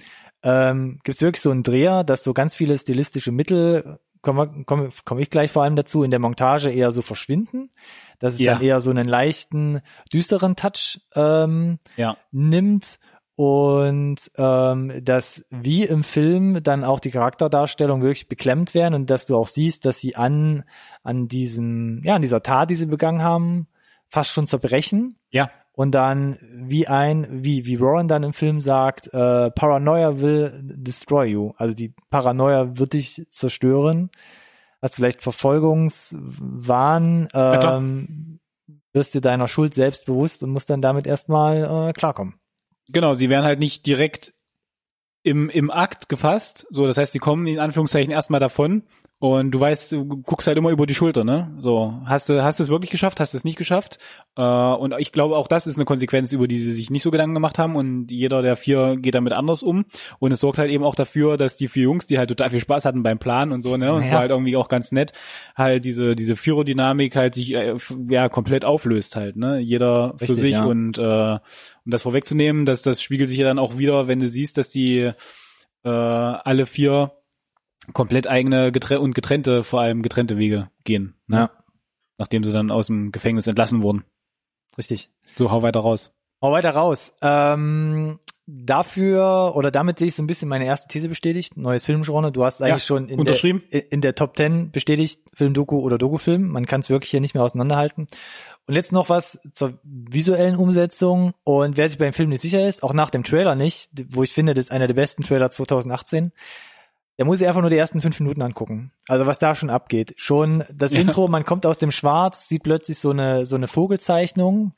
ähm, 0.43 1.01
gibt 1.05 1.16
es 1.16 1.22
wirklich 1.22 1.43
so 1.43 1.51
einen 1.51 1.62
Dreher, 1.62 2.05
dass 2.05 2.24
so 2.24 2.32
ganz 2.32 2.55
viele 2.55 2.78
stilistische 2.78 3.32
Mittel, 3.32 3.99
komme 4.22 4.64
komm, 4.66 4.91
komm 5.05 5.18
ich 5.18 5.30
gleich 5.30 5.51
vor 5.51 5.62
allem 5.62 5.76
dazu, 5.76 6.03
in 6.03 6.11
der 6.11 6.20
Montage 6.20 6.70
eher 6.70 6.91
so 6.91 7.03
verschwinden, 7.03 7.70
dass 8.18 8.34
es 8.34 8.41
Ja. 8.41 8.55
dann 8.55 8.62
eher 8.62 8.80
so 8.80 8.91
einen 8.91 9.09
leichten, 9.09 9.80
düsteren 10.12 10.57
Touch 10.57 11.01
ähm, 11.14 11.78
Ja. 11.97 12.16
nimmt 12.30 12.99
und 13.36 14.16
ähm, 14.36 14.93
dass 15.05 15.47
wie 15.51 15.84
im 15.84 16.03
Film 16.03 16.61
dann 16.62 16.82
auch 16.82 16.99
die 16.99 17.12
Charakterdarstellung 17.12 18.03
wirklich 18.03 18.28
beklemmt 18.28 18.74
werden 18.74 18.95
und 18.95 19.11
dass 19.11 19.26
du 19.26 19.36
auch 19.36 19.47
siehst, 19.47 19.84
dass 19.84 19.99
sie 19.99 20.16
an 20.16 20.64
an 21.05 21.28
diesem 21.28 22.03
ja 22.03 22.16
an 22.16 22.22
dieser 22.22 22.43
Tat, 22.43 22.70
die 22.70 22.74
sie 22.74 22.86
begangen 22.86 23.22
haben, 23.22 23.68
fast 24.09 24.32
schon 24.32 24.49
zerbrechen 24.49 25.18
Ja. 25.30 25.51
Und 25.79 25.93
dann 25.93 26.39
wie 26.43 26.89
ein 26.89 27.29
wie 27.31 27.64
wie 27.64 27.79
Warren 27.79 28.09
dann 28.09 28.24
im 28.24 28.33
Film 28.33 28.61
sagt, 28.61 29.14
äh, 29.14 29.53
Paranoia 29.53 30.20
will 30.20 30.59
destroy 30.61 31.26
you, 31.26 31.53
also 31.57 31.72
die 31.72 31.95
Paranoia 32.11 32.76
wird 32.76 32.95
dich 32.95 33.24
zerstören, 33.31 34.11
hast 34.83 34.97
vielleicht 34.97 35.22
Verfolgungswahn, 35.22 37.29
ähm, 37.33 38.41
wirst 38.93 39.14
dir 39.14 39.20
deiner 39.20 39.47
Schuld 39.47 39.72
selbst 39.72 40.07
bewusst 40.07 40.43
und 40.43 40.51
musst 40.51 40.68
dann 40.68 40.83
damit 40.83 41.07
erstmal 41.07 41.91
äh, 41.91 41.93
klarkommen. 41.93 42.41
Genau, 42.89 43.14
sie 43.14 43.31
werden 43.31 43.45
halt 43.45 43.61
nicht 43.61 43.87
direkt 43.87 44.35
im, 45.22 45.49
im 45.49 45.70
Akt 45.70 46.09
gefasst. 46.09 46.66
So, 46.70 46.89
das 46.89 46.99
heißt, 46.99 47.12
sie 47.12 47.20
kommen 47.20 47.47
in 47.47 47.61
Anführungszeichen 47.61 48.11
erstmal 48.11 48.41
davon 48.41 48.83
und 49.21 49.51
du 49.51 49.59
weißt, 49.59 49.91
du 49.91 50.05
guckst 50.07 50.47
halt 50.47 50.57
immer 50.59 50.71
über 50.71 50.87
die 50.87 50.95
Schulter, 50.95 51.25
ne? 51.25 51.53
So, 51.59 52.01
hast 52.05 52.29
du, 52.29 52.41
hast 52.45 52.61
du 52.61 52.62
es 52.62 52.69
wirklich 52.69 52.91
geschafft, 52.93 53.19
hast 53.19 53.35
du 53.35 53.37
es 53.37 53.43
nicht 53.43 53.59
geschafft? 53.59 53.99
Äh, 54.37 54.43
und 54.43 54.95
ich 54.99 55.11
glaube, 55.11 55.37
auch 55.37 55.49
das 55.49 55.66
ist 55.66 55.77
eine 55.77 55.87
Konsequenz, 55.87 56.33
über 56.33 56.47
die 56.47 56.61
sie 56.61 56.71
sich 56.71 56.89
nicht 56.91 57.03
so 57.03 57.11
Gedanken 57.11 57.35
gemacht 57.35 57.59
haben 57.59 57.75
und 57.75 58.12
jeder 58.12 58.43
der 58.43 58.55
vier 58.55 58.97
geht 58.97 59.16
damit 59.16 59.33
anders 59.33 59.64
um. 59.64 59.87
Und 60.21 60.31
es 60.31 60.39
sorgt 60.39 60.59
halt 60.59 60.71
eben 60.71 60.85
auch 60.85 60.95
dafür, 60.95 61.37
dass 61.37 61.57
die 61.57 61.66
vier 61.66 61.83
Jungs, 61.83 62.07
die 62.07 62.16
halt 62.16 62.29
total 62.29 62.51
viel 62.51 62.61
Spaß 62.61 62.85
hatten 62.85 63.03
beim 63.03 63.19
Plan 63.19 63.51
und 63.51 63.64
so, 63.64 63.77
ne? 63.77 63.93
Und 63.93 64.03
es 64.03 64.03
Naja. 64.03 64.12
war 64.12 64.21
halt 64.21 64.31
irgendwie 64.31 64.57
auch 64.57 64.69
ganz 64.69 64.93
nett, 64.93 65.12
halt 65.57 65.85
diese, 65.85 66.14
diese 66.14 66.37
Vierer-Dynamik 66.37 67.16
halt 67.16 67.35
sich 67.35 67.55
äh, 67.55 67.75
ja 68.09 68.29
komplett 68.29 68.64
auflöst 68.64 69.16
halt, 69.16 69.35
ne? 69.35 69.59
Jeder 69.59 70.14
für 70.19 70.23
Richtig, 70.23 70.39
sich 70.39 70.53
ja. 70.53 70.64
und 70.64 70.97
äh, 70.97 71.03
um 71.03 71.41
das 71.91 72.03
vorwegzunehmen, 72.03 72.66
dass 72.66 72.83
das 72.83 73.03
spiegelt 73.03 73.29
sich 73.31 73.39
ja 73.41 73.47
dann 73.49 73.59
auch 73.59 73.79
wieder, 73.79 74.07
wenn 74.07 74.21
du 74.21 74.29
siehst, 74.29 74.59
dass 74.59 74.69
die 74.69 75.11
äh, 75.83 75.89
alle 75.89 76.66
vier 76.66 77.18
komplett 77.93 78.26
eigene 78.26 78.72
getre 78.72 79.01
und 79.01 79.14
getrennte, 79.14 79.64
vor 79.64 79.80
allem 79.80 80.03
getrennte 80.03 80.39
Wege 80.39 80.70
gehen, 80.84 81.14
ne? 81.26 81.36
Ja. 81.36 81.51
nachdem 82.18 82.45
sie 82.45 82.53
dann 82.53 82.70
aus 82.70 82.89
dem 82.89 83.12
Gefängnis 83.12 83.47
entlassen 83.47 83.82
wurden. 83.82 84.05
Richtig. 84.76 85.11
So, 85.36 85.51
hau 85.51 85.62
weiter 85.62 85.80
raus. 85.80 86.12
Hau 86.43 86.53
weiter 86.53 86.70
raus. 86.70 87.14
Ähm, 87.22 88.18
dafür 88.47 89.53
oder 89.57 89.70
damit 89.70 89.99
sehe 89.99 90.09
ich 90.09 90.14
so 90.14 90.22
ein 90.22 90.26
bisschen 90.26 90.49
meine 90.49 90.64
erste 90.66 90.89
These 90.89 91.09
bestätigt. 91.09 91.57
Neues 91.57 91.84
Filmgenre. 91.84 92.30
Du 92.32 92.45
hast 92.45 92.62
eigentlich 92.62 92.74
Ja, 92.84 92.86
schon 92.86 93.09
in 93.09 93.18
unterschrieben. 93.18 93.62
Der, 93.72 93.91
in 93.93 94.01
der 94.01 94.14
Top 94.14 94.36
10 94.36 94.70
bestätigt, 94.70 95.20
Film-Doku 95.34 95.78
oder 95.80 95.99
Doku-Film. 95.99 96.49
Man 96.49 96.66
kann 96.66 96.80
es 96.80 96.91
wirklich 96.91 97.11
hier 97.11 97.20
nicht 97.20 97.34
mehr 97.34 97.43
auseinanderhalten. 97.43 98.07
Und 98.66 98.74
jetzt 98.74 98.93
noch 98.93 99.09
was 99.09 99.41
zur 99.53 99.78
visuellen 99.82 100.57
Umsetzung. 100.57 101.32
Und 101.43 101.76
wer 101.76 101.89
sich 101.89 101.99
beim 101.99 102.12
Film 102.12 102.28
nicht 102.28 102.43
sicher 102.43 102.66
ist, 102.68 102.82
auch 102.82 102.93
nach 102.93 103.11
dem 103.11 103.24
Trailer 103.24 103.55
nicht, 103.55 103.91
wo 104.11 104.22
ich 104.22 104.32
finde, 104.32 104.55
das 104.55 104.66
ist 104.66 104.70
einer 104.70 104.86
der 104.86 104.95
besten 104.95 105.22
Trailer 105.24 105.51
2018, 105.51 106.32
der 107.19 107.25
muss 107.27 107.39
sich 107.39 107.49
einfach 107.49 107.61
nur 107.61 107.71
die 107.71 107.77
ersten 107.77 108.01
fünf 108.01 108.19
Minuten 108.21 108.43
angucken. 108.43 108.93
Also 109.09 109.27
was 109.27 109.39
da 109.39 109.55
schon 109.55 109.71
abgeht. 109.71 110.14
Schon 110.16 110.64
das 110.73 110.93
Ja. 110.93 111.01
Intro, 111.01 111.29
man 111.29 111.45
kommt 111.45 111.66
aus 111.66 111.77
dem 111.77 111.91
Schwarz, 111.91 112.49
sieht 112.49 112.62
plötzlich 112.62 112.99
so 112.99 113.11
eine, 113.11 113.45
so 113.45 113.57
eine 113.57 113.66
Vogelzeichnung. 113.69 114.73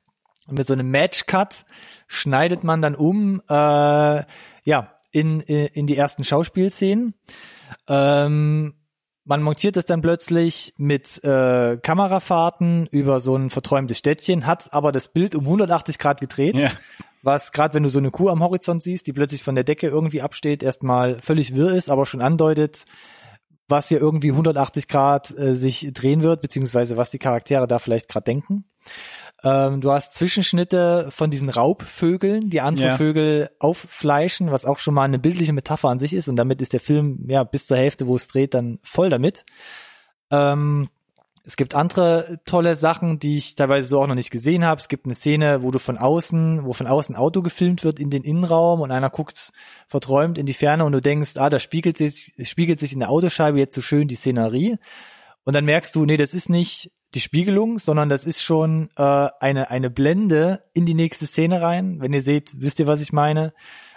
Und 0.49 0.59
mit 0.59 0.67
so 0.67 0.73
einem 0.73 0.91
Match-Cut 0.91 1.67
schneidet 2.09 2.65
man 2.65 2.81
dann 2.81 2.95
um, 2.95 3.43
äh, 3.49 4.23
ja, 4.65 4.97
in, 5.13 5.41
in 5.41 5.87
die 5.87 5.97
ersten 5.97 6.25
Schauspielszenen. 6.25 7.15
Ähm, 7.87 8.75
man 9.25 9.43
montiert 9.43 9.77
es 9.77 9.85
dann 9.85 10.01
plötzlich 10.01 10.73
mit 10.77 11.23
äh, 11.23 11.77
Kamerafahrten 11.77 12.87
über 12.87 13.21
so 13.21 13.37
ein 13.37 13.51
verträumtes 13.51 13.99
Städtchen, 13.99 14.47
hat 14.47 14.73
aber 14.73 14.93
das 14.93 15.13
Bild 15.13 15.35
um 15.35 15.45
180 15.45 15.99
Grad 15.99 16.21
gedreht 16.21 16.57
Ja. 16.57 16.71
Was 17.23 17.53
gerade 17.53 17.75
wenn 17.75 17.83
du 17.83 17.89
so 17.89 17.99
eine 17.99 18.11
Kuh 18.11 18.29
am 18.31 18.43
Horizont 18.43 18.83
siehst, 18.83 19.07
die 19.07 19.13
plötzlich 19.13 19.43
von 19.43 19.55
der 19.55 19.65
Decke 19.65 19.89
irgendwie 19.89 20.23
absteht, 20.23 20.63
erstmal 20.63 21.19
völlig 21.21 21.55
wirr 21.55 21.73
ist, 21.73 21.91
aber 21.91 22.07
schon 22.07 22.23
andeutet, 22.23 22.85
was 23.69 23.89
hier 23.89 24.01
irgendwie 24.01 24.31
180 24.31 24.89
Grad 24.89 25.37
äh, 25.39 25.55
sich 25.55 25.91
drehen 25.93 26.23
wird, 26.23 26.41
beziehungsweise 26.43 26.97
was 26.97 27.11
die 27.11 27.19
Charaktere 27.19 27.67
da 27.67 27.79
vielleicht 27.79 28.09
gerade 28.09 28.25
denken. 28.25 28.65
Ähm, 29.43 29.81
du 29.81 29.93
hast 29.93 30.15
Zwischenschnitte 30.15 31.07
von 31.11 31.31
diesen 31.31 31.49
Raubvögeln, 31.49 32.51
die 32.51 32.61
andere 32.61 32.89
Ja. 32.89 32.97
Vögel 32.97 33.51
auffleischen, 33.59 34.51
was 34.51 34.67
auch 34.67 34.79
schon 34.79 34.95
mal 34.95 35.05
eine 35.05 35.19
bildliche 35.19 35.53
Metapher 35.53 35.89
an 35.89 35.99
sich 35.99 36.13
ist 36.13 36.29
und 36.29 36.37
damit 36.37 36.61
ist 36.61 36.73
der 36.73 36.81
Film 36.81 37.25
ja 37.29 37.45
bis 37.45 37.67
zur 37.67 37.77
Hälfte, 37.77 38.07
wo 38.07 38.17
es 38.17 38.29
dreht, 38.29 38.55
dann 38.55 38.81
voll 38.83 39.09
damit. 39.09 39.45
Ähm, 40.31 40.89
es 41.45 41.57
gibt 41.57 41.75
andere 41.75 42.39
tolle 42.45 42.75
Sachen, 42.75 43.19
die 43.19 43.39
ich 43.39 43.55
teilweise 43.55 43.89
so 43.89 44.01
auch 44.01 44.07
noch 44.07 44.15
nicht 44.15 44.31
gesehen 44.31 44.65
habe. 44.65 44.81
Es 44.81 44.89
gibt 44.89 45.07
eine 45.07 45.15
Szene, 45.15 45.63
wo 45.63 45.71
du 45.71 45.79
von 45.79 45.97
außen, 45.97 46.65
wo 46.65 46.73
von 46.73 46.87
außen 46.87 47.17
Auto 47.17 47.43
gefilmt 47.43 47.83
wird 47.83 47.99
in 47.99 48.11
den 48.11 48.23
Innenraum 48.23 48.81
und 48.81 48.91
einer 48.91 49.11
guckt 49.11 49.51
verträumt 49.89 50.39
in 50.39 50.47
die 50.47 50.53
Ferne 50.53 50.85
und 50.85 50.93
du 50.93 51.01
denkst, 51.01 51.37
ah, 51.37 51.49
da 51.49 51.59
spiegelt 51.59 51.99
sich, 51.99 52.33
spiegelt 52.43 52.79
sich 52.79 52.93
in 52.93 53.01
der 53.01 53.11
Autoscheibe 53.11 53.59
jetzt 53.59 53.75
so 53.75 53.81
schön 53.81 54.09
die 54.09 54.17
Szenerie. 54.17 54.77
Und 55.45 55.55
dann 55.55 55.65
merkst 55.65 55.95
du, 55.95 56.05
nee, 56.05 56.19
das 56.19 56.35
ist 56.35 56.51
nicht 56.51 56.93
die 57.15 57.21
Spiegelung, 57.21 57.79
sondern 57.79 58.09
das 58.09 58.25
ist 58.25 58.43
schon 58.43 58.91
äh, 58.97 59.29
eine, 59.41 59.71
eine 59.71 59.91
Blende 59.91 60.65
in 60.75 60.87
die 60.87 60.95
nächste 60.95 61.27
Szene 61.27 61.63
rein. 61.63 62.01
Wenn 62.01 62.13
ihr 62.13 62.23
seht, 62.23 62.53
wisst 62.61 62.79
ihr, 62.81 62.87
was 62.87 63.01
ich 63.01 63.13
meine. 63.13 63.53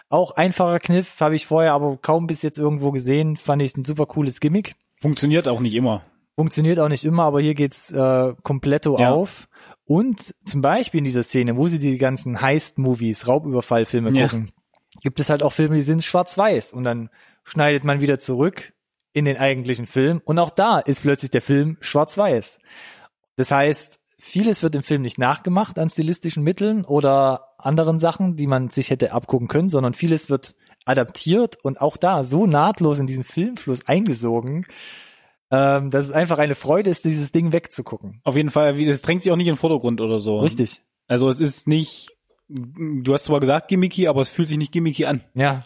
Auch 0.10 0.32
einfacher 0.32 0.80
Kniff, 0.80 1.20
habe 1.20 1.36
ich 1.36 1.46
vorher 1.46 1.74
aber 1.74 1.98
kaum 1.98 2.28
bis 2.28 2.42
jetzt 2.42 2.58
irgendwo 2.58 2.92
gesehen. 2.92 3.36
Fand 3.38 3.62
ich 3.62 3.76
ein 3.76 3.86
super 3.86 4.06
cooles 4.06 4.40
Gimmick. 4.40 4.76
Funktioniert 5.02 5.48
auch 5.48 5.60
nicht 5.60 5.76
immer. 5.76 6.04
Funktioniert 6.36 6.80
auch 6.80 6.90
nicht 6.90 7.06
immer, 7.06 7.24
aber 7.24 7.42
hier 7.42 7.54
geht's 7.54 7.92
äh, 7.92 8.34
kompletto 8.42 9.00
Ja. 9.00 9.12
auf. 9.12 9.48
Und 9.86 10.34
zum 10.46 10.62
Beispiel 10.62 11.00
in 11.00 11.04
dieser 11.04 11.24
Szene, 11.24 11.58
wo 11.58 11.68
sie 11.68 11.80
die 11.80 11.98
ganzen 11.98 12.42
Heist-Movies, 12.42 13.28
Raubüberfallfilme 13.28 14.12
Ja. 14.12 14.24
gucken, 14.28 14.52
gibt 15.02 15.20
es 15.20 15.30
halt 15.30 15.44
auch 15.44 15.54
Filme, 15.54 15.76
die 15.76 15.82
sind 15.82 16.04
schwarz-weiß. 16.04 16.74
Und 16.74 16.84
dann 16.86 17.10
schneidet 17.44 17.84
man 17.84 18.02
wieder 18.02 18.18
zurück 18.20 18.74
in 19.12 19.26
den 19.26 19.38
eigentlichen 19.38 19.86
Film. 19.86 20.22
Und 20.26 20.40
auch 20.40 20.50
da 20.50 20.80
ist 20.80 21.02
plötzlich 21.02 21.32
der 21.32 21.42
Film 21.42 21.78
schwarz-weiß. 21.82 22.60
Das 23.36 23.52
heißt, 23.52 24.00
vieles 24.18 24.64
wird 24.64 24.74
im 24.76 24.84
Film 24.84 25.02
nicht 25.02 25.18
nachgemacht 25.20 25.78
an 25.78 25.90
stilistischen 25.90 26.44
Mitteln 26.44 26.86
oder 26.86 27.50
anderen 27.58 28.00
Sachen, 28.00 28.36
die 28.38 28.48
man 28.48 28.70
sich 28.70 28.90
hätte 28.90 29.12
abgucken 29.12 29.48
können, 29.48 29.70
sondern 29.70 29.94
vieles 29.94 30.30
wird 30.30 30.56
adaptiert 30.86 31.58
und 31.64 31.80
auch 31.82 31.98
da 31.98 32.24
so 32.24 32.48
nahtlos 32.48 33.00
in 33.00 33.08
diesen 33.08 33.24
Filmfluss 33.24 33.88
eingesogen, 33.88 34.66
ähm, 35.56 35.92
dass 35.92 36.06
es 36.06 36.12
einfach 36.12 36.40
eine 36.40 36.56
Freude 36.56 36.90
ist, 36.90 37.04
dieses 37.06 37.32
Ding 37.32 37.54
wegzugucken. 37.54 38.20
Auf 38.24 38.36
jeden 38.36 38.50
Fall, 38.50 38.76
es 38.82 39.04
drängt 39.04 39.22
sich 39.22 39.32
auch 39.32 39.36
nicht 39.36 39.46
in 39.46 39.54
den 39.54 39.60
Vordergrund 39.60 40.02
oder 40.02 40.20
so. 40.20 40.38
Richtig. 40.40 40.82
Also 41.08 41.30
es 41.30 41.40
ist 41.40 41.68
nicht, 41.68 42.10
du 42.48 43.14
hast 43.14 43.26
zwar 43.26 43.40
gesagt 43.40 43.68
gimmicky, 43.68 44.08
aber 44.08 44.22
es 44.22 44.30
fühlt 44.30 44.48
sich 44.48 44.58
nicht 44.58 44.72
gimmicky 44.72 45.06
an. 45.06 45.22
Ja. 45.36 45.62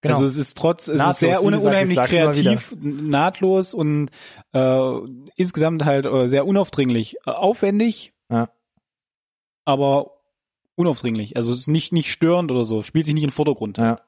Genau. 0.00 0.14
Also 0.14 0.24
es 0.26 0.38
ist 0.38 0.56
trotz, 0.56 0.88
es 0.88 0.96
Nahtlos, 0.96 1.12
ist 1.12 1.20
sehr 1.20 1.44
un 1.44 1.52
gesagt, 1.52 1.62
ich 1.62 1.68
unheimlich 1.68 1.96
immer 1.98 2.06
kreativ, 2.06 2.74
nahtlos 2.80 3.74
und 3.74 4.08
äh, 4.52 4.90
insgesamt 5.36 5.84
halt 5.84 6.06
äh, 6.06 6.26
sehr 6.26 6.46
unaufdringlich. 6.46 7.16
Äh, 7.26 7.30
aufwendig, 7.32 8.14
Ja. 8.30 8.48
aber 9.66 10.12
unaufdringlich. 10.74 11.36
Also 11.36 11.52
es 11.52 11.58
ist 11.58 11.68
nicht, 11.68 11.92
nicht 11.92 12.10
störend 12.10 12.50
oder 12.50 12.64
so, 12.64 12.82
spielt 12.82 13.04
sich 13.04 13.14
nicht 13.14 13.24
in 13.24 13.28
den 13.28 13.34
Vordergrund. 13.34 13.76
Ja. 13.76 14.00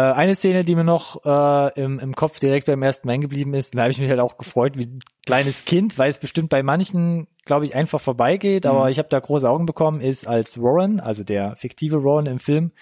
Äh, 0.00 0.12
eine 0.14 0.34
Szene, 0.34 0.64
die 0.64 0.74
mir 0.76 0.84
noch 0.84 1.24
äh, 1.24 1.80
im, 1.80 1.98
im 1.98 2.14
Kopf 2.14 2.38
direkt 2.38 2.66
beim 2.66 2.82
ersten 2.82 3.06
Mal 3.08 3.18
geblieben 3.18 3.54
ist, 3.54 3.74
da 3.74 3.82
habe 3.82 3.90
ich 3.90 3.98
mich 3.98 4.08
halt 4.08 4.20
auch 4.20 4.38
gefreut 4.38 4.76
wie 4.78 4.86
ein 4.86 5.00
kleines 5.26 5.64
Kind, 5.64 5.98
weil 5.98 6.08
es 6.10 6.18
bestimmt 6.18 6.48
bei 6.48 6.62
manchen, 6.62 7.26
glaube 7.44 7.64
ich, 7.66 7.74
einfach 7.74 8.00
vorbeigeht, 8.00 8.64
aber 8.66 8.84
Mhm. 8.84 8.90
ich 8.90 8.98
habe 8.98 9.08
da 9.08 9.18
große 9.20 9.48
Augen 9.48 9.66
bekommen, 9.66 10.00
ist 10.00 10.26
als 10.26 10.60
Warren, 10.60 11.00
also 11.00 11.24
der 11.24 11.56
fiktive 11.56 12.02
Warren 12.04 12.26
im 12.26 12.38
Film, 12.38 12.72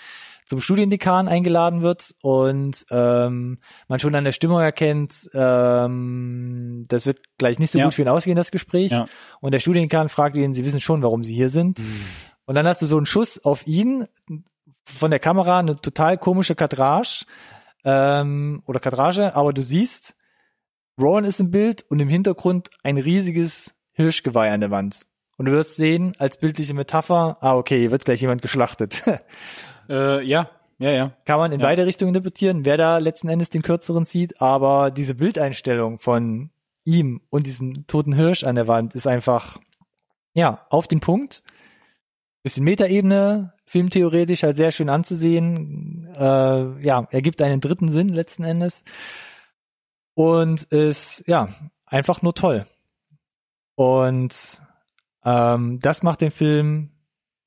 zum 0.45 0.61
Studiendekan 0.61 1.29
eingeladen 1.29 1.83
wird 1.83 2.15
und 2.23 2.87
ähm, 2.91 3.59
man 3.89 3.99
schon 4.01 4.15
an 4.15 4.25
der 4.25 4.33
Stimmung 4.33 4.61
erkennt, 4.61 5.29
ähm, 5.35 6.85
das 6.89 7.05
wird 7.05 7.19
gleich 7.37 7.59
nicht 7.59 7.71
so 7.73 7.79
Ja. 7.79 7.85
gut 7.85 7.95
für 7.95 8.03
ihn 8.03 8.09
ausgehen, 8.09 8.37
das 8.37 8.51
Gespräch. 8.51 8.93
Ja. 8.93 9.07
Und 9.41 9.53
der 9.53 9.59
Studiendekan 9.61 10.09
fragt 10.09 10.37
ihn, 10.37 10.55
sie 10.55 10.65
wissen 10.65 10.81
schon, 10.81 11.03
warum 11.03 11.23
sie 11.25 11.35
hier 11.35 11.49
sind. 11.51 11.79
Und 12.47 12.55
dann 12.55 12.67
hast 12.67 12.81
du 12.81 12.87
so 12.87 12.97
einen 12.97 13.05
Schuss 13.07 13.45
auf 13.45 13.67
ihn 13.67 14.07
von 14.89 15.11
der 15.11 15.21
Kamera, 15.21 15.59
eine 15.59 15.77
total 15.77 16.19
komische 16.19 16.55
Kadrage 16.55 17.25
ähm, 17.85 18.63
oder 18.67 18.81
Kadrage, 18.81 19.35
aber 19.37 19.53
du 19.53 19.63
siehst, 19.63 20.15
Rowan 21.01 21.25
ist 21.25 21.41
im 21.41 21.51
Bild 21.51 21.85
und 21.91 22.01
im 22.01 22.09
Hintergrund 22.09 22.71
ein 22.83 22.99
riesiges 22.99 23.75
Hirschgeweih 23.93 24.53
an 24.53 24.61
der 24.61 24.71
Wand. 24.71 25.07
Und 25.37 25.47
du 25.47 25.53
wirst 25.53 25.77
sehen, 25.77 26.15
als 26.19 26.39
bildliche 26.39 26.75
Metapher, 26.75 27.37
ah, 27.41 27.55
okay, 27.55 27.79
hier 27.79 27.91
wird 27.93 28.05
gleich 28.05 28.21
jemand 28.21 28.43
geschlachtet. 28.43 29.03
Äh, 29.91 30.23
ja, 30.23 30.51
ja, 30.79 30.91
ja. 30.91 31.13
Kann 31.25 31.39
man 31.39 31.51
in 31.51 31.61
Ja. 31.61 31.67
beide 31.67 31.87
Richtungen 31.87 32.11
interpretieren, 32.11 32.67
wer 32.67 32.77
da 32.77 32.99
letzten 32.99 33.31
Endes 33.31 33.49
den 33.49 33.63
kürzeren 33.63 34.05
sieht, 34.05 34.43
aber 34.43 34.91
diese 34.91 35.15
Bildeinstellung 35.15 35.99
von 35.99 36.51
ihm 36.85 37.23
und 37.31 37.47
diesem 37.47 37.87
toten 37.87 38.13
Hirsch 38.13 38.45
an 38.45 38.55
der 38.57 38.69
Wand 38.69 38.95
ist 38.95 39.07
einfach, 39.07 39.57
ja, 40.35 40.67
auf 40.69 40.87
den 40.89 41.01
Punkt. 41.01 41.43
Bisschen 42.43 42.65
Metaebene, 42.65 43.55
filmtheoretisch 43.69 44.43
halt 44.43 44.57
sehr 44.57 44.73
schön 44.73 44.89
anzusehen. 44.89 46.09
Äh, 46.17 46.85
ja, 46.85 47.07
ergibt 47.11 47.43
einen 47.43 47.61
dritten 47.61 47.89
Sinn 47.89 48.09
letzten 48.09 48.45
Endes. 48.45 48.83
Und 50.15 50.63
ist, 50.65 51.25
ja, 51.27 51.49
einfach 51.87 52.23
nur 52.23 52.35
toll. 52.35 52.67
Und 53.75 54.63
ähm, 55.25 55.79
das 55.81 56.03
macht 56.03 56.23
den 56.23 56.31
Film, 56.31 56.91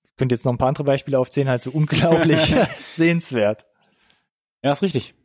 ich 0.03 0.15
könnte 0.15 0.35
jetzt 0.35 0.45
noch 0.45 0.53
ein 0.53 0.57
paar 0.57 0.69
andere 0.69 0.83
Beispiele 0.83 1.19
aufzählen, 1.19 1.49
halt 1.49 1.63
so 1.63 1.71
unglaublich 1.73 2.55
sehenswert. 2.95 3.65
Ja, 4.63 4.71
ist 4.71 4.83
richtig. 4.83 5.15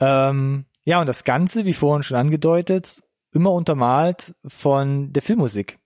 Ähm, 0.00 0.66
ja, 0.84 1.00
und 1.00 1.06
das 1.06 1.22
Ganze, 1.22 1.64
wie 1.64 1.72
vorhin 1.72 2.02
schon 2.02 2.16
angedeutet, 2.16 3.02
immer 3.30 3.52
untermalt 3.52 4.34
von 4.44 5.12
der 5.12 5.22
Filmmusik. 5.22 5.78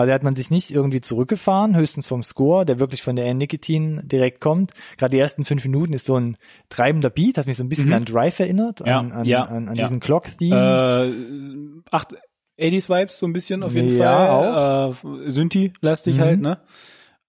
Also 0.00 0.08
da 0.10 0.14
hat 0.14 0.22
man 0.22 0.34
sich 0.36 0.50
nicht 0.50 0.70
irgendwie 0.70 1.00
zurückgefahren, 1.00 1.76
höchstens 1.76 2.06
vom 2.06 2.22
Score, 2.22 2.64
der 2.66 2.78
wirklich 2.80 3.02
von 3.02 3.16
der 3.16 3.24
Anne 3.26 3.34
Nicotine 3.36 4.02
direkt 4.04 4.40
kommt. 4.40 4.72
Gerade 4.98 5.10
die 5.12 5.18
ersten 5.18 5.44
fünf 5.44 5.64
Minuten 5.64 5.92
ist 5.92 6.04
so 6.06 6.16
ein 6.18 6.36
treibender 6.68 7.10
Beat, 7.10 7.38
hat 7.38 7.46
mich 7.46 7.56
so 7.56 7.64
ein 7.64 7.68
bisschen 7.68 7.88
Mhm. 7.88 7.94
an 7.94 8.04
Drive 8.04 8.40
erinnert, 8.40 8.80
Ja, 8.84 8.98
an, 9.00 9.12
an, 9.12 9.26
ja, 9.26 9.42
an, 9.44 9.68
an 9.68 9.76
ja. 9.76 9.84
diesen 9.84 10.00
Clock-Theme. 10.00 11.82
Äh, 11.84 11.90
acht 11.90 12.14
80s 12.58 12.88
Vibes 12.90 13.18
so 13.18 13.26
ein 13.26 13.32
bisschen 13.32 13.62
auf 13.62 13.74
jeden 13.74 13.96
Fall. 13.96 14.90
Äh, 15.26 15.30
Synthi-lastig 15.30 16.16
Mhm. 16.16 16.20
halt, 16.20 16.40
ne? 16.40 16.58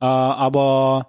Äh, 0.02 0.06
aber 0.06 1.08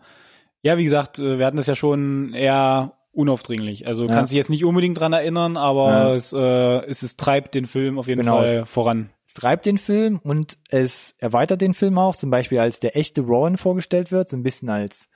ja, 0.62 0.78
wie 0.78 0.84
gesagt, 0.84 1.18
äh, 1.18 1.38
wir 1.38 1.46
hatten 1.46 1.56
das 1.56 1.66
ja 1.66 1.74
schon 1.74 2.32
eher 2.34 2.92
unaufdringlich. 3.12 3.86
Also 3.86 4.06
Ja. 4.06 4.14
kannst 4.14 4.32
dich 4.32 4.36
jetzt 4.36 4.48
nicht 4.50 4.64
unbedingt 4.64 4.98
dran 4.98 5.12
erinnern, 5.12 5.56
aber 5.56 5.88
Ja. 5.90 6.14
es, 6.14 6.32
äh, 6.32 6.86
es, 6.86 7.02
es 7.02 7.16
treibt 7.16 7.54
den 7.54 7.66
Film 7.66 7.98
auf 7.98 8.06
jeden 8.06 8.20
Genau, 8.22 8.38
Fall 8.38 8.64
voran. 8.64 9.10
Es 9.32 9.40
treibt 9.40 9.64
den 9.64 9.78
Film 9.78 10.20
und 10.22 10.58
es 10.68 11.14
erweitert 11.16 11.62
den 11.62 11.72
Film 11.72 11.96
auch, 11.96 12.16
zum 12.16 12.28
Beispiel 12.28 12.58
als 12.58 12.80
der 12.80 12.98
echte 12.98 13.22
Rowan 13.22 13.56
vorgestellt 13.56 14.12
wird, 14.12 14.28
so 14.28 14.36
ein 14.36 14.42
bisschen 14.42 14.68
als 14.68 15.08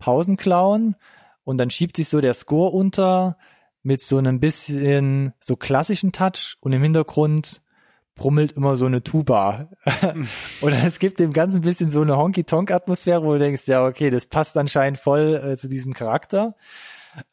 Pausenclown 0.00 0.96
und 1.44 1.58
dann 1.58 1.70
schiebt 1.70 1.96
sich 1.96 2.08
so 2.08 2.20
der 2.20 2.34
Score 2.34 2.72
unter 2.72 3.36
mit 3.84 4.00
so 4.00 4.18
einem 4.18 4.40
bisschen 4.40 5.32
so 5.38 5.54
klassischen 5.54 6.10
Touch 6.10 6.56
und 6.58 6.72
im 6.72 6.82
Hintergrund 6.82 7.62
brummelt 8.16 8.50
immer 8.50 8.74
so 8.74 8.86
eine 8.86 9.04
Tuba. 9.04 9.68
und 10.60 10.72
es 10.84 10.98
gibt 10.98 11.20
dem 11.20 11.32
Ganzen 11.32 11.58
ein 11.58 11.62
bisschen 11.62 11.88
so 11.88 12.02
eine 12.02 12.16
Honky-Tonk-Atmosphäre, 12.16 13.22
wo 13.22 13.34
du 13.34 13.38
denkst, 13.38 13.68
ja, 13.68 13.86
okay, 13.86 14.10
das 14.10 14.26
passt 14.26 14.56
anscheinend 14.56 14.98
voll 14.98 15.36
äh, 15.36 15.56
zu 15.56 15.68
diesem 15.68 15.94
Charakter. 15.94 16.56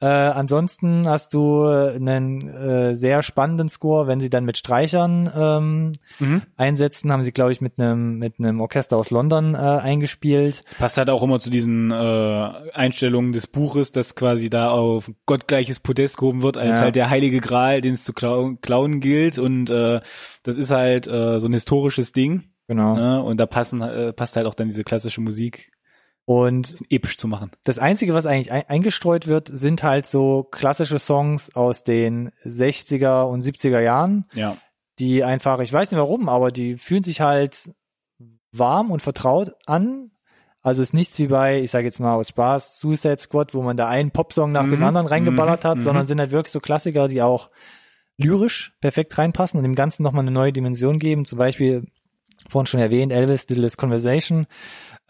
Äh, 0.01 0.05
ansonsten 0.07 1.07
hast 1.07 1.33
du 1.33 1.65
einen 1.65 2.49
äh, 2.49 2.95
sehr 2.95 3.21
spannenden 3.23 3.69
Score, 3.69 4.07
wenn 4.07 4.19
sie 4.19 4.29
dann 4.29 4.43
mit 4.45 4.57
Streichern 4.57 5.31
ähm, 5.35 5.91
Mhm. 6.19 6.41
einsetzen, 6.57 7.11
haben 7.11 7.23
sie, 7.23 7.31
glaube 7.31 7.51
ich, 7.53 7.61
mit 7.61 7.79
einem 7.79 8.17
mit 8.17 8.39
einem 8.39 8.59
Orchester 8.59 8.97
aus 8.97 9.09
London 9.09 9.55
äh, 9.55 9.57
eingespielt. 9.57 10.63
Es 10.65 10.75
passt 10.75 10.97
halt 10.97 11.09
auch 11.09 11.23
immer 11.23 11.39
zu 11.39 11.49
diesen 11.49 11.91
äh, 11.91 11.95
Einstellungen 12.73 13.31
des 13.31 13.47
Buches, 13.47 13.91
dass 13.93 14.15
quasi 14.15 14.49
da 14.49 14.69
auf 14.71 15.09
gottgleiches 15.25 15.79
Podest 15.79 16.17
gehoben 16.17 16.41
wird, 16.41 16.57
als 16.57 16.77
Ja. 16.77 16.79
halt 16.81 16.95
der 16.95 17.09
heilige 17.09 17.39
Gral, 17.39 17.79
den 17.81 17.93
es 17.93 18.03
zu 18.03 18.11
klauen, 18.13 18.59
klauen 18.61 18.99
gilt. 18.99 19.39
Und 19.39 19.69
äh, 19.69 20.01
das 20.43 20.57
ist 20.57 20.71
halt 20.71 21.07
äh, 21.07 21.39
so 21.39 21.47
ein 21.47 21.53
historisches 21.53 22.11
Ding. 22.11 22.43
Genau. 22.67 22.95
Ne? 22.95 23.23
Und 23.23 23.39
da 23.39 23.45
passen, 23.45 23.81
äh, 23.81 24.13
passt 24.13 24.35
halt 24.35 24.45
auch 24.45 24.53
dann 24.53 24.67
diese 24.67 24.83
klassische 24.83 25.21
Musik, 25.21 25.71
Und 26.31 26.75
episch 26.91 27.17
zu 27.17 27.27
machen. 27.27 27.49
das 27.63 27.79
Einzige, 27.79 28.13
was 28.13 28.27
eigentlich 28.27 28.51
ein 28.51 28.63
eingestreut 28.67 29.25
wird, 29.25 29.49
sind 29.51 29.81
halt 29.81 30.05
so 30.05 30.43
klassische 30.43 30.99
Songs 30.99 31.55
aus 31.55 31.83
den 31.83 32.29
60er 32.45 33.23
und 33.23 33.41
70er 33.41 33.79
Jahren, 33.79 34.25
Ja. 34.33 34.57
die 34.99 35.23
einfach, 35.23 35.59
ich 35.59 35.73
weiß 35.73 35.89
nicht 35.89 35.99
warum, 35.99 36.29
aber 36.29 36.51
die 36.51 36.77
fühlen 36.77 37.01
sich 37.01 37.19
halt 37.21 37.71
warm 38.51 38.91
und 38.91 39.01
vertraut 39.01 39.53
an. 39.65 40.11
Also 40.61 40.83
ist 40.83 40.93
nichts 40.93 41.17
wie 41.17 41.27
bei, 41.27 41.61
ich 41.61 41.71
sage 41.71 41.85
jetzt 41.85 41.99
mal 41.99 42.13
aus 42.13 42.27
Spaß, 42.29 42.79
Suicide 42.79 43.17
Squad, 43.17 43.55
wo 43.55 43.63
man 43.63 43.75
da 43.75 43.87
einen 43.87 44.11
Popsong 44.11 44.51
nach 44.51 44.69
dem 44.69 44.79
Mhm. 44.79 44.83
anderen 44.85 45.07
reingeballert 45.07 45.65
hat, 45.65 45.81
sondern 45.81 46.03
Mhm. 46.03 46.07
sind 46.09 46.19
halt 46.19 46.31
wirklich 46.31 46.51
so 46.51 46.59
Klassiker, 46.59 47.07
die 47.07 47.23
auch 47.23 47.49
lyrisch 48.17 48.73
perfekt 48.81 49.17
reinpassen 49.17 49.57
und 49.57 49.63
dem 49.63 49.73
Ganzen 49.73 50.03
nochmal 50.03 50.21
eine 50.23 50.31
neue 50.31 50.53
Dimension 50.53 50.99
geben. 50.99 51.25
Zum 51.25 51.39
Beispiel, 51.39 51.85
vorhin 52.49 52.67
schon 52.67 52.79
erwähnt, 52.81 53.11
Elvis, 53.11 53.47
Littlest 53.49 53.77
Conversation. 53.77 54.45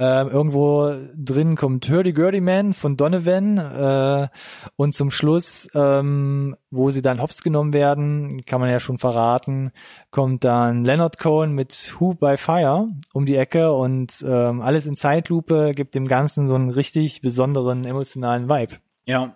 Ähm, 0.01 0.29
irgendwo 0.29 0.93
drin 1.13 1.57
kommt 1.57 1.89
Hurdy 1.89 2.13
Gurdy 2.13 2.39
Man 2.39 2.73
von 2.73 2.95
Donovan 2.95 3.57
äh, 3.57 4.29
und 4.77 4.93
zum 4.93 5.11
Schluss, 5.11 5.67
ähm, 5.75 6.55
wo 6.71 6.89
sie 6.89 7.01
dann 7.01 7.21
hops 7.21 7.43
genommen 7.43 7.73
werden, 7.73 8.45
kann 8.45 8.61
man 8.61 8.69
ja 8.69 8.79
schon 8.79 8.97
verraten, 8.97 9.71
kommt 10.09 10.45
dann 10.45 10.85
Leonard 10.85 11.19
Cohen 11.19 11.51
mit 11.51 11.95
Who 11.99 12.13
by 12.13 12.37
Fire 12.37 12.87
um 13.13 13.25
die 13.25 13.35
Ecke 13.35 13.73
und 13.73 14.23
ähm, 14.25 14.61
alles 14.61 14.87
in 14.87 14.95
Zeitlupe 14.95 15.73
gibt 15.75 15.95
dem 15.95 16.07
Ganzen 16.07 16.47
so 16.47 16.55
einen 16.55 16.69
richtig 16.69 17.21
besonderen 17.21 17.83
emotionalen 17.83 18.47
Vibe. 18.47 18.77
Ja. 19.05 19.35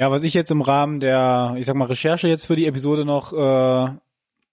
Ja, 0.00 0.10
was 0.10 0.22
ich 0.22 0.32
jetzt 0.32 0.50
im 0.50 0.62
Rahmen 0.62 1.00
der, 1.00 1.54
ich 1.58 1.66
sag 1.66 1.76
mal, 1.76 1.84
Recherche 1.84 2.28
jetzt 2.28 2.46
für 2.46 2.56
die 2.56 2.66
Episode 2.66 3.04
noch, 3.04 3.34
äh, 3.34 3.94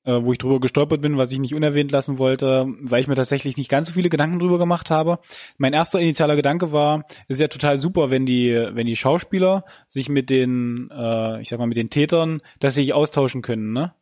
äh, 0.09 0.25
wo 0.25 0.31
ich 0.31 0.39
drüber 0.39 0.59
gestolpert 0.59 1.01
bin, 1.01 1.17
was 1.17 1.31
ich 1.31 1.39
nicht 1.39 1.53
unerwähnt 1.53 1.91
lassen 1.91 2.17
wollte, 2.17 2.67
weil 2.81 3.01
ich 3.01 3.07
mir 3.07 3.15
tatsächlich 3.15 3.57
nicht 3.57 3.69
ganz 3.69 3.87
so 3.87 3.93
viele 3.93 4.09
Gedanken 4.09 4.39
drüber 4.39 4.57
gemacht 4.57 4.89
habe. 4.89 5.19
Mein 5.57 5.73
erster 5.73 5.99
initialer 5.99 6.35
Gedanke 6.35 6.71
war, 6.71 7.05
es 7.27 7.37
ist 7.37 7.41
ja 7.41 7.47
total 7.47 7.77
super, 7.77 8.09
wenn 8.09 8.25
die, 8.25 8.51
wenn 8.71 8.87
die 8.87 8.95
Schauspieler 8.95 9.65
sich 9.87 10.09
mit 10.09 10.29
den, 10.29 10.89
äh, 10.91 11.41
ich 11.41 11.49
sag 11.49 11.59
mal, 11.59 11.67
mit 11.67 11.77
den 11.77 11.89
Tätern, 11.89 12.41
dass 12.59 12.75
sie 12.75 12.81
sich 12.81 12.93
austauschen 12.93 13.41
können, 13.41 13.71
ne? 13.71 13.93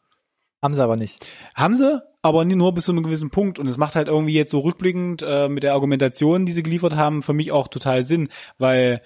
Haben 0.61 0.73
sie 0.73 0.83
aber 0.83 0.95
nicht. 0.95 1.29
Haben 1.53 1.75
sie, 1.75 2.01
aber 2.23 2.43
nur 2.43 2.73
bis 2.73 2.85
zu 2.85 2.91
einem 2.91 3.03
gewissen 3.03 3.29
Punkt. 3.29 3.59
Und 3.59 3.67
es 3.67 3.77
macht 3.77 3.95
halt 3.95 4.07
irgendwie 4.07 4.33
jetzt 4.33 4.49
so 4.49 4.59
rückblickend 4.59 5.23
äh, 5.25 5.49
mit 5.49 5.63
der 5.63 5.73
Argumentation, 5.73 6.45
die 6.45 6.51
sie 6.51 6.63
geliefert 6.63 6.95
haben, 6.95 7.21
für 7.21 7.33
mich 7.33 7.51
auch 7.51 7.67
total 7.67 8.03
Sinn, 8.03 8.29
weil 8.57 9.01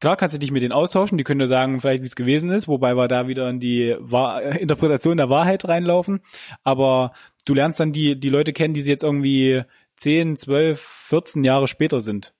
klar 0.00 0.16
kannst 0.16 0.34
du 0.34 0.38
dich 0.38 0.50
mit 0.50 0.62
denen 0.62 0.72
austauschen, 0.72 1.18
die 1.18 1.24
können 1.24 1.40
dir 1.40 1.46
sagen, 1.46 1.80
vielleicht 1.80 2.02
wie 2.02 2.06
es 2.06 2.16
gewesen 2.16 2.50
ist, 2.50 2.68
wobei 2.68 2.96
wir 2.96 3.08
da 3.08 3.28
wieder 3.28 3.48
in 3.48 3.60
die 3.60 3.96
Wahr 3.98 4.42
Interpretation 4.60 5.16
der 5.16 5.30
Wahrheit 5.30 5.66
reinlaufen. 5.66 6.20
Aber 6.62 7.12
du 7.44 7.54
lernst 7.54 7.80
dann 7.80 7.92
die, 7.92 8.18
die 8.18 8.30
Leute 8.30 8.52
kennen, 8.52 8.74
die 8.74 8.82
sie 8.82 8.90
jetzt 8.90 9.04
irgendwie 9.04 9.62
10, 9.96 10.36
12, 10.36 10.80
14 10.80 11.44
Jahre 11.44 11.68
später 11.68 12.00
sind. 12.00 12.34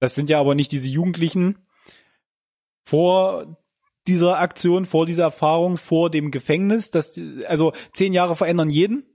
Das 0.00 0.14
sind 0.14 0.28
ja 0.28 0.40
aber 0.40 0.54
nicht 0.54 0.72
diese 0.72 0.88
Jugendlichen 0.88 1.66
vor 2.84 3.56
dieser 4.06 4.38
Aktion, 4.38 4.84
vor 4.84 5.06
dieser 5.06 5.24
Erfahrung, 5.24 5.78
vor 5.78 6.10
dem 6.10 6.30
Gefängnis. 6.30 6.90
Das, 6.90 7.18
also 7.46 7.72
zehn 7.92 8.12
Jahre 8.12 8.36
verändern 8.36 8.70
jeden. 8.70 9.06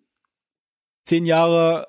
zehn 1.03 1.25
Jahre 1.25 1.87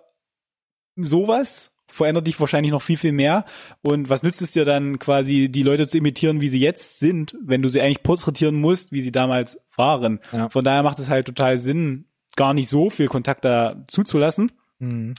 sowas, 0.97 1.75
verändert 1.91 2.26
dich 2.26 2.38
wahrscheinlich 2.41 2.72
noch 2.72 2.82
viel, 2.82 2.97
viel 2.97 3.12
mehr. 3.12 3.45
Und 3.82 4.09
was 4.09 4.22
nützt 4.22 4.43
es 4.43 4.53
dir 4.53 4.64
dann 4.64 4.99
quasi, 4.99 5.49
die 5.51 5.62
Leute 5.62 5.88
zu 5.88 5.99
imitieren, 5.99 6.41
wie 6.41 6.49
sie 6.49 6.61
jetzt 6.61 6.99
sind, 6.99 7.36
wenn 7.43 7.62
du 7.62 7.68
sie 7.68 7.80
eigentlich 7.80 8.03
porträtieren 8.03 8.57
musst, 8.57 8.93
wie 8.93 9.01
sie 9.01 9.12
damals 9.12 9.61
waren. 9.76 10.20
Ja. 10.32 10.49
Von 10.51 10.64
daher 10.64 10.82
macht 10.82 10.99
es 10.99 11.11
halt 11.11 11.26
total 11.26 11.59
Sinn, 11.59 12.07
gar 12.36 12.55
nicht 12.55 12.68
so 12.68 12.91
viel 12.91 13.09
Kontakt 13.09 13.45
da 13.45 13.84
zuzulassen. 13.86 14.53
Mhm. 14.78 15.14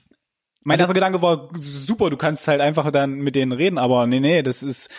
Mein 0.63 0.79
erster 0.79 0.93
Gedanke 0.93 1.21
war, 1.21 1.49
super, 1.57 2.09
du 2.09 2.17
kannst 2.17 2.47
halt 2.47 2.61
einfach 2.61 2.91
dann 2.91 3.15
mit 3.15 3.35
denen 3.35 3.51
reden, 3.51 3.79
aber 3.79 4.05
nee, 4.05 4.19
nee, 4.19 4.43
das 4.43 4.61
ist, 4.61 4.89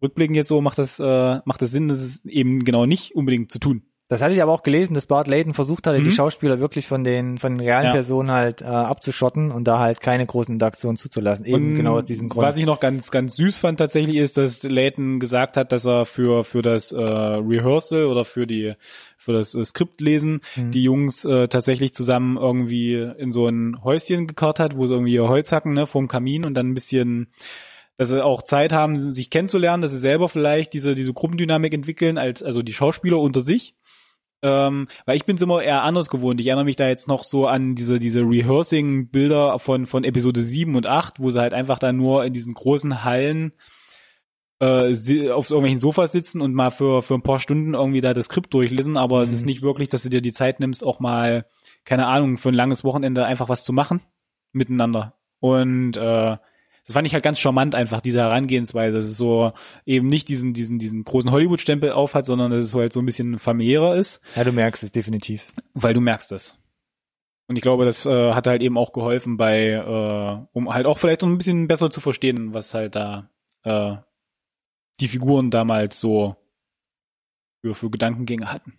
rückblickend 0.00 0.36
jetzt 0.36 0.48
so, 0.48 0.60
macht 0.60 0.78
das, 0.78 1.00
äh, 1.00 1.40
macht 1.44 1.60
das 1.60 1.72
Sinn, 1.72 1.88
das 1.88 2.02
ist 2.02 2.26
eben 2.26 2.64
genau 2.64 2.86
nicht 2.86 3.14
unbedingt 3.14 3.50
zu 3.50 3.58
tun. 3.58 3.82
Das 4.12 4.22
hatte 4.22 4.34
ich 4.34 4.42
aber 4.42 4.52
auch 4.52 4.62
gelesen, 4.62 4.94
dass 4.94 5.06
Bart 5.06 5.26
Layton 5.26 5.54
versucht 5.54 5.86
hatte, 5.86 5.98
Mhm. 5.98 6.04
die 6.04 6.12
Schauspieler 6.12 6.60
wirklich 6.60 6.86
von 6.86 7.02
den 7.02 7.38
von 7.38 7.54
den 7.56 7.60
realen 7.66 7.86
Ja. 7.86 7.92
Personen 7.92 8.30
halt 8.30 8.60
äh, 8.62 8.66
abzuschotten 8.66 9.50
und 9.50 9.64
da 9.66 9.78
halt 9.78 10.00
keine 10.00 10.26
großen 10.26 10.52
Interaktionen 10.54 10.96
zuzulassen. 10.96 11.46
Eben 11.46 11.70
Und 11.70 11.74
genau 11.76 11.96
aus 11.96 12.04
diesem 12.04 12.28
Grund. 12.28 12.46
Was 12.46 12.56
ich 12.58 12.66
noch 12.66 12.78
ganz, 12.80 13.10
ganz 13.10 13.36
süß 13.36 13.58
fand 13.58 13.78
tatsächlich 13.78 14.16
ist, 14.16 14.36
dass 14.36 14.62
Layton 14.62 15.18
gesagt 15.18 15.56
hat, 15.56 15.72
dass 15.72 15.86
er 15.86 16.04
für, 16.04 16.44
für 16.44 16.62
das 16.62 16.92
äh, 16.92 17.00
Rehearsal 17.00 18.04
oder 18.06 18.24
für 18.24 18.46
die, 18.46 18.74
für 19.16 19.32
das 19.32 19.54
äh, 19.54 19.64
Skriptlesen 19.64 20.40
Mhm. 20.56 20.70
die 20.72 20.82
Jungs 20.82 21.24
äh, 21.24 21.48
tatsächlich 21.48 21.94
zusammen 21.94 22.36
irgendwie 22.36 22.94
in 22.94 23.32
so 23.32 23.46
ein 23.48 23.82
Häuschen 23.82 24.26
gekarrt 24.26 24.60
hat, 24.60 24.76
wo 24.76 24.86
sie 24.86 24.94
irgendwie 24.94 25.14
ihr 25.14 25.28
Holz 25.28 25.52
hacken, 25.52 25.72
ne, 25.72 25.86
vorm 25.86 26.08
Kamin 26.08 26.44
und 26.44 26.54
dann 26.54 26.68
ein 26.70 26.74
bisschen 26.74 27.28
dass 27.98 28.08
sie 28.08 28.24
auch 28.24 28.42
Zeit 28.42 28.72
haben, 28.72 28.98
sich 28.98 29.28
kennenzulernen, 29.30 29.82
dass 29.82 29.90
sie 29.92 29.98
selber 29.98 30.28
vielleicht 30.28 30.72
diese, 30.72 30.94
diese 30.94 31.12
Gruppendynamik 31.12 31.72
entwickeln, 31.74 32.16
als, 32.18 32.42
also 32.42 32.62
die 32.62 32.72
Schauspieler 32.72 33.18
unter 33.18 33.42
sich. 33.42 33.74
Ähm, 34.42 34.88
weil 35.06 35.16
ich 35.16 35.24
bin 35.24 35.36
es 35.36 35.42
immer 35.42 35.62
eher 35.62 35.82
anders 35.82 36.10
gewohnt. 36.10 36.40
Ich 36.40 36.48
erinnere 36.48 36.64
mich 36.64 36.76
da 36.76 36.88
jetzt 36.88 37.06
noch 37.06 37.22
so 37.24 37.46
an 37.46 37.74
diese, 37.74 38.00
diese 38.00 38.20
Rehearsing-Bilder 38.22 39.58
von, 39.58 39.86
von 39.86 40.04
Episode 40.04 40.42
7 40.42 40.74
und 40.74 40.86
8, 40.86 41.20
wo 41.20 41.30
sie 41.30 41.40
halt 41.40 41.54
einfach 41.54 41.78
da 41.78 41.92
nur 41.92 42.24
in 42.24 42.32
diesen 42.32 42.54
großen 42.54 43.04
Hallen 43.04 43.52
äh, 44.60 45.30
auf 45.30 45.50
irgendwelchen 45.50 45.80
Sofas 45.80 46.12
sitzen 46.12 46.40
und 46.40 46.54
mal 46.54 46.70
für, 46.70 47.02
für 47.02 47.14
ein 47.14 47.22
paar 47.22 47.38
Stunden 47.38 47.74
irgendwie 47.74 48.00
da 48.00 48.14
das 48.14 48.26
Skript 48.26 48.52
durchlesen, 48.54 48.96
aber 48.96 49.22
es 49.22 49.32
ist 49.32 49.42
Mhm. 49.42 49.46
nicht 49.46 49.62
wirklich, 49.62 49.88
dass 49.88 50.02
du 50.02 50.08
dir 50.08 50.20
die 50.20 50.32
Zeit 50.32 50.60
nimmst, 50.60 50.84
auch 50.84 51.00
mal, 51.00 51.46
keine 51.84 52.06
Ahnung, 52.06 52.38
für 52.38 52.48
ein 52.50 52.54
langes 52.54 52.84
Wochenende 52.84 53.24
einfach 53.24 53.48
was 53.48 53.64
zu 53.64 53.72
machen 53.72 54.00
miteinander. 54.52 55.14
Und 55.40 55.96
äh, 55.96 56.36
das 56.86 56.94
fand 56.94 57.06
ich 57.06 57.14
halt 57.14 57.22
ganz 57.22 57.38
charmant 57.38 57.74
einfach, 57.74 58.00
diese 58.00 58.20
Herangehensweise, 58.20 58.96
dass 58.96 59.04
es 59.04 59.16
so 59.16 59.52
eben 59.86 60.08
nicht 60.08 60.28
diesen, 60.28 60.52
diesen, 60.52 60.78
diesen 60.78 61.04
großen 61.04 61.30
Hollywood-Stempel 61.30 61.92
aufhat, 61.92 62.26
sondern 62.26 62.50
dass 62.50 62.60
es 62.60 62.70
so 62.72 62.80
halt 62.80 62.92
so 62.92 63.00
ein 63.00 63.06
bisschen 63.06 63.38
familiärer 63.38 63.96
ist, 63.96 64.20
ja, 64.34 64.44
du 64.44 64.52
merkst 64.52 64.82
es 64.82 64.92
definitiv. 64.92 65.46
weil 65.74 65.94
du 65.94 66.00
merkst 66.00 66.32
es. 66.32 66.58
Und 67.46 67.56
ich 67.56 67.62
glaube, 67.62 67.84
das 67.84 68.06
äh, 68.06 68.32
hat 68.32 68.46
halt 68.46 68.62
eben 68.62 68.78
auch 68.78 68.92
geholfen 68.92 69.36
bei, 69.36 69.70
äh, 69.70 70.46
um 70.52 70.72
halt 70.72 70.86
auch 70.86 70.98
vielleicht 70.98 71.22
ein 71.22 71.38
bisschen 71.38 71.68
besser 71.68 71.90
zu 71.90 72.00
verstehen, 72.00 72.54
was 72.54 72.74
halt 72.74 72.96
da 72.96 73.30
äh, 73.64 73.96
die 75.00 75.08
Figuren 75.08 75.50
damals 75.50 76.00
so 76.00 76.36
für, 77.60 77.74
für 77.74 77.90
Gedankengänge 77.90 78.52
hatten. 78.52 78.74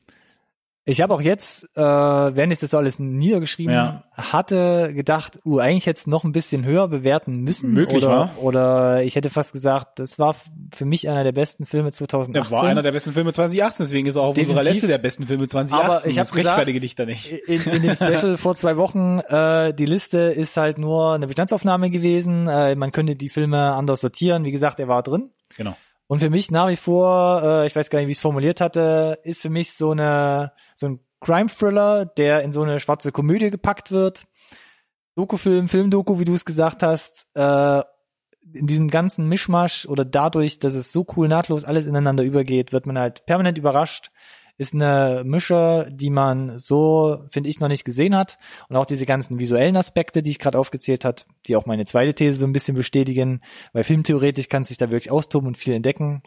Ich 0.85 1.01
habe 1.01 1.13
auch 1.13 1.21
jetzt, 1.21 1.69
äh, 1.77 1.81
während 1.81 2.51
ich 2.51 2.59
das 2.59 2.71
so 2.71 2.77
alles 2.77 2.99
niedergeschrieben 2.99 3.73
Ja. 3.73 4.03
hatte, 4.11 4.91
gedacht, 4.93 5.39
uh, 5.45 5.59
eigentlich 5.59 5.85
hätte 5.85 5.99
es 5.99 6.07
noch 6.07 6.25
ein 6.25 6.33
bisschen 6.33 6.65
höher 6.65 6.89
bewerten 6.89 7.39
müssen. 7.39 7.71
Möglich, 7.71 8.03
oder, 8.03 8.31
oder 8.41 9.01
ich 9.03 9.15
hätte 9.15 9.29
fast 9.29 9.53
gesagt, 9.53 9.99
das 9.99 10.19
war 10.19 10.35
für 10.75 10.83
mich 10.83 11.07
einer 11.07 11.23
der 11.23 11.31
besten 11.31 11.65
Filme 11.65 11.93
2018. 11.93 12.53
Er 12.53 12.61
war 12.61 12.67
einer 12.67 12.81
der 12.81 12.91
besten 12.91 13.13
Filme 13.13 13.31
2018, 13.31 13.85
deswegen 13.85 14.07
ist 14.07 14.17
er 14.17 14.23
auch 14.23 14.29
auf 14.31 14.37
unserer 14.37 14.55
Definitiv. 14.57 14.73
Liste 14.73 14.87
der 14.87 14.97
besten 14.97 15.25
Filme 15.25 15.47
2018. 15.47 15.89
Aber 15.89 16.05
ich 16.05 16.15
das 16.17 16.35
rechtfertige 16.35 16.79
dich 16.81 16.95
da 16.95 17.05
nicht. 17.05 17.31
in, 17.31 17.61
in 17.61 17.81
dem 17.81 17.95
Special 17.95 18.35
vor 18.35 18.53
zwei 18.53 18.75
Wochen, 18.75 19.19
äh, 19.19 19.73
die 19.73 19.85
Liste 19.85 20.17
ist 20.19 20.57
halt 20.57 20.79
nur 20.79 21.13
eine 21.13 21.27
Bestandsaufnahme 21.27 21.91
gewesen. 21.91 22.49
Äh, 22.49 22.75
man 22.75 22.91
könnte 22.91 23.15
die 23.15 23.29
Filme 23.29 23.71
anders 23.71 24.01
sortieren. 24.01 24.43
Wie 24.43 24.51
gesagt, 24.51 24.81
er 24.81 24.89
war 24.89 25.01
drin. 25.01 25.29
Genau. 25.55 25.77
Und 26.13 26.19
für 26.19 26.29
mich 26.29 26.51
nach 26.51 26.67
wie 26.67 26.75
vor, 26.75 27.41
äh, 27.41 27.65
ich 27.65 27.75
weiß 27.75 27.89
gar 27.89 27.97
nicht, 27.97 28.07
wie 28.07 28.11
ich 28.11 28.19
es 28.19 28.21
formuliert 28.21 28.61
hatte, 28.61 29.17
ist 29.23 29.41
für 29.41 29.49
mich 29.49 29.73
so 29.73 29.89
eine 29.89 30.51
so 30.75 30.85
ein 30.85 30.99
Crime-Thriller, 31.21 32.05
der 32.05 32.43
in 32.43 32.53
so 32.53 32.61
eine 32.61 32.79
schwarze 32.79 33.11
Komödie 33.11 33.49
gepackt 33.49 33.89
wird. 33.89 34.27
Dokufilm, 35.15 35.67
Filmdoku, 35.67 36.19
wie 36.19 36.25
du 36.25 36.35
es 36.35 36.45
gesagt 36.45 36.83
hast, 36.83 37.25
äh, 37.33 37.81
in 38.53 38.67
diesem 38.67 38.89
ganzen 38.91 39.27
Mischmasch 39.27 39.87
oder 39.87 40.05
dadurch, 40.05 40.59
dass 40.59 40.75
es 40.75 40.91
so 40.91 41.03
cool 41.17 41.27
nahtlos 41.27 41.63
alles 41.63 41.87
ineinander 41.87 42.23
übergeht, 42.23 42.73
wird 42.73 42.85
man 42.85 42.99
halt 42.99 43.25
permanent 43.25 43.57
überrascht. 43.57 44.11
Ist 44.63 44.73
eine 44.73 45.23
Mische, 45.25 45.89
die 45.91 46.09
man 46.09 46.57
so, 46.57 47.25
finde 47.29 47.49
ich, 47.49 47.59
noch 47.59 47.67
nicht 47.67 47.83
gesehen 47.83 48.15
hat. 48.15 48.37
Und 48.69 48.77
auch 48.77 48.85
diese 48.85 49.05
ganzen 49.05 49.37
visuellen 49.37 49.75
Aspekte, 49.75 50.23
die 50.23 50.31
ich 50.31 50.39
gerade 50.39 50.57
aufgezählt 50.57 51.03
hat, 51.03 51.25
die 51.47 51.57
auch 51.57 51.65
meine 51.65 51.83
zweite 51.83 52.13
These 52.13 52.39
so 52.39 52.45
ein 52.45 52.53
bisschen 52.53 52.77
bestätigen, 52.77 53.41
weil 53.73 53.83
filmtheoretisch 53.83 54.47
kann 54.47 54.63
sich 54.63 54.77
da 54.77 54.89
wirklich 54.89 55.11
austoben 55.11 55.49
und 55.49 55.57
viel 55.57 55.73
entdecken, 55.73 56.23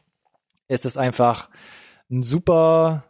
ist 0.69 0.85
das 0.85 0.99
einfach 0.99 1.49
ein 2.11 2.23
super, 2.23 3.05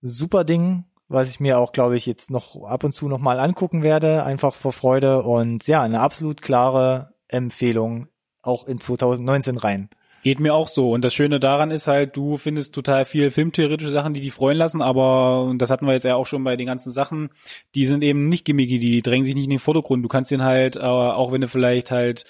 super 0.00 0.44
Ding, 0.44 0.86
was 1.08 1.28
ich 1.28 1.40
mir 1.40 1.58
auch, 1.58 1.72
glaube 1.72 1.96
ich, 1.96 2.06
jetzt 2.06 2.30
noch 2.30 2.64
ab 2.64 2.82
und 2.82 2.92
zu 2.92 3.06
noch 3.06 3.18
mal 3.18 3.38
angucken 3.38 3.82
werde, 3.82 4.24
einfach 4.24 4.54
vor 4.54 4.72
Freude 4.72 5.24
und 5.24 5.66
ja, 5.66 5.82
eine 5.82 6.00
absolut 6.00 6.40
klare 6.40 7.10
Empfehlung 7.28 8.08
auch 8.40 8.66
in 8.66 8.80
2019 8.80 9.58
rein. 9.58 9.90
Geht 10.22 10.40
mir 10.40 10.54
auch 10.54 10.68
so. 10.68 10.90
Und 10.90 11.04
das 11.04 11.14
Schöne 11.14 11.40
daran 11.40 11.70
ist 11.70 11.86
halt, 11.86 12.16
du 12.16 12.36
findest 12.36 12.74
total 12.74 13.04
viel 13.04 13.30
filmtheoretische 13.30 13.90
Sachen, 13.90 14.12
die 14.12 14.20
dich 14.20 14.32
freuen 14.32 14.58
lassen, 14.58 14.82
aber, 14.82 15.44
und 15.44 15.58
das 15.62 15.70
hatten 15.70 15.86
wir 15.86 15.94
jetzt 15.94 16.04
ja 16.04 16.16
auch 16.16 16.26
schon 16.26 16.44
bei 16.44 16.56
den 16.56 16.66
ganzen 16.66 16.90
Sachen, 16.90 17.30
die 17.74 17.86
sind 17.86 18.04
eben 18.04 18.28
nicht 18.28 18.44
gimmicky, 18.44 18.78
die 18.78 19.02
drängen 19.02 19.24
sich 19.24 19.34
nicht 19.34 19.44
in 19.44 19.50
den 19.50 19.58
Vordergrund. 19.58 20.04
Du 20.04 20.08
kannst 20.08 20.30
den 20.30 20.42
halt, 20.42 20.76
äh, 20.76 20.80
auch 20.80 21.32
wenn 21.32 21.40
du 21.40 21.48
vielleicht 21.48 21.90
halt 21.90 22.24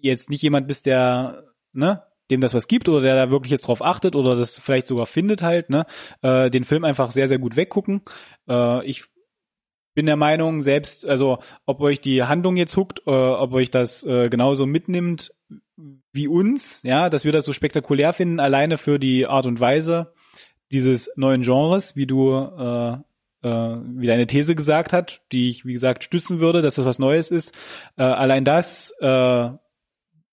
jetzt 0.00 0.30
nicht 0.30 0.42
jemand 0.42 0.66
bist, 0.66 0.86
der, 0.86 1.44
ne, 1.72 2.02
dem 2.30 2.40
das 2.40 2.54
was 2.54 2.68
gibt 2.68 2.88
oder 2.88 3.02
der 3.02 3.14
da 3.14 3.30
wirklich 3.30 3.52
jetzt 3.52 3.68
drauf 3.68 3.82
achtet 3.82 4.16
oder 4.16 4.34
das 4.34 4.58
vielleicht 4.58 4.86
sogar 4.86 5.06
findet 5.06 5.42
halt, 5.42 5.70
ne, 5.70 5.86
äh, 6.22 6.50
den 6.50 6.64
Film 6.64 6.84
einfach 6.84 7.10
sehr, 7.10 7.28
sehr 7.28 7.38
gut 7.38 7.56
weggucken. 7.56 8.02
Äh, 8.48 8.84
ich 8.86 9.04
bin 9.94 10.06
der 10.06 10.16
Meinung, 10.16 10.60
selbst, 10.60 11.06
also 11.06 11.38
ob 11.64 11.80
euch 11.80 12.00
die 12.00 12.22
Handlung 12.22 12.56
jetzt 12.56 12.76
huckt, 12.76 13.00
äh, 13.06 13.10
ob 13.10 13.52
euch 13.52 13.70
das 13.70 14.04
äh, 14.04 14.28
genauso 14.28 14.66
mitnimmt 14.66 15.32
wie 16.12 16.28
uns, 16.28 16.82
ja, 16.82 17.10
dass 17.10 17.24
wir 17.24 17.32
das 17.32 17.44
so 17.44 17.52
spektakulär 17.52 18.12
finden, 18.12 18.40
alleine 18.40 18.78
für 18.78 18.98
die 18.98 19.26
Art 19.26 19.46
und 19.46 19.60
Weise 19.60 20.12
dieses 20.72 21.10
neuen 21.16 21.42
Genres, 21.42 21.96
wie 21.96 22.06
du, 22.06 22.32
äh, 22.32 22.92
äh, 23.42 23.78
wie 23.96 24.06
deine 24.06 24.26
These 24.26 24.54
gesagt 24.54 24.92
hat, 24.92 25.22
die 25.32 25.50
ich, 25.50 25.64
wie 25.64 25.72
gesagt, 25.72 26.04
stützen 26.04 26.40
würde, 26.40 26.62
dass 26.62 26.76
das 26.76 26.84
was 26.84 26.98
Neues 26.98 27.30
ist. 27.30 27.54
Äh, 27.96 28.02
allein 28.02 28.44
das 28.44 28.92
äh, 29.00 29.50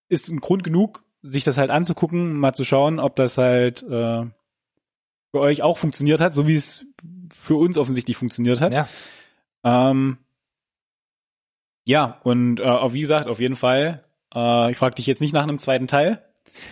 ist 0.10 0.30
ein 0.30 0.40
Grund 0.40 0.64
genug, 0.64 1.04
sich 1.22 1.44
das 1.44 1.58
halt 1.58 1.70
anzugucken, 1.70 2.34
mal 2.34 2.54
zu 2.54 2.64
schauen, 2.64 3.00
ob 3.00 3.16
das 3.16 3.38
halt 3.38 3.84
äh, 3.84 4.26
für 5.32 5.40
euch 5.40 5.64
auch 5.64 5.78
funktioniert 5.78 6.22
hat, 6.22 6.32
so 6.32 6.48
wie 6.48 6.56
es 6.56 6.86
für 7.34 7.56
uns 7.56 7.78
offensichtlich 7.78 8.18
funktioniert 8.18 8.62
hat. 8.62 8.74
Ja. 8.74 8.88
Ähm, 9.64 10.18
ja, 11.86 12.20
und 12.24 12.60
äh, 12.60 12.64
auch 12.64 12.94
wie 12.94 13.02
gesagt, 13.02 13.30
auf 13.30 13.40
jeden 13.40 13.56
Fall. 13.56 14.03
Äh, 14.34 14.72
ich 14.72 14.78
frage 14.78 14.96
dich 14.96 15.08
jetzt 15.08 15.22
nicht 15.22 15.34
nach 15.34 15.44
einem 15.44 15.60
zweiten 15.60 15.88
Teil. 15.88 16.24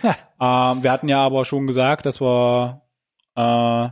ähm, 0.02 0.82
wir 0.82 0.92
hatten 0.92 1.08
ja 1.08 1.24
aber 1.24 1.44
schon 1.44 1.66
gesagt, 1.66 2.06
dass 2.06 2.20
wir 2.20 2.82
äh, 3.36 3.90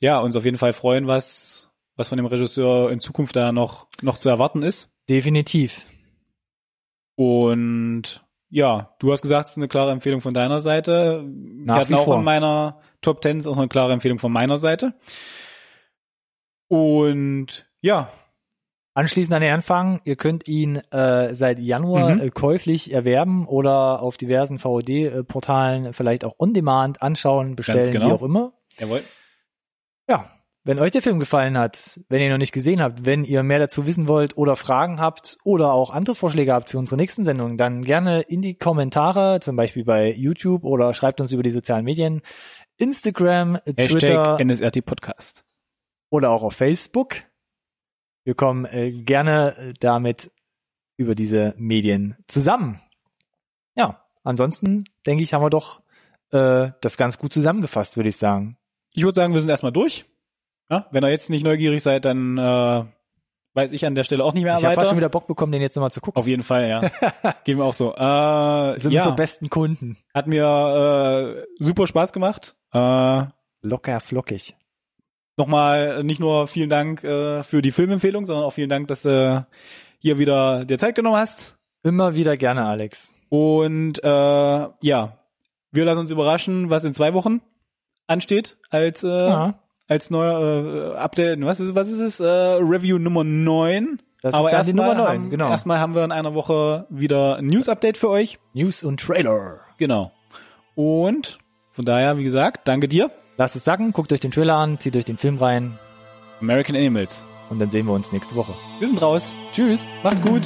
ja 0.00 0.18
uns 0.20 0.36
auf 0.36 0.44
jeden 0.44 0.58
Fall 0.58 0.72
freuen, 0.72 1.06
was 1.06 1.70
was 1.96 2.08
von 2.08 2.16
dem 2.16 2.26
Regisseur 2.26 2.90
in 2.90 3.00
Zukunft 3.00 3.36
da 3.36 3.52
noch 3.52 3.88
noch 4.02 4.18
zu 4.18 4.28
erwarten 4.28 4.62
ist. 4.62 4.90
Definitiv. 5.08 5.86
Und 7.16 8.24
ja, 8.48 8.94
du 8.98 9.12
hast 9.12 9.22
gesagt, 9.22 9.46
es 9.46 9.52
ist 9.52 9.56
eine 9.56 9.68
klare 9.68 9.92
Empfehlung 9.92 10.20
von 10.20 10.34
deiner 10.34 10.60
Seite. 10.60 11.24
Nach 11.26 11.76
wir 11.76 11.80
hatten 11.80 11.94
auch 11.94 12.04
vor. 12.04 12.16
in 12.16 12.24
meiner 12.24 12.80
Top 13.00 13.20
Ten 13.22 13.44
auch 13.46 13.56
eine 13.56 13.68
klare 13.68 13.92
Empfehlung 13.92 14.18
von 14.18 14.32
meiner 14.32 14.58
Seite. 14.58 14.94
Und 16.68 17.66
ja, 17.80 18.10
Anschließend 18.94 19.32
an 19.34 19.40
den 19.40 19.52
Anfang, 19.54 20.00
ihr 20.04 20.16
könnt 20.16 20.46
ihn 20.48 20.76
äh, 20.90 21.32
seit 21.34 21.58
Januar 21.58 22.16
Mhm. 22.16 22.20
äh, 22.20 22.30
käuflich 22.30 22.92
erwerben 22.92 23.46
oder 23.46 24.02
auf 24.02 24.18
diversen 24.18 24.58
VOD-Portalen 24.58 25.92
vielleicht 25.94 26.24
auch 26.24 26.34
on 26.38 26.52
demand 26.52 27.00
anschauen, 27.02 27.56
bestellen, 27.56 27.90
genau. 27.90 28.08
wie 28.08 28.12
auch 28.12 28.22
immer. 28.22 28.52
jawohl. 28.78 29.02
Ja, 30.08 30.30
wenn 30.64 30.78
euch 30.78 30.92
der 30.92 31.00
Film 31.02 31.18
gefallen 31.18 31.56
hat, 31.58 31.98
wenn 32.08 32.20
ihr 32.20 32.26
ihn 32.26 32.32
noch 32.32 32.38
nicht 32.38 32.52
gesehen 32.52 32.82
habt, 32.82 33.04
wenn 33.06 33.24
ihr 33.24 33.42
mehr 33.42 33.58
dazu 33.58 33.86
wissen 33.86 34.08
wollt 34.08 34.36
oder 34.36 34.56
Fragen 34.56 35.00
habt 35.00 35.38
oder 35.42 35.72
auch 35.72 35.90
andere 35.90 36.14
Vorschläge 36.14 36.52
habt 36.52 36.68
für 36.68 36.78
unsere 36.78 36.96
nächsten 37.00 37.24
Sendungen, 37.24 37.56
dann 37.56 37.82
gerne 37.82 38.20
in 38.20 38.42
die 38.42 38.54
Kommentare, 38.56 39.40
zum 39.40 39.56
Beispiel 39.56 39.84
bei 39.84 40.12
YouTube 40.12 40.64
oder 40.64 40.92
schreibt 40.94 41.20
uns 41.20 41.32
über 41.32 41.42
die 41.42 41.50
sozialen 41.50 41.84
Medien, 41.84 42.20
Instagram, 42.76 43.58
Twitter 43.64 44.36
Hashtag 44.36 44.40
NSRT 44.40 44.84
Podcast. 44.84 45.44
oder 46.10 46.30
auch 46.30 46.42
auf 46.42 46.54
Facebook. 46.54 47.16
Wir 48.24 48.34
kommen 48.34 48.64
äh, 48.66 48.92
gerne 48.92 49.56
äh, 49.56 49.74
damit 49.80 50.30
über 50.96 51.14
diese 51.14 51.54
Medien 51.56 52.16
zusammen. 52.28 52.80
Ja, 53.74 54.04
ansonsten 54.22 54.84
denke 55.06 55.22
ich, 55.24 55.34
haben 55.34 55.42
wir 55.42 55.50
doch 55.50 55.80
äh, 56.30 56.70
das 56.80 56.96
ganz 56.96 57.18
gut 57.18 57.32
zusammengefasst, 57.32 57.96
würde 57.96 58.08
ich 58.10 58.16
sagen. 58.16 58.56
Ich 58.94 59.02
würde 59.04 59.16
sagen, 59.16 59.32
wir 59.34 59.40
sind 59.40 59.50
erstmal 59.50 59.72
durch. 59.72 60.04
Ja, 60.70 60.86
wenn 60.90 61.02
ihr 61.04 61.10
jetzt 61.10 61.30
nicht 61.30 61.44
neugierig 61.44 61.82
seid, 61.82 62.04
dann 62.04 62.38
äh, 62.38 62.84
weiß 63.54 63.72
ich 63.72 63.84
an 63.84 63.94
der 63.94 64.04
Stelle 64.04 64.24
auch 64.24 64.32
nicht 64.34 64.44
mehr 64.44 64.54
Ich 64.56 64.62
habe 64.64 64.68
weiter. 64.68 64.80
fast 64.82 64.90
schon 64.90 64.98
wieder 64.98 65.08
Bock 65.08 65.26
bekommen, 65.26 65.52
den 65.52 65.60
jetzt 65.62 65.74
nochmal 65.76 65.90
zu 65.90 66.00
gucken. 66.00 66.18
Auf 66.20 66.26
jeden 66.26 66.42
Fall, 66.42 66.68
ja. 66.68 66.80
Gehen 67.44 67.58
wir 67.58 67.64
auch 67.64 67.74
so. 67.74 67.94
Äh, 67.94 68.78
sind 68.78 68.92
ja, 68.92 69.00
unsere 69.00 69.16
besten 69.16 69.50
Kunden. 69.50 69.98
hat 70.14 70.26
mir 70.26 71.44
äh, 71.48 71.62
super 71.62 71.86
Spaß 71.86 72.12
gemacht. 72.12 72.54
Äh, 72.72 73.24
Locker 73.62 74.00
flockig. 74.00 74.56
Nochmal 75.36 76.04
nicht 76.04 76.20
nur 76.20 76.46
vielen 76.46 76.68
Dank 76.70 77.02
äh, 77.04 77.42
für 77.42 77.62
die 77.62 77.70
Filmempfehlung, 77.70 78.26
sondern 78.26 78.44
auch 78.44 78.52
vielen 78.52 78.68
Dank, 78.70 78.88
dass 78.88 79.02
du 79.02 79.46
hier 79.98 80.18
wieder 80.18 80.64
dir 80.64 80.78
Zeit 80.78 80.94
genommen 80.94 81.16
hast. 81.16 81.56
Immer 81.82 82.14
wieder 82.14 82.36
gerne, 82.36 82.64
Alex. 82.64 83.14
Und 83.28 84.02
äh, 84.04 84.08
ja, 84.08 85.18
wir 85.70 85.84
lassen 85.84 86.00
uns 86.00 86.10
überraschen, 86.10 86.68
was 86.70 86.84
in 86.84 86.92
zwei 86.92 87.14
Wochen 87.14 87.40
ansteht 88.06 88.58
als 88.70 89.02
äh, 89.04 89.08
Ja. 89.08 89.54
als 89.88 90.10
neuer 90.10 90.92
äh, 90.92 90.96
Update. 90.96 91.40
Was 91.44 91.60
ist 91.60 91.74
was 91.74 91.90
ist 91.90 92.00
es? 92.00 92.20
Äh, 92.20 92.26
Review 92.26 92.98
Nummer 92.98 93.24
9. 93.24 94.00
Das 94.20 94.34
Aber 94.34 94.48
ist 94.48 94.52
dann 94.52 94.66
die 94.66 94.72
Nummer 94.74 94.94
9, 94.94 95.06
haben, 95.08 95.30
genau. 95.30 95.48
Erstmal 95.48 95.80
haben 95.80 95.94
wir 95.94 96.04
in 96.04 96.12
einer 96.12 96.34
Woche 96.34 96.86
wieder 96.90 97.36
ein 97.36 97.46
News-Update 97.46 97.96
für 97.96 98.08
euch. 98.10 98.38
News 98.52 98.84
und 98.84 99.00
Trailer. 99.00 99.60
Genau. 99.78 100.12
Und 100.76 101.38
von 101.70 101.84
daher, 101.84 102.18
wie 102.18 102.22
gesagt, 102.24 102.68
danke 102.68 102.86
dir. 102.86 103.10
Lasst 103.36 103.56
es 103.56 103.64
sacken, 103.64 103.92
guckt 103.92 104.12
euch 104.12 104.20
den 104.20 104.30
Trailer 104.30 104.56
an, 104.56 104.78
zieht 104.78 104.94
euch 104.96 105.04
den 105.04 105.16
Film 105.16 105.38
rein 105.38 105.78
American 106.40 106.76
Animals. 106.76 107.24
und 107.50 107.58
dann 107.58 107.70
sehen 107.70 107.86
wir 107.86 107.92
uns 107.92 108.12
nächste 108.12 108.34
Woche. 108.34 108.54
Wir 108.78 108.88
sind 108.88 109.00
raus. 109.02 109.34
Tschüss. 109.52 109.86
Macht's 110.02 110.22
gut. 110.22 110.42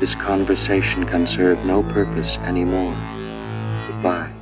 This 0.00 0.14
conversation 0.14 1.06
can 1.06 1.26
serve 1.26 1.64
no 1.64 1.82
purpose 1.82 2.38
anymore. 2.40 2.94
Goodbye. 3.88 4.35